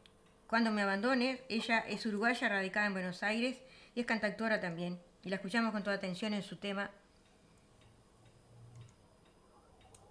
Cuando 0.47 0.71
me 0.71 0.83
abandones. 0.83 1.41
Ella 1.49 1.81
es 1.81 2.07
uruguaya, 2.07 2.49
radicada 2.49 2.87
en 2.87 2.93
Buenos 2.93 3.23
Aires 3.23 3.59
y 3.95 4.01
es 4.01 4.07
cantautora 4.07 4.61
también. 4.61 5.01
Y 5.25 5.31
la 5.31 5.37
escuchamos 5.37 5.73
con 5.73 5.83
toda 5.83 5.97
atención 5.97 6.33
en 6.33 6.43
su 6.43 6.57
tema 6.57 6.91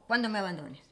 Cuando 0.07 0.27
me 0.29 0.39
abandones. 0.39 0.86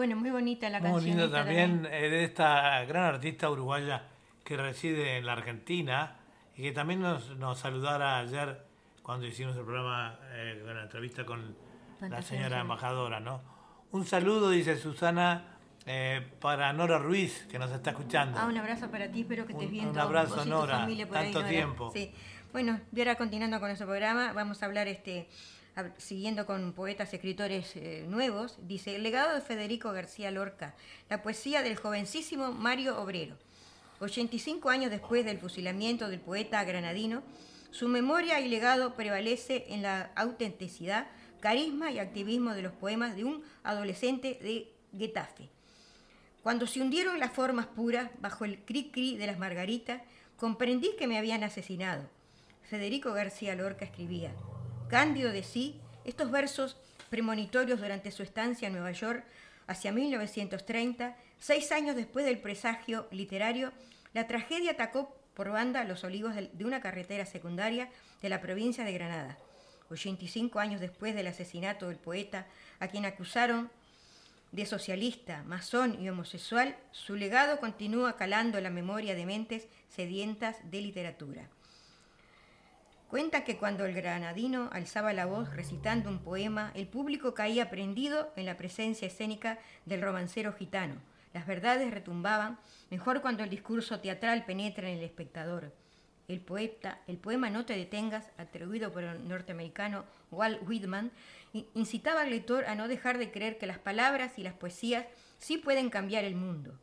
Bueno, 0.00 0.16
muy 0.16 0.30
bonita 0.30 0.70
la 0.70 0.80
muy 0.80 0.92
canción. 0.92 1.14
Muy 1.14 1.24
bonita 1.24 1.38
también, 1.38 1.86
eh, 1.92 2.08
de 2.08 2.24
esta 2.24 2.82
gran 2.86 3.04
artista 3.04 3.50
uruguaya 3.50 4.04
que 4.42 4.56
reside 4.56 5.18
en 5.18 5.26
la 5.26 5.34
Argentina 5.34 6.16
y 6.56 6.62
que 6.62 6.72
también 6.72 7.02
nos, 7.02 7.36
nos 7.36 7.58
saludara 7.58 8.18
ayer 8.18 8.64
cuando 9.02 9.26
hicimos 9.26 9.54
el 9.58 9.64
programa, 9.64 10.18
eh, 10.32 10.62
la 10.64 10.84
entrevista 10.84 11.26
con 11.26 11.54
la 12.00 12.22
señora 12.22 12.60
embajadora, 12.60 13.20
¿no? 13.20 13.42
Un 13.90 14.06
saludo, 14.06 14.48
dice 14.48 14.78
Susana, 14.78 15.58
eh, 15.84 16.26
para 16.40 16.72
Nora 16.72 16.96
Ruiz, 16.96 17.46
que 17.50 17.58
nos 17.58 17.70
está 17.70 17.90
escuchando. 17.90 18.38
Ah, 18.40 18.46
un 18.46 18.56
abrazo 18.56 18.90
para 18.90 19.12
ti, 19.12 19.20
espero 19.20 19.44
que 19.44 19.52
estés 19.52 19.70
bien. 19.70 19.88
Un 19.88 19.98
abrazo, 19.98 20.46
Nora, 20.46 20.88
tanto 21.12 21.44
tiempo. 21.44 21.90
Sí. 21.92 22.10
Bueno, 22.54 22.80
y 22.90 23.00
ahora 23.00 23.16
continuando 23.16 23.60
con 23.60 23.68
nuestro 23.68 23.86
programa, 23.86 24.32
vamos 24.32 24.62
a 24.62 24.66
hablar 24.66 24.88
este 24.88 25.28
siguiendo 25.98 26.46
con 26.46 26.72
poetas, 26.72 27.12
escritores 27.12 27.76
eh, 27.76 28.04
nuevos, 28.08 28.58
dice, 28.66 28.96
el 28.96 29.02
legado 29.02 29.34
de 29.34 29.40
Federico 29.40 29.92
García 29.92 30.30
Lorca, 30.30 30.74
la 31.08 31.22
poesía 31.22 31.62
del 31.62 31.76
jovencísimo 31.76 32.52
Mario 32.52 33.00
Obrero. 33.00 33.36
85 34.00 34.70
años 34.70 34.90
después 34.90 35.24
del 35.24 35.38
fusilamiento 35.38 36.08
del 36.08 36.20
poeta 36.20 36.64
granadino, 36.64 37.22
su 37.70 37.88
memoria 37.88 38.40
y 38.40 38.48
legado 38.48 38.94
prevalece 38.94 39.66
en 39.68 39.82
la 39.82 40.10
autenticidad, 40.16 41.06
carisma 41.40 41.90
y 41.90 41.98
activismo 41.98 42.54
de 42.54 42.62
los 42.62 42.72
poemas 42.72 43.14
de 43.14 43.24
un 43.24 43.42
adolescente 43.62 44.38
de 44.42 44.72
Getafe. 44.96 45.48
Cuando 46.42 46.66
se 46.66 46.80
hundieron 46.80 47.18
las 47.20 47.32
formas 47.32 47.66
puras 47.66 48.10
bajo 48.20 48.44
el 48.44 48.64
cri-cri 48.64 49.16
de 49.16 49.26
las 49.26 49.38
margaritas, 49.38 50.02
comprendí 50.36 50.96
que 50.98 51.06
me 51.06 51.18
habían 51.18 51.44
asesinado. 51.44 52.08
Federico 52.62 53.12
García 53.12 53.54
Lorca 53.54 53.84
escribía, 53.84 54.32
Cándido 54.90 55.30
de 55.30 55.44
sí, 55.44 55.80
estos 56.04 56.32
versos 56.32 56.76
premonitorios 57.10 57.80
durante 57.80 58.10
su 58.10 58.24
estancia 58.24 58.66
en 58.66 58.72
Nueva 58.72 58.90
York 58.90 59.24
hacia 59.68 59.92
1930, 59.92 61.16
seis 61.38 61.70
años 61.70 61.94
después 61.94 62.26
del 62.26 62.40
presagio 62.40 63.06
literario, 63.12 63.72
la 64.14 64.26
tragedia 64.26 64.72
atacó 64.72 65.16
por 65.34 65.50
banda 65.50 65.84
los 65.84 66.02
olivos 66.02 66.34
de 66.34 66.64
una 66.64 66.80
carretera 66.80 67.24
secundaria 67.24 67.88
de 68.20 68.30
la 68.30 68.40
provincia 68.40 68.82
de 68.82 68.92
Granada. 68.92 69.38
85 69.90 70.58
años 70.58 70.80
después 70.80 71.14
del 71.14 71.28
asesinato 71.28 71.86
del 71.86 71.98
poeta, 71.98 72.48
a 72.80 72.88
quien 72.88 73.04
acusaron 73.04 73.70
de 74.50 74.66
socialista, 74.66 75.44
masón 75.44 76.02
y 76.02 76.08
homosexual, 76.08 76.76
su 76.90 77.14
legado 77.14 77.60
continúa 77.60 78.16
calando 78.16 78.60
la 78.60 78.70
memoria 78.70 79.14
de 79.14 79.24
mentes 79.24 79.68
sedientas 79.88 80.56
de 80.68 80.80
literatura. 80.80 81.48
Cuenta 83.10 83.42
que 83.42 83.56
cuando 83.56 83.86
el 83.86 83.92
granadino 83.92 84.70
alzaba 84.72 85.12
la 85.12 85.26
voz 85.26 85.52
recitando 85.56 86.08
un 86.08 86.20
poema, 86.20 86.70
el 86.76 86.86
público 86.86 87.34
caía 87.34 87.68
prendido 87.68 88.32
en 88.36 88.46
la 88.46 88.56
presencia 88.56 89.08
escénica 89.08 89.58
del 89.84 90.00
romancero 90.00 90.52
gitano. 90.52 90.94
Las 91.34 91.44
verdades 91.44 91.92
retumbaban, 91.92 92.60
mejor 92.88 93.20
cuando 93.20 93.42
el 93.42 93.50
discurso 93.50 93.98
teatral 93.98 94.44
penetra 94.44 94.88
en 94.88 94.98
el 94.98 95.02
espectador. 95.02 95.74
El 96.28 96.38
poeta, 96.38 97.00
el 97.08 97.18
poema 97.18 97.50
No 97.50 97.66
te 97.66 97.76
detengas, 97.76 98.30
atribuido 98.38 98.92
por 98.92 99.02
el 99.02 99.26
norteamericano 99.26 100.04
Walt 100.30 100.62
Whitman, 100.68 101.10
incitaba 101.74 102.22
al 102.22 102.30
lector 102.30 102.64
a 102.66 102.76
no 102.76 102.86
dejar 102.86 103.18
de 103.18 103.32
creer 103.32 103.58
que 103.58 103.66
las 103.66 103.80
palabras 103.80 104.38
y 104.38 104.44
las 104.44 104.54
poesías 104.54 105.04
sí 105.38 105.58
pueden 105.58 105.90
cambiar 105.90 106.22
el 106.22 106.36
mundo. 106.36 106.78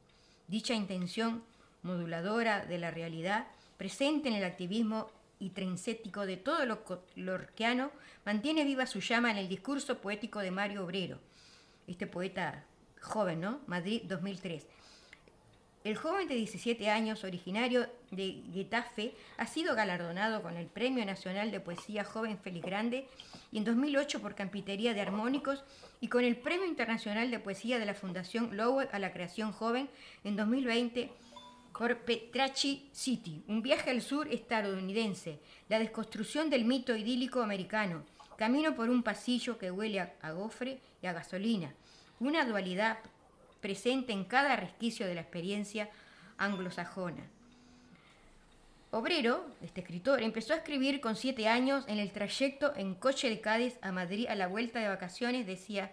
Dicha 0.50 0.74
intención 0.74 1.42
moduladora 1.84 2.66
de 2.66 2.80
la 2.80 2.92
realidad, 2.92 3.48
presente 3.78 4.28
en 4.28 4.36
el 4.36 4.44
activismo 4.44 5.10
y 5.40 5.50
trincético 5.52 6.26
de 6.26 6.38
todo 6.38 6.66
lo 6.66 6.84
lorquiano, 7.16 7.92
mantiene 8.26 8.64
viva 8.64 8.86
su 8.86 9.00
llama 9.00 9.32
en 9.32 9.38
el 9.38 9.48
discurso 9.48 10.00
poético 10.00 10.40
de 10.40 10.52
Mario 10.52 10.84
Obrero, 10.84 11.20
este 11.88 12.08
poeta 12.08 12.66
joven, 13.02 13.42
¿no? 13.42 13.62
Madrid 13.68 14.02
2003. 14.06 14.66
El 15.84 15.96
joven 15.96 16.28
de 16.28 16.36
17 16.36 16.90
años, 16.90 17.24
originario 17.24 17.88
de 18.12 18.44
Getafe, 18.54 19.14
ha 19.38 19.48
sido 19.48 19.74
galardonado 19.74 20.42
con 20.42 20.58
el 20.58 20.66
Premio 20.66 21.06
Nacional 21.06 21.50
de 21.50 21.62
Poesía 21.62 22.04
Joven 22.04 22.38
Félix 22.38 22.66
Grande 22.66 23.08
y 23.54 23.60
en 23.60 23.64
2008 23.64 24.22
por 24.22 24.36
Campitería 24.36 24.94
de 24.94 25.00
Armónicos 25.00 25.64
y 26.02 26.10
con 26.10 26.26
el 26.26 26.36
Premio 26.36 26.66
Internacional 26.66 27.32
de 27.32 27.40
Poesía 27.40 27.80
de 27.80 27.86
la 27.86 27.94
Fundación 27.94 28.58
Lowell 28.58 28.90
a 28.92 29.00
la 29.00 29.14
Creación 29.14 29.54
Joven 29.54 29.88
en 30.26 30.36
2020 30.36 31.10
por 31.78 31.96
Petrachi 31.98 32.90
City, 32.92 33.44
un 33.48 33.62
viaje 33.62 33.92
al 33.92 34.02
sur 34.02 34.28
estadounidense, 34.34 35.40
la 35.70 35.78
desconstrucción 35.78 36.50
del 36.50 36.66
mito 36.66 36.96
idílico 36.96 37.42
americano, 37.42 38.04
camino 38.36 38.76
por 38.76 38.90
un 38.90 39.04
pasillo 39.04 39.60
que 39.60 39.70
huele 39.70 40.00
a, 40.00 40.32
gofre 40.32 40.80
y 41.04 41.08
a 41.08 41.14
gasolina, 41.14 41.74
una 42.20 42.46
dualidad 42.46 42.98
presente 43.62 44.12
en 44.12 44.26
cada 44.26 44.56
resquicio 44.56 45.06
de 45.06 45.14
la 45.14 45.22
experiencia 45.22 45.90
anglosajona. 46.38 47.24
Obrero, 48.90 49.46
este 49.62 49.82
escritor, 49.82 50.24
empezó 50.24 50.54
a 50.54 50.58
escribir 50.58 51.00
con 51.00 51.16
siete 51.16 51.48
años 51.48 51.86
en 51.88 52.00
el 52.00 52.12
trayecto 52.12 52.76
en 52.76 52.96
coche 52.96 53.30
de 53.30 53.40
Cádiz 53.40 53.78
a 53.82 53.92
Madrid 53.92 54.26
a 54.30 54.36
la 54.36 54.48
vuelta 54.48 54.80
de 54.80 54.88
vacaciones, 54.88 55.46
decía 55.46 55.92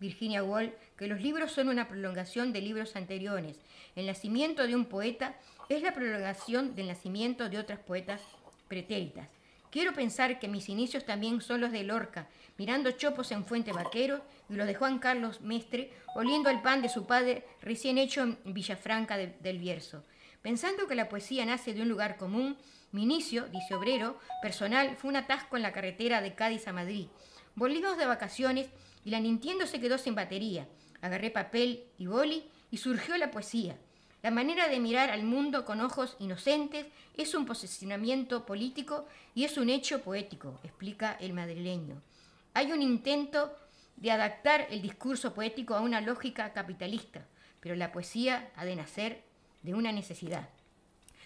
Virginia 0.00 0.42
Woolf, 0.42 0.72
que 0.96 1.06
los 1.06 1.20
libros 1.20 1.52
son 1.52 1.68
una 1.68 1.86
prolongación 1.86 2.52
de 2.52 2.60
libros 2.60 2.96
anteriores. 2.96 3.56
El 3.94 4.06
nacimiento 4.06 4.66
de 4.66 4.74
un 4.74 4.86
poeta 4.86 5.36
es 5.68 5.82
la 5.82 5.92
prolongación 5.92 6.74
del 6.74 6.88
nacimiento 6.88 7.48
de 7.48 7.58
otras 7.58 7.78
poetas 7.78 8.22
pretéritas. 8.66 9.28
Quiero 9.70 9.92
pensar 9.92 10.40
que 10.40 10.48
mis 10.48 10.68
inicios 10.68 11.06
también 11.06 11.40
son 11.40 11.60
los 11.60 11.70
de 11.70 11.84
Lorca, 11.84 12.26
mirando 12.58 12.90
chopos 12.90 13.30
en 13.30 13.44
Fuente 13.44 13.72
Vaquero 13.72 14.20
y 14.48 14.54
los 14.54 14.66
de 14.66 14.74
Juan 14.74 14.98
Carlos 14.98 15.40
Mestre, 15.42 15.92
oliendo 16.16 16.50
al 16.50 16.60
pan 16.60 16.82
de 16.82 16.88
su 16.88 17.06
padre 17.06 17.44
recién 17.62 17.96
hecho 17.96 18.22
en 18.22 18.38
Villafranca 18.44 19.16
del 19.16 19.58
Bierzo. 19.58 20.02
Pensando 20.42 20.88
que 20.88 20.96
la 20.96 21.08
poesía 21.08 21.46
nace 21.46 21.72
de 21.72 21.82
un 21.82 21.88
lugar 21.88 22.16
común, 22.16 22.56
mi 22.90 23.04
inicio, 23.04 23.46
dice 23.46 23.74
Obrero, 23.74 24.18
personal, 24.42 24.96
fue 24.96 25.10
un 25.10 25.16
atasco 25.16 25.56
en 25.56 25.62
la 25.62 25.72
carretera 25.72 26.20
de 26.20 26.34
Cádiz 26.34 26.66
a 26.66 26.72
Madrid. 26.72 27.06
Volvimos 27.54 27.96
de 27.96 28.06
vacaciones 28.06 28.70
y 29.04 29.10
la 29.10 29.20
Nintendo 29.20 29.66
se 29.66 29.80
quedó 29.80 29.98
sin 29.98 30.14
batería. 30.14 30.68
Agarré 31.00 31.30
papel 31.30 31.84
y 31.98 32.06
boli 32.06 32.44
y 32.70 32.76
surgió 32.76 33.16
la 33.16 33.30
poesía. 33.30 33.78
La 34.22 34.30
manera 34.30 34.68
de 34.68 34.80
mirar 34.80 35.10
al 35.10 35.22
mundo 35.22 35.64
con 35.64 35.80
ojos 35.80 36.16
inocentes 36.18 36.86
es 37.16 37.34
un 37.34 37.46
posicionamiento 37.46 38.44
político 38.44 39.06
y 39.34 39.44
es 39.44 39.56
un 39.56 39.70
hecho 39.70 40.02
poético, 40.02 40.60
explica 40.62 41.16
el 41.20 41.32
madrileño. 41.32 42.02
Hay 42.52 42.72
un 42.72 42.82
intento 42.82 43.56
de 43.96 44.10
adaptar 44.10 44.66
el 44.70 44.82
discurso 44.82 45.32
poético 45.32 45.74
a 45.74 45.80
una 45.80 46.00
lógica 46.00 46.52
capitalista, 46.52 47.26
pero 47.60 47.74
la 47.76 47.92
poesía 47.92 48.50
ha 48.56 48.64
de 48.64 48.76
nacer 48.76 49.22
de 49.62 49.74
una 49.74 49.92
necesidad. 49.92 50.48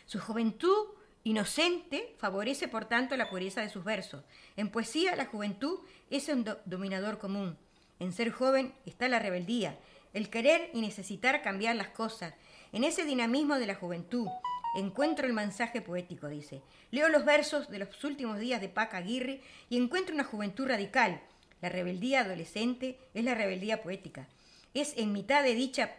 Su 0.07 0.20
juventud 0.20 0.89
inocente 1.25 2.14
favorece 2.18 2.68
por 2.68 2.85
tanto 2.85 3.16
la 3.16 3.31
pureza 3.31 3.61
de 3.62 3.70
sus 3.70 3.83
versos. 3.83 4.22
En 4.57 4.70
poesía 4.70 5.16
la 5.16 5.27
juventud 5.27 5.81
es 6.11 6.29
un 6.29 6.45
dominador 6.64 7.18
común. 7.18 7.57
En 8.05 8.12
ser 8.12 8.30
joven 8.30 8.74
está 8.84 9.09
la 9.09 9.18
rebeldía, 9.18 9.78
el 10.12 10.28
querer 10.28 10.68
y 10.74 10.82
necesitar 10.82 11.40
cambiar 11.40 11.74
las 11.74 11.88
cosas. 11.88 12.34
En 12.70 12.84
ese 12.84 13.07
dinamismo 13.07 13.55
de 13.59 13.66
la 13.66 13.76
juventud 13.76 14.28
encuentro 14.76 15.26
el 15.26 15.32
mensaje 15.32 15.80
poético, 15.80 16.28
dice. 16.28 16.61
Leo 16.90 17.09
los 17.09 17.24
versos 17.24 17.70
de 17.70 17.78
los 17.78 18.05
últimos 18.05 18.38
días 18.38 18.61
de 18.61 18.68
Paca 18.68 18.98
Aguirre 18.98 19.40
y 19.70 19.78
encuentro 19.78 20.14
una 20.14 20.24
juventud 20.24 20.66
radical. 20.66 21.22
La 21.62 21.70
rebeldía 21.70 22.20
adolescente 22.20 22.98
es 23.14 23.24
la 23.24 23.34
rebeldía 23.34 23.82
poética. 23.82 24.28
Es 24.74 24.92
en 24.98 25.14
mitad 25.14 25.42
de 25.42 25.55
dicha 25.55 25.96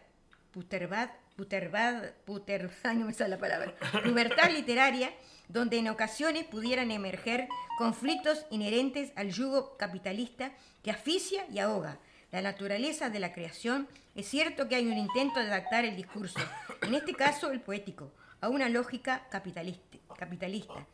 puterbad, 1.36 2.12
puterbad, 2.26 2.72
puter, 2.72 2.72
no 2.96 3.06
me 3.06 3.14
sale 3.14 3.32
la 3.32 3.38
palabra, 3.38 3.74
pubertad 4.04 4.50
literaria, 4.52 5.12
donde 5.48 5.78
en 5.78 5.90
ocasiones 5.90 6.46
pudieran 6.46 6.92
emerger 6.92 7.48
conflictos 7.78 8.46
inherentes 8.50 9.12
al 9.16 9.32
yugo 9.32 9.78
capitalista 9.78 10.52
que 10.84 10.92
asfixia 10.92 11.46
y 11.52 11.60
ahoga. 11.60 12.00
La 12.32 12.42
naturaleza 12.42 13.10
de 13.10 13.20
la 13.20 13.32
creación, 13.32 13.88
es 14.16 14.28
cierto 14.28 14.68
que 14.68 14.76
hay 14.76 14.88
un 14.88 14.98
intento 14.98 15.40
de 15.40 15.48
adaptar 15.48 15.86
el 15.86 15.96
discurso, 15.96 16.40
en 16.82 16.96
este 16.96 17.14
caso 17.14 17.52
el 17.52 17.62
poético, 17.62 18.12
a 18.42 18.50
una 18.50 18.68
lógica 18.68 19.28
capitalista, 19.30 19.98
capitalista 20.18 20.86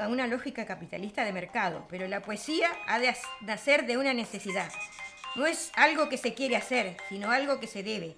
a 0.00 0.08
una 0.08 0.26
lógica 0.26 0.64
capitalista 0.66 1.24
de 1.24 1.32
mercado, 1.32 1.86
pero 1.88 2.08
la 2.08 2.22
poesía 2.22 2.68
ha 2.86 2.98
de 2.98 3.14
nacer 3.42 3.86
de 3.86 3.98
una 3.98 4.14
necesidad. 4.14 4.70
No 5.36 5.46
es 5.46 5.72
algo 5.74 6.08
que 6.08 6.16
se 6.16 6.34
quiere 6.34 6.56
hacer, 6.56 6.96
sino 7.08 7.30
algo 7.30 7.60
que 7.60 7.66
se 7.66 7.82
debe. 7.82 8.16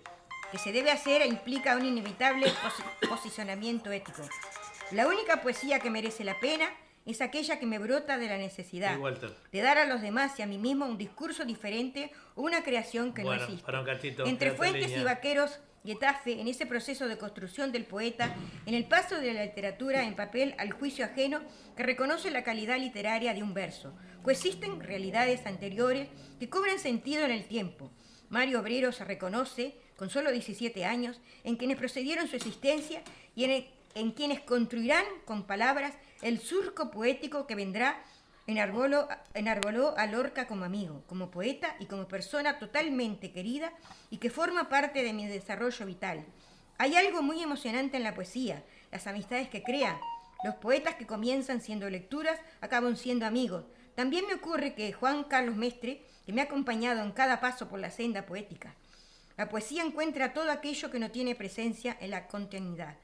Que 0.52 0.58
se 0.58 0.72
debe 0.72 0.90
hacer 0.90 1.22
e 1.22 1.26
implica 1.26 1.76
un 1.76 1.84
inevitable 1.84 2.46
posicionamiento 3.08 3.90
ético. 3.90 4.22
La 4.92 5.06
única 5.06 5.42
poesía 5.42 5.80
que 5.80 5.90
merece 5.90 6.24
la 6.24 6.38
pena 6.38 6.68
es 7.04 7.20
aquella 7.20 7.58
que 7.58 7.66
me 7.66 7.78
brota 7.78 8.18
de 8.18 8.28
la 8.28 8.36
necesidad 8.36 8.98
de 9.52 9.60
dar 9.60 9.78
a 9.78 9.86
los 9.86 10.00
demás 10.00 10.38
y 10.38 10.42
a 10.42 10.46
mí 10.46 10.58
mismo 10.58 10.86
un 10.86 10.98
discurso 10.98 11.44
diferente 11.44 12.10
o 12.34 12.42
una 12.42 12.62
creación 12.62 13.14
que 13.14 13.22
no 13.22 13.32
existe. 13.32 13.64
Entre 14.24 14.50
fuentes 14.52 14.90
y 14.96 15.02
vaqueros, 15.02 15.60
Getafe, 15.84 16.40
en 16.40 16.48
ese 16.48 16.66
proceso 16.66 17.06
de 17.06 17.16
construcción 17.16 17.70
del 17.70 17.84
poeta, 17.84 18.34
en 18.66 18.74
el 18.74 18.86
paso 18.86 19.20
de 19.20 19.32
la 19.32 19.44
literatura 19.44 20.02
en 20.02 20.16
papel 20.16 20.56
al 20.58 20.72
juicio 20.72 21.04
ajeno 21.04 21.40
que 21.76 21.84
reconoce 21.84 22.32
la 22.32 22.42
calidad 22.42 22.78
literaria 22.78 23.34
de 23.34 23.44
un 23.44 23.54
verso, 23.54 23.96
coexisten 24.22 24.80
realidades 24.80 25.46
anteriores 25.46 26.08
que 26.40 26.50
cobran 26.50 26.80
sentido 26.80 27.24
en 27.24 27.30
el 27.30 27.46
tiempo. 27.46 27.92
Mario 28.30 28.60
Obrero 28.60 28.90
se 28.90 29.04
reconoce, 29.04 29.76
con 29.96 30.10
solo 30.10 30.30
17 30.30 30.84
años, 30.84 31.20
en 31.44 31.56
quienes 31.56 31.78
procedieron 31.78 32.28
su 32.28 32.36
existencia 32.36 33.02
y 33.34 33.44
en, 33.44 33.66
en 33.94 34.12
quienes 34.12 34.40
construirán 34.40 35.04
con 35.24 35.44
palabras 35.44 35.94
el 36.22 36.40
surco 36.40 36.90
poético 36.90 37.46
que 37.46 37.54
vendrá 37.54 38.02
enarboló, 38.46 39.08
enarboló 39.34 39.96
a 39.96 40.06
Lorca 40.06 40.46
como 40.46 40.64
amigo, 40.64 41.02
como 41.06 41.30
poeta 41.30 41.76
y 41.78 41.86
como 41.86 42.06
persona 42.06 42.58
totalmente 42.58 43.32
querida 43.32 43.72
y 44.10 44.18
que 44.18 44.30
forma 44.30 44.68
parte 44.68 45.02
de 45.02 45.12
mi 45.12 45.26
desarrollo 45.26 45.86
vital. 45.86 46.24
Hay 46.78 46.96
algo 46.96 47.22
muy 47.22 47.42
emocionante 47.42 47.96
en 47.96 48.02
la 48.02 48.14
poesía, 48.14 48.62
las 48.92 49.06
amistades 49.06 49.48
que 49.48 49.62
crea. 49.62 49.98
Los 50.44 50.56
poetas 50.56 50.94
que 50.94 51.06
comienzan 51.06 51.60
siendo 51.60 51.88
lecturas 51.88 52.38
acaban 52.60 52.96
siendo 52.96 53.26
amigos. 53.26 53.64
También 53.94 54.26
me 54.26 54.34
ocurre 54.34 54.74
que 54.74 54.92
Juan 54.92 55.24
Carlos 55.24 55.56
Mestre, 55.56 56.02
que 56.26 56.32
me 56.32 56.42
ha 56.42 56.44
acompañado 56.44 57.02
en 57.02 57.12
cada 57.12 57.40
paso 57.40 57.68
por 57.68 57.80
la 57.80 57.90
senda 57.90 58.26
poética. 58.26 58.74
La 59.36 59.50
poesía 59.50 59.84
encuentra 59.84 60.32
todo 60.32 60.50
aquello 60.50 60.90
que 60.90 60.98
no 60.98 61.10
tiene 61.10 61.34
presencia 61.34 61.94
en 62.00 62.10
la 62.10 62.26
continuidad. 62.26 62.96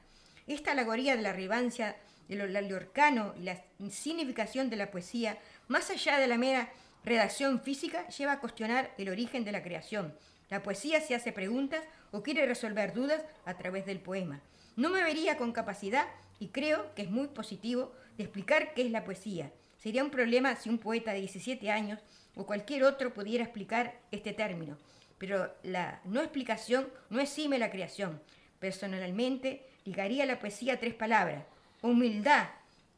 Esta 0.47 0.71
alegoría 0.71 1.15
de 1.15 1.21
la 1.21 1.31
ribancia 1.31 1.95
de 2.27 2.35
lo 2.35 2.47
y 2.47 3.43
la 3.43 3.63
significación 3.91 4.69
de 4.71 4.77
la 4.77 4.89
poesía, 4.89 5.37
más 5.67 5.91
allá 5.91 6.17
de 6.17 6.27
la 6.27 6.39
mera 6.39 6.71
redacción 7.05 7.61
física, 7.61 8.07
lleva 8.07 8.33
a 8.33 8.39
cuestionar 8.39 8.93
el 8.97 9.09
origen 9.09 9.43
de 9.43 9.51
la 9.51 9.61
creación. 9.61 10.17
La 10.49 10.63
poesía 10.63 11.01
se 11.01 11.13
hace 11.13 11.31
preguntas 11.31 11.83
o 12.11 12.23
quiere 12.23 12.47
resolver 12.47 12.93
dudas 12.93 13.23
a 13.45 13.55
través 13.55 13.85
del 13.85 13.99
poema. 13.99 14.41
No 14.75 14.89
me 14.89 15.03
vería 15.03 15.37
con 15.37 15.51
capacidad, 15.51 16.07
y 16.39 16.47
creo 16.47 16.95
que 16.95 17.03
es 17.03 17.11
muy 17.11 17.27
positivo, 17.27 17.93
de 18.17 18.23
explicar 18.23 18.73
qué 18.73 18.83
es 18.83 18.91
la 18.91 19.03
poesía. 19.03 19.51
Sería 19.77 20.03
un 20.03 20.09
problema 20.09 20.55
si 20.55 20.69
un 20.69 20.79
poeta 20.79 21.13
de 21.13 21.19
17 21.19 21.69
años 21.69 21.99
o 22.35 22.45
cualquier 22.45 22.85
otro 22.85 23.13
pudiera 23.13 23.43
explicar 23.43 23.99
este 24.11 24.33
término. 24.33 24.77
Pero 25.23 25.49
la 25.63 26.01
no 26.03 26.19
explicación 26.19 26.89
no 27.09 27.21
exime 27.21 27.57
la 27.57 27.71
creación. 27.71 28.21
Personalmente, 28.59 29.65
ligaría 29.85 30.25
la 30.25 30.37
poesía 30.37 30.73
a 30.73 30.79
tres 30.81 30.93
palabras, 30.95 31.45
humildad, 31.81 32.49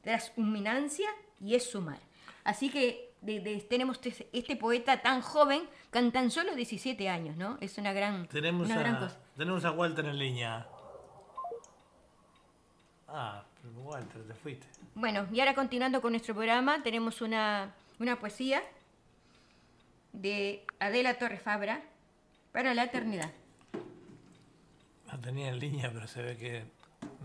transhuminancia 0.02 1.08
y 1.40 1.54
es 1.54 1.70
sumar. 1.70 2.00
Así 2.44 2.72
que 2.72 3.12
tenemos 3.70 4.00
este, 4.02 4.28
este, 4.34 4.56
poeta 4.56 5.04
tan 5.04 5.22
joven, 5.22 5.70
con 5.94 6.12
tan 6.12 6.32
solo 6.32 6.56
17 6.56 7.08
años, 7.10 7.38
¿no? 7.38 7.60
Es 7.62 7.78
una 7.78 7.94
gran, 7.94 8.26
tenemos 8.26 8.66
una 8.66 8.76
a, 8.78 8.80
gran 8.80 8.98
cosa. 8.98 9.20
Tenemos 9.38 9.64
a 9.64 9.70
Walter 9.70 10.06
en 10.06 10.18
línea. 10.18 10.68
Ah, 13.08 13.44
Walter, 13.84 14.24
te 14.24 14.34
fuiste. 14.34 14.66
Bueno, 14.96 15.28
y 15.32 15.40
ahora 15.42 15.54
continuando 15.54 16.02
con 16.02 16.14
nuestro 16.14 16.34
programa, 16.34 16.82
tenemos 16.82 17.22
una, 17.22 17.76
una 18.00 18.18
poesía 18.18 18.64
de 20.12 20.66
Adela 20.80 21.20
Torres 21.20 21.44
Fabra 21.44 21.84
para 22.56 22.74
la 22.74 22.86
eternidad. 22.86 23.30
La 25.12 25.18
tenía 25.20 25.50
en 25.50 25.60
línea, 25.60 25.92
pero 25.94 26.08
se 26.08 26.22
ve 26.22 26.38
que 26.38 26.64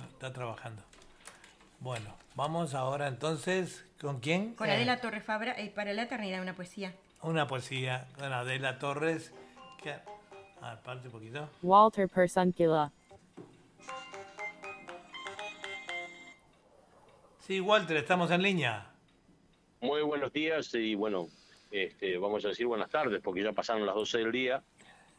está 0.09 0.33
trabajando. 0.33 0.83
Bueno, 1.79 2.17
vamos 2.35 2.75
ahora 2.75 3.07
entonces, 3.07 3.87
¿con 4.01 4.19
quién? 4.19 4.55
Con 4.57 4.69
Adela 4.69 5.01
Torres 5.01 5.23
Fabra, 5.23 5.53
eh, 5.57 5.71
para 5.71 5.93
la 5.93 6.03
eternidad, 6.03 6.43
una 6.43 6.57
poesía. 6.57 6.97
Una 7.23 7.47
poesía 7.47 8.09
con 8.19 8.33
Adela 8.33 8.81
Torres. 8.81 9.33
Que... 9.81 9.95
Ah, 10.63 10.81
parte 10.85 11.07
un 11.07 11.13
poquito. 11.13 11.49
Walter 11.63 12.09
Persunkila. 12.09 12.91
Sí, 17.39 17.61
Walter, 17.61 17.99
estamos 17.99 18.33
en 18.33 18.43
línea. 18.43 18.91
Muy 19.81 20.03
buenos 20.03 20.33
días 20.33 20.75
y 20.75 20.97
bueno, 20.97 21.29
este, 21.71 22.19
vamos 22.19 22.45
a 22.45 22.49
decir 22.49 22.67
buenas 22.67 22.91
tardes 22.91 23.21
porque 23.23 23.45
ya 23.45 23.53
pasaron 23.53 23.87
las 23.87 23.95
12 23.95 24.19
del 24.19 24.33
día. 24.33 24.65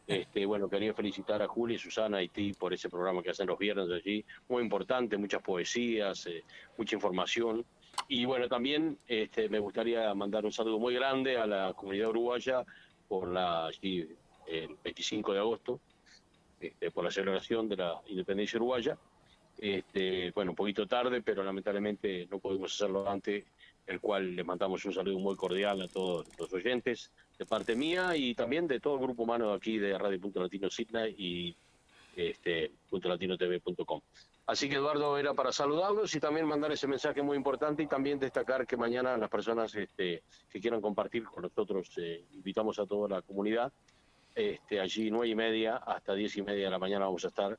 Este, 0.06 0.44
bueno, 0.46 0.68
quería 0.68 0.92
felicitar 0.94 1.40
a 1.42 1.48
Juli, 1.48 1.78
Susana 1.78 2.22
y 2.22 2.28
ti 2.28 2.52
por 2.52 2.74
ese 2.74 2.88
programa 2.88 3.22
que 3.22 3.30
hacen 3.30 3.46
los 3.46 3.58
viernes 3.58 3.88
allí. 3.90 4.24
Muy 4.48 4.62
importante, 4.62 5.16
muchas 5.16 5.42
poesías, 5.42 6.26
eh, 6.26 6.42
mucha 6.76 6.96
información. 6.96 7.64
Y 8.08 8.24
bueno, 8.24 8.48
también 8.48 8.98
este, 9.06 9.48
me 9.48 9.58
gustaría 9.58 10.12
mandar 10.14 10.44
un 10.44 10.52
saludo 10.52 10.78
muy 10.78 10.94
grande 10.94 11.36
a 11.36 11.46
la 11.46 11.72
comunidad 11.74 12.08
uruguaya 12.08 12.64
por 13.06 13.28
la, 13.28 13.70
el 13.80 14.76
25 14.82 15.32
de 15.32 15.38
agosto, 15.38 15.80
este, 16.60 16.90
por 16.90 17.04
la 17.04 17.10
celebración 17.10 17.68
de 17.68 17.76
la 17.76 18.00
independencia 18.06 18.56
uruguaya. 18.56 18.98
Este, 19.58 20.32
bueno, 20.32 20.52
un 20.52 20.56
poquito 20.56 20.86
tarde, 20.86 21.22
pero 21.22 21.44
lamentablemente 21.44 22.26
no 22.30 22.38
pudimos 22.38 22.74
hacerlo 22.74 23.08
antes 23.08 23.44
el 23.86 24.00
cual 24.00 24.36
le 24.36 24.44
mandamos 24.44 24.84
un 24.84 24.92
saludo 24.92 25.18
muy 25.18 25.36
cordial 25.36 25.82
a 25.82 25.88
todos 25.88 26.26
los 26.38 26.52
oyentes 26.52 27.10
de 27.42 27.46
parte 27.46 27.74
mía 27.74 28.16
y 28.16 28.34
también 28.34 28.68
de 28.68 28.78
todo 28.78 28.94
el 28.94 29.00
grupo 29.00 29.24
humano 29.24 29.52
aquí 29.52 29.76
de 29.76 29.98
Radio 29.98 30.20
Punto 30.20 30.40
Latino 30.40 30.70
Sydney 30.70 31.14
y 31.18 31.56
este, 32.14 32.70
TV.com. 32.88 34.00
Así 34.46 34.68
que 34.68 34.76
Eduardo 34.76 35.18
era 35.18 35.34
para 35.34 35.50
saludarlos 35.50 36.14
y 36.14 36.20
también 36.20 36.46
mandar 36.46 36.70
ese 36.70 36.86
mensaje 36.86 37.20
muy 37.20 37.36
importante 37.36 37.82
y 37.82 37.88
también 37.88 38.20
destacar 38.20 38.64
que 38.64 38.76
mañana 38.76 39.16
las 39.16 39.28
personas 39.28 39.74
este, 39.74 40.22
que 40.50 40.60
quieran 40.60 40.80
compartir 40.80 41.24
con 41.24 41.42
nosotros, 41.42 41.90
eh, 41.96 42.24
invitamos 42.32 42.78
a 42.78 42.86
toda 42.86 43.08
la 43.08 43.22
comunidad, 43.22 43.72
este, 44.34 44.78
allí 44.78 45.10
nueve 45.10 45.28
y 45.28 45.34
media 45.34 45.76
hasta 45.76 46.14
diez 46.14 46.36
y 46.36 46.42
media 46.42 46.66
de 46.66 46.70
la 46.70 46.78
mañana 46.78 47.06
vamos 47.06 47.24
a 47.24 47.28
estar 47.28 47.58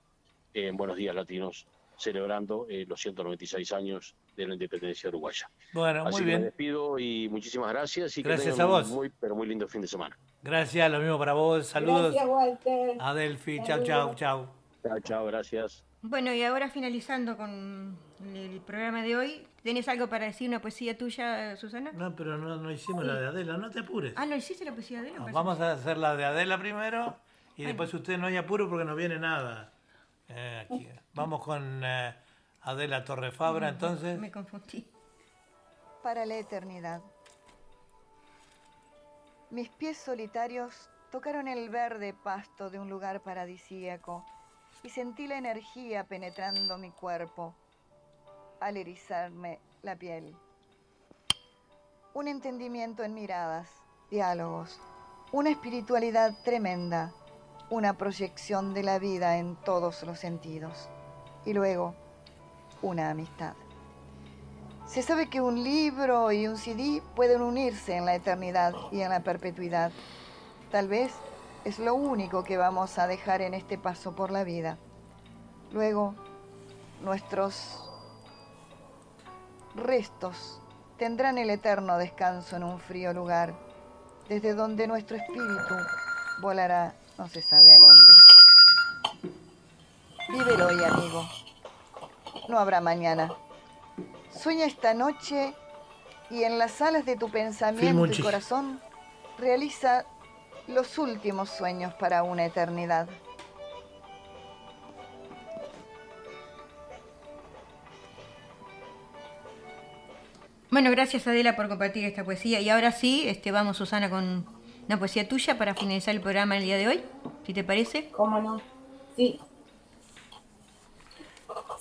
en 0.53 0.77
Buenos 0.77 0.95
Días 0.95 1.15
Latinos 1.15 1.67
celebrando 1.97 2.65
eh, 2.69 2.85
los 2.87 2.99
196 3.01 3.71
años 3.73 4.15
de 4.35 4.47
la 4.47 4.53
independencia 4.53 5.09
uruguaya. 5.09 5.49
Bueno, 5.73 6.05
Así 6.05 6.17
muy 6.17 6.25
bien. 6.25 6.39
Me 6.39 6.45
despido 6.45 6.99
y 6.99 7.29
muchísimas 7.29 7.69
gracias 7.71 8.17
y 8.17 8.23
gracias 8.23 8.55
que 8.55 8.61
a 8.61 8.65
vos. 8.65 8.89
un 8.89 8.95
muy, 8.95 9.09
pero 9.09 9.35
muy 9.35 9.47
lindo 9.47 9.67
fin 9.67 9.81
de 9.81 9.87
semana. 9.87 10.17
Gracias, 10.41 10.91
lo 10.91 10.99
mismo 10.99 11.17
para 11.17 11.33
vos. 11.33 11.67
Saludos. 11.67 12.13
Gracias, 12.13 12.27
Walter. 12.27 12.97
A 12.99 13.13
Delphi. 13.13 13.59
Chau, 13.63 13.83
chau, 13.83 14.15
chau. 14.15 14.47
Chao, 14.83 14.99
chao, 14.99 15.25
gracias. 15.25 15.83
Bueno, 16.01 16.33
y 16.33 16.43
ahora 16.43 16.69
finalizando 16.69 17.37
con 17.37 17.97
el 18.35 18.59
programa 18.59 19.01
de 19.03 19.15
hoy, 19.15 19.47
¿tenés 19.63 19.87
algo 19.87 20.09
para 20.09 20.25
decir, 20.25 20.49
una 20.49 20.61
poesía 20.61 20.97
tuya, 20.97 21.55
Susana? 21.55 21.93
No, 21.93 22.13
pero 22.13 22.37
no, 22.37 22.57
no 22.57 22.69
hicimos 22.71 23.05
la 23.05 23.15
de 23.15 23.27
Adela, 23.27 23.55
no 23.55 23.69
te 23.69 23.79
apures. 23.79 24.13
Ah, 24.17 24.25
¿no 24.25 24.35
hiciste 24.35 24.65
la 24.65 24.73
poesía 24.73 24.97
de 25.01 25.07
Adela? 25.07 25.19
No, 25.19 25.23
Parece- 25.25 25.35
vamos 25.35 25.59
a 25.61 25.71
hacer 25.71 25.97
la 25.97 26.17
de 26.17 26.25
Adela 26.25 26.57
primero 26.57 27.15
y 27.55 27.63
después 27.63 27.93
usted 27.93 28.17
no 28.17 28.27
hay 28.27 28.35
apuro 28.35 28.67
porque 28.69 28.83
no 28.83 28.95
viene 28.97 29.17
nada. 29.17 29.71
Eh, 30.27 30.65
aquí. 30.69 30.87
Vamos 31.15 31.43
con 31.43 31.83
eh, 31.83 32.15
Adela 32.63 33.05
Torrefabra 33.05 33.69
entonces. 33.69 34.19
Me 34.19 34.31
confundí. 34.31 34.83
para 36.01 36.25
la 36.25 36.35
eternidad. 36.35 37.01
Mis 39.51 39.69
pies 39.69 39.97
solitarios 39.97 40.89
tocaron 41.11 41.47
el 41.47 41.69
verde 41.69 42.15
pasto 42.15 42.71
de 42.71 42.79
un 42.79 42.89
lugar 42.89 43.21
paradisíaco 43.21 44.25
y 44.81 44.89
sentí 44.89 45.27
la 45.27 45.37
energía 45.37 46.03
penetrando 46.03 46.79
mi 46.79 46.89
cuerpo 46.89 47.53
al 48.59 48.77
erizarme 48.77 49.59
la 49.83 49.95
piel. 49.95 50.35
Un 52.15 52.27
entendimiento 52.27 53.03
en 53.03 53.13
miradas, 53.13 53.69
diálogos, 54.09 54.79
una 55.31 55.51
espiritualidad 55.51 56.33
tremenda, 56.43 57.13
una 57.69 57.97
proyección 57.99 58.73
de 58.73 58.81
la 58.81 58.97
vida 58.97 59.37
en 59.37 59.55
todos 59.57 60.01
los 60.03 60.17
sentidos 60.19 60.89
y 61.45 61.53
luego 61.53 61.95
una 62.81 63.09
amistad. 63.09 63.53
Se 64.85 65.01
sabe 65.01 65.29
que 65.29 65.41
un 65.41 65.63
libro 65.63 66.31
y 66.31 66.47
un 66.47 66.57
CD 66.57 67.01
pueden 67.15 67.41
unirse 67.41 67.95
en 67.95 68.05
la 68.05 68.15
eternidad 68.15 68.73
y 68.91 69.01
en 69.01 69.09
la 69.09 69.21
perpetuidad. 69.21 69.91
Tal 70.71 70.87
vez 70.87 71.11
es 71.65 71.79
lo 71.79 71.95
único 71.95 72.43
que 72.43 72.57
vamos 72.57 72.99
a 72.99 73.07
dejar 73.07 73.41
en 73.41 73.53
este 73.53 73.77
paso 73.77 74.15
por 74.15 74.31
la 74.31 74.43
vida. 74.43 74.77
Luego, 75.71 76.13
nuestros 77.01 77.89
restos 79.75 80.61
tendrán 80.97 81.37
el 81.37 81.49
eterno 81.49 81.97
descanso 81.97 82.55
en 82.55 82.63
un 82.63 82.79
frío 82.79 83.13
lugar, 83.13 83.53
desde 84.29 84.53
donde 84.53 84.87
nuestro 84.87 85.17
espíritu 85.17 85.75
volará 86.41 86.93
no 87.17 87.27
se 87.27 87.41
sabe 87.41 87.73
a 87.73 87.79
dónde. 87.79 88.02
Vive 90.33 90.55
el 90.55 90.61
hoy, 90.63 90.83
amigo. 90.83 91.29
No 92.49 92.57
habrá 92.57 92.81
mañana. 92.81 93.31
Sueña 94.31 94.65
esta 94.65 94.95
noche 94.95 95.53
y 96.31 96.41
en 96.41 96.57
las 96.57 96.71
salas 96.71 97.05
de 97.05 97.15
tu 97.15 97.29
pensamiento 97.29 98.07
y 98.07 98.19
corazón 98.19 98.79
realiza 99.37 100.05
los 100.67 100.97
últimos 100.97 101.51
sueños 101.51 101.93
para 101.93 102.23
una 102.23 102.45
eternidad. 102.45 103.07
Bueno, 110.71 110.89
gracias 110.89 111.27
Adela 111.27 111.55
por 111.55 111.69
compartir 111.69 112.05
esta 112.05 112.25
poesía. 112.25 112.59
Y 112.59 112.71
ahora 112.71 112.91
sí, 112.91 113.27
este, 113.27 113.51
vamos 113.51 113.77
Susana 113.77 114.09
con 114.09 114.47
una 114.87 114.97
poesía 114.97 115.29
tuya 115.29 115.59
para 115.59 115.75
finalizar 115.75 116.15
el 116.15 116.21
programa 116.21 116.57
el 116.57 116.63
día 116.63 116.77
de 116.77 116.87
hoy, 116.87 117.03
si 117.45 117.53
te 117.53 117.63
parece. 117.63 118.09
¿Cómo 118.09 118.41
no? 118.41 118.59
Sí. 119.15 119.39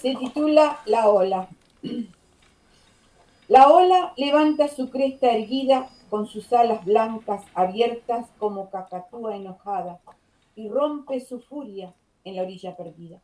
Se 0.02 0.16
titula 0.16 0.80
La 0.84 1.08
ola. 1.08 1.48
La 3.46 3.68
ola 3.68 4.12
levanta 4.16 4.66
su 4.66 4.90
cresta 4.90 5.30
erguida 5.30 5.90
con 6.10 6.26
sus 6.26 6.52
alas 6.52 6.84
blancas 6.84 7.44
abiertas 7.54 8.26
como 8.36 8.68
cacatúa 8.68 9.36
enojada 9.36 10.00
y 10.56 10.68
rompe 10.68 11.20
su 11.20 11.38
furia 11.38 11.94
en 12.24 12.34
la 12.34 12.42
orilla 12.42 12.76
perdida. 12.76 13.20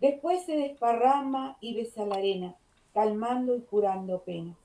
Después 0.00 0.46
se 0.46 0.56
desparrama 0.56 1.58
y 1.60 1.74
besa 1.74 2.06
la 2.06 2.14
arena, 2.14 2.54
calmando 2.94 3.54
y 3.54 3.60
curando 3.60 4.20
penas. 4.20 4.56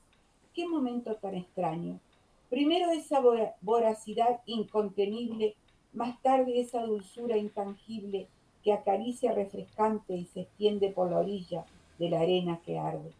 Qué 0.54 0.66
momento 0.66 1.16
tan 1.16 1.34
extraño. 1.34 2.00
Primero 2.48 2.90
esa 2.90 3.20
voracidad 3.60 4.40
incontenible, 4.46 5.56
más 5.92 6.22
tarde 6.22 6.58
esa 6.58 6.86
dulzura 6.86 7.36
intangible 7.36 8.28
acaricia 8.72 9.32
refrescante 9.32 10.14
y 10.14 10.24
se 10.26 10.42
extiende 10.42 10.90
por 10.90 11.10
la 11.10 11.18
orilla 11.18 11.64
de 11.98 12.10
la 12.10 12.20
arena 12.20 12.60
que 12.64 12.78
arde. 12.78 13.12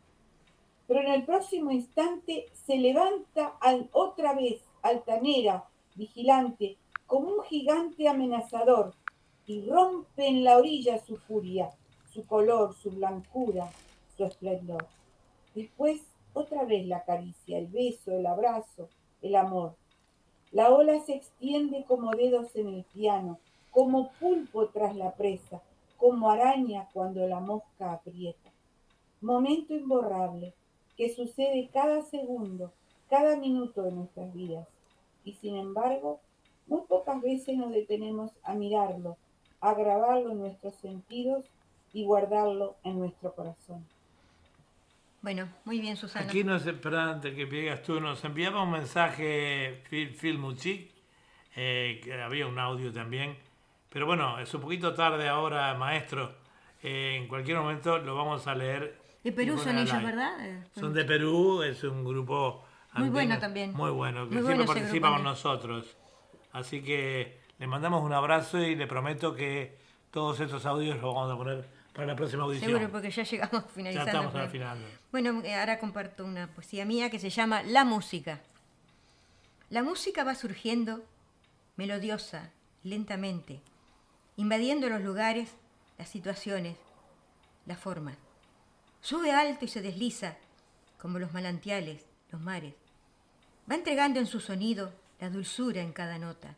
Pero 0.86 1.00
en 1.00 1.08
el 1.08 1.24
próximo 1.24 1.70
instante 1.70 2.46
se 2.52 2.76
levanta 2.78 3.54
otra 3.92 4.34
vez, 4.34 4.62
altanera, 4.82 5.64
vigilante, 5.94 6.76
como 7.06 7.28
un 7.28 7.42
gigante 7.42 8.08
amenazador, 8.08 8.94
y 9.46 9.66
rompe 9.66 10.26
en 10.26 10.44
la 10.44 10.58
orilla 10.58 10.98
su 10.98 11.16
furia, 11.16 11.70
su 12.12 12.26
color, 12.26 12.74
su 12.74 12.90
blancura, 12.90 13.70
su 14.16 14.24
esplendor. 14.24 14.86
Después 15.54 16.02
otra 16.34 16.64
vez 16.64 16.86
la 16.86 17.02
caricia, 17.04 17.58
el 17.58 17.66
beso, 17.66 18.12
el 18.12 18.26
abrazo, 18.26 18.88
el 19.22 19.34
amor. 19.34 19.74
La 20.52 20.70
ola 20.70 21.00
se 21.00 21.14
extiende 21.14 21.84
como 21.84 22.10
dedos 22.12 22.54
en 22.56 22.68
el 22.68 22.84
piano, 22.84 23.38
como 23.78 24.10
pulpo 24.14 24.66
tras 24.70 24.96
la 24.96 25.14
presa, 25.14 25.62
como 25.98 26.32
araña 26.32 26.88
cuando 26.92 27.24
la 27.28 27.38
mosca 27.38 27.92
aprieta. 27.92 28.50
Momento 29.20 29.72
imborrable 29.72 30.52
que 30.96 31.14
sucede 31.14 31.70
cada 31.72 32.02
segundo, 32.02 32.72
cada 33.08 33.36
minuto 33.36 33.84
de 33.84 33.92
nuestras 33.92 34.34
vidas. 34.34 34.66
Y 35.22 35.34
sin 35.34 35.54
embargo, 35.54 36.18
muy 36.66 36.80
pocas 36.88 37.22
veces 37.22 37.56
nos 37.56 37.70
detenemos 37.70 38.32
a 38.42 38.54
mirarlo, 38.54 39.16
a 39.60 39.74
grabarlo 39.74 40.32
en 40.32 40.40
nuestros 40.40 40.74
sentidos 40.74 41.44
y 41.92 42.04
guardarlo 42.04 42.74
en 42.82 42.98
nuestro 42.98 43.32
corazón. 43.32 43.86
Bueno, 45.22 45.48
muy 45.64 45.78
bien, 45.78 45.96
Susana. 45.96 46.26
Aquí 46.26 46.42
nos, 46.42 46.64
perdón, 46.64 47.10
antes 47.10 47.32
que 47.32 47.46
pegas 47.46 47.84
tú, 47.84 48.00
nos 48.00 48.24
enviaba 48.24 48.60
un 48.60 48.72
mensaje 48.72 49.84
Phil, 49.88 50.16
Phil 50.16 50.36
Muchik, 50.36 50.90
eh, 51.54 52.00
que 52.02 52.20
había 52.20 52.48
un 52.48 52.58
audio 52.58 52.92
también, 52.92 53.36
pero 53.88 54.06
bueno, 54.06 54.38
es 54.38 54.52
un 54.54 54.60
poquito 54.60 54.94
tarde 54.94 55.28
ahora, 55.28 55.74
maestro. 55.74 56.34
Eh, 56.82 57.16
en 57.16 57.28
cualquier 57.28 57.58
momento 57.58 57.98
lo 57.98 58.14
vamos 58.14 58.46
a 58.46 58.54
leer. 58.54 59.00
De 59.24 59.32
Perú 59.32 59.58
son 59.58 59.78
ellos, 59.78 60.02
¿verdad? 60.02 60.64
Son 60.74 60.92
de 60.92 61.04
Perú, 61.04 61.62
es 61.62 61.82
un 61.84 62.04
grupo 62.04 62.64
muy 62.94 63.08
bueno 63.10 63.38
también. 63.38 63.72
Muy 63.72 63.90
bueno, 63.90 64.28
que 64.28 64.42
siempre 64.42 64.64
participa 64.64 65.12
con 65.12 65.24
nosotros. 65.24 65.96
Así 66.52 66.82
que 66.82 67.40
le 67.58 67.66
mandamos 67.66 68.02
un 68.02 68.12
abrazo 68.12 68.58
y 68.60 68.74
le 68.74 68.86
prometo 68.86 69.34
que 69.34 69.76
todos 70.10 70.40
estos 70.40 70.64
audios 70.66 70.96
los 71.00 71.14
vamos 71.14 71.32
a 71.32 71.36
poner 71.36 71.68
para 71.92 72.06
la 72.06 72.16
próxima 72.16 72.44
audición. 72.44 72.70
Seguro, 72.70 72.90
porque 72.90 73.10
ya 73.10 73.22
llegamos 73.22 73.64
finalizando. 73.74 74.12
Ya 74.12 74.18
estamos 74.18 74.34
al 74.34 74.48
final. 74.48 74.78
Bueno, 75.10 75.42
eh, 75.44 75.54
ahora 75.54 75.78
comparto 75.78 76.24
una 76.24 76.48
poesía 76.48 76.84
mía 76.84 77.10
que 77.10 77.18
se 77.18 77.30
llama 77.30 77.62
La 77.62 77.84
música. 77.84 78.40
La 79.70 79.82
música 79.82 80.24
va 80.24 80.34
surgiendo 80.34 81.04
melodiosa, 81.76 82.50
lentamente, 82.82 83.60
invadiendo 84.38 84.88
los 84.88 85.02
lugares, 85.02 85.50
las 85.98 86.08
situaciones, 86.08 86.76
las 87.66 87.78
formas. 87.78 88.16
Sube 89.00 89.32
alto 89.32 89.64
y 89.64 89.68
se 89.68 89.82
desliza, 89.82 90.36
como 90.96 91.18
los 91.18 91.32
manantiales, 91.32 92.04
los 92.30 92.40
mares. 92.40 92.74
Va 93.68 93.74
entregando 93.74 94.20
en 94.20 94.26
su 94.26 94.38
sonido 94.38 94.94
la 95.18 95.28
dulzura 95.28 95.82
en 95.82 95.92
cada 95.92 96.20
nota. 96.20 96.54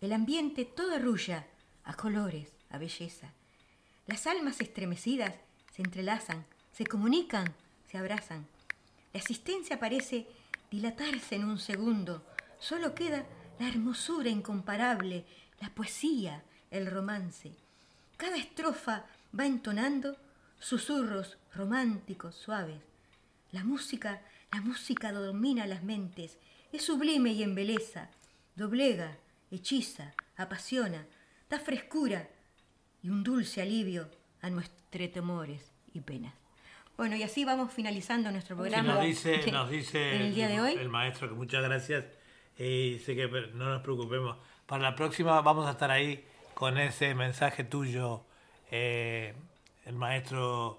El 0.00 0.12
ambiente 0.12 0.64
todo 0.64 0.94
arrulla 0.94 1.46
a 1.82 1.94
colores, 1.94 2.52
a 2.70 2.78
belleza. 2.78 3.32
Las 4.06 4.28
almas 4.28 4.60
estremecidas 4.60 5.34
se 5.74 5.82
entrelazan, 5.82 6.46
se 6.70 6.86
comunican, 6.86 7.52
se 7.90 7.98
abrazan. 7.98 8.46
La 9.12 9.18
existencia 9.18 9.80
parece 9.80 10.28
dilatarse 10.70 11.34
en 11.34 11.44
un 11.44 11.58
segundo. 11.58 12.24
Solo 12.60 12.94
queda 12.94 13.26
la 13.58 13.66
hermosura 13.66 14.28
incomparable, 14.28 15.24
la 15.60 15.70
poesía, 15.70 16.44
el 16.70 16.90
romance. 16.90 17.52
Cada 18.16 18.36
estrofa 18.36 19.06
va 19.38 19.46
entonando 19.46 20.16
susurros 20.58 21.38
románticos, 21.54 22.36
suaves. 22.36 22.82
La 23.52 23.64
música, 23.64 24.22
la 24.52 24.60
música 24.60 25.12
domina 25.12 25.66
las 25.66 25.82
mentes, 25.82 26.38
es 26.72 26.84
sublime 26.84 27.32
y 27.32 27.42
embeleza, 27.42 28.10
doblega, 28.54 29.16
hechiza, 29.50 30.14
apasiona, 30.36 31.06
da 31.48 31.58
frescura, 31.58 32.28
y 33.02 33.08
un 33.08 33.22
dulce 33.22 33.62
alivio 33.62 34.08
a 34.42 34.50
nuestros 34.50 35.10
temores 35.12 35.72
y 35.94 36.00
penas. 36.00 36.34
Bueno, 36.96 37.16
y 37.16 37.22
así 37.22 37.44
vamos 37.44 37.72
finalizando 37.72 38.30
nuestro 38.30 38.56
programa. 38.56 38.94
nos 38.94 39.04
dice, 39.04 39.50
nos 39.50 39.70
dice 39.70 40.16
el, 40.16 40.34
día 40.34 40.48
de 40.48 40.60
hoy. 40.60 40.72
el 40.74 40.90
maestro 40.90 41.28
que 41.28 41.34
muchas 41.34 41.62
gracias 41.62 42.04
y 42.58 42.98
sé 42.98 43.16
que 43.16 43.26
no 43.54 43.70
nos 43.70 43.82
preocupemos. 43.82 44.36
Para 44.66 44.82
la 44.82 44.94
próxima 44.94 45.40
vamos 45.40 45.66
a 45.66 45.70
estar 45.70 45.90
ahí 45.90 46.22
con 46.60 46.76
ese 46.76 47.14
mensaje 47.14 47.64
tuyo, 47.64 48.20
eh, 48.70 49.32
el 49.86 49.94
maestro 49.94 50.78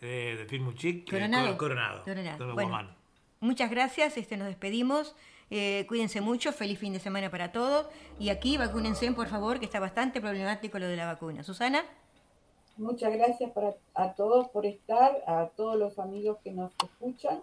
eh, 0.00 0.34
de 0.38 0.46
Filmuchic, 0.46 1.10
Coronado. 1.10 1.58
Coronado. 1.58 2.04
Bueno, 2.54 2.88
muchas 3.40 3.70
gracias, 3.70 4.16
este, 4.16 4.38
nos 4.38 4.48
despedimos. 4.48 5.14
Eh, 5.50 5.84
cuídense 5.88 6.22
mucho, 6.22 6.54
feliz 6.54 6.78
fin 6.78 6.94
de 6.94 7.00
semana 7.00 7.30
para 7.30 7.52
todos. 7.52 7.86
Y 8.18 8.30
aquí 8.30 8.56
vacúnense, 8.56 9.12
por 9.12 9.28
favor, 9.28 9.58
que 9.58 9.66
está 9.66 9.78
bastante 9.78 10.22
problemático 10.22 10.78
lo 10.78 10.86
de 10.86 10.96
la 10.96 11.04
vacuna. 11.04 11.42
Susana. 11.42 11.84
Muchas 12.78 13.12
gracias 13.12 13.50
para, 13.50 13.74
a 13.92 14.14
todos 14.14 14.48
por 14.48 14.64
estar, 14.64 15.12
a 15.26 15.50
todos 15.54 15.76
los 15.76 15.98
amigos 15.98 16.38
que 16.42 16.50
nos 16.52 16.72
escuchan 16.82 17.40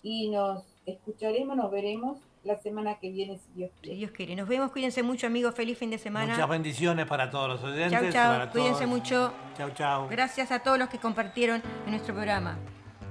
y 0.00 0.30
nos 0.30 0.62
escucharemos, 0.86 1.56
nos 1.56 1.72
veremos 1.72 2.18
la 2.46 2.56
semana 2.56 2.98
que 2.98 3.10
viene 3.10 3.38
si 3.38 3.52
Dios 3.52 3.70
quiere. 3.80 3.94
Si 3.94 3.98
Dios 3.98 4.10
quiere. 4.12 4.36
Nos 4.36 4.48
vemos, 4.48 4.70
cuídense 4.70 5.02
mucho 5.02 5.26
amigos, 5.26 5.54
feliz 5.54 5.76
fin 5.76 5.90
de 5.90 5.98
semana. 5.98 6.32
Muchas 6.32 6.48
bendiciones 6.48 7.06
para 7.06 7.28
todos 7.30 7.48
los 7.48 7.64
oyentes. 7.64 8.14
Chau, 8.14 8.38
chau, 8.38 8.50
cuídense 8.50 8.86
mucho. 8.86 9.32
Chau, 9.56 9.70
chau. 9.70 10.08
Gracias 10.08 10.52
a 10.52 10.60
todos 10.60 10.78
los 10.78 10.88
que 10.88 10.98
compartieron 10.98 11.62
en 11.84 11.90
nuestro 11.90 12.14
programa, 12.14 12.56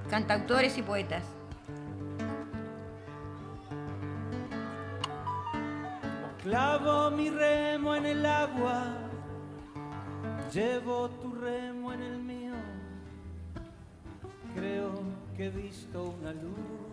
cantautores 0.08 0.76
y 0.78 0.82
poetas. 0.82 1.22
Clavo 6.42 7.10
mi 7.10 7.28
remo 7.28 7.94
en 7.96 8.06
el 8.06 8.24
agua, 8.24 8.96
llevo 10.52 11.10
tu 11.10 11.34
remo 11.34 11.92
en 11.92 12.02
el 12.02 12.18
mío. 12.18 12.54
Creo 14.54 14.92
que 15.36 15.46
he 15.46 15.50
visto 15.50 16.14
una 16.20 16.32
luz 16.32 16.85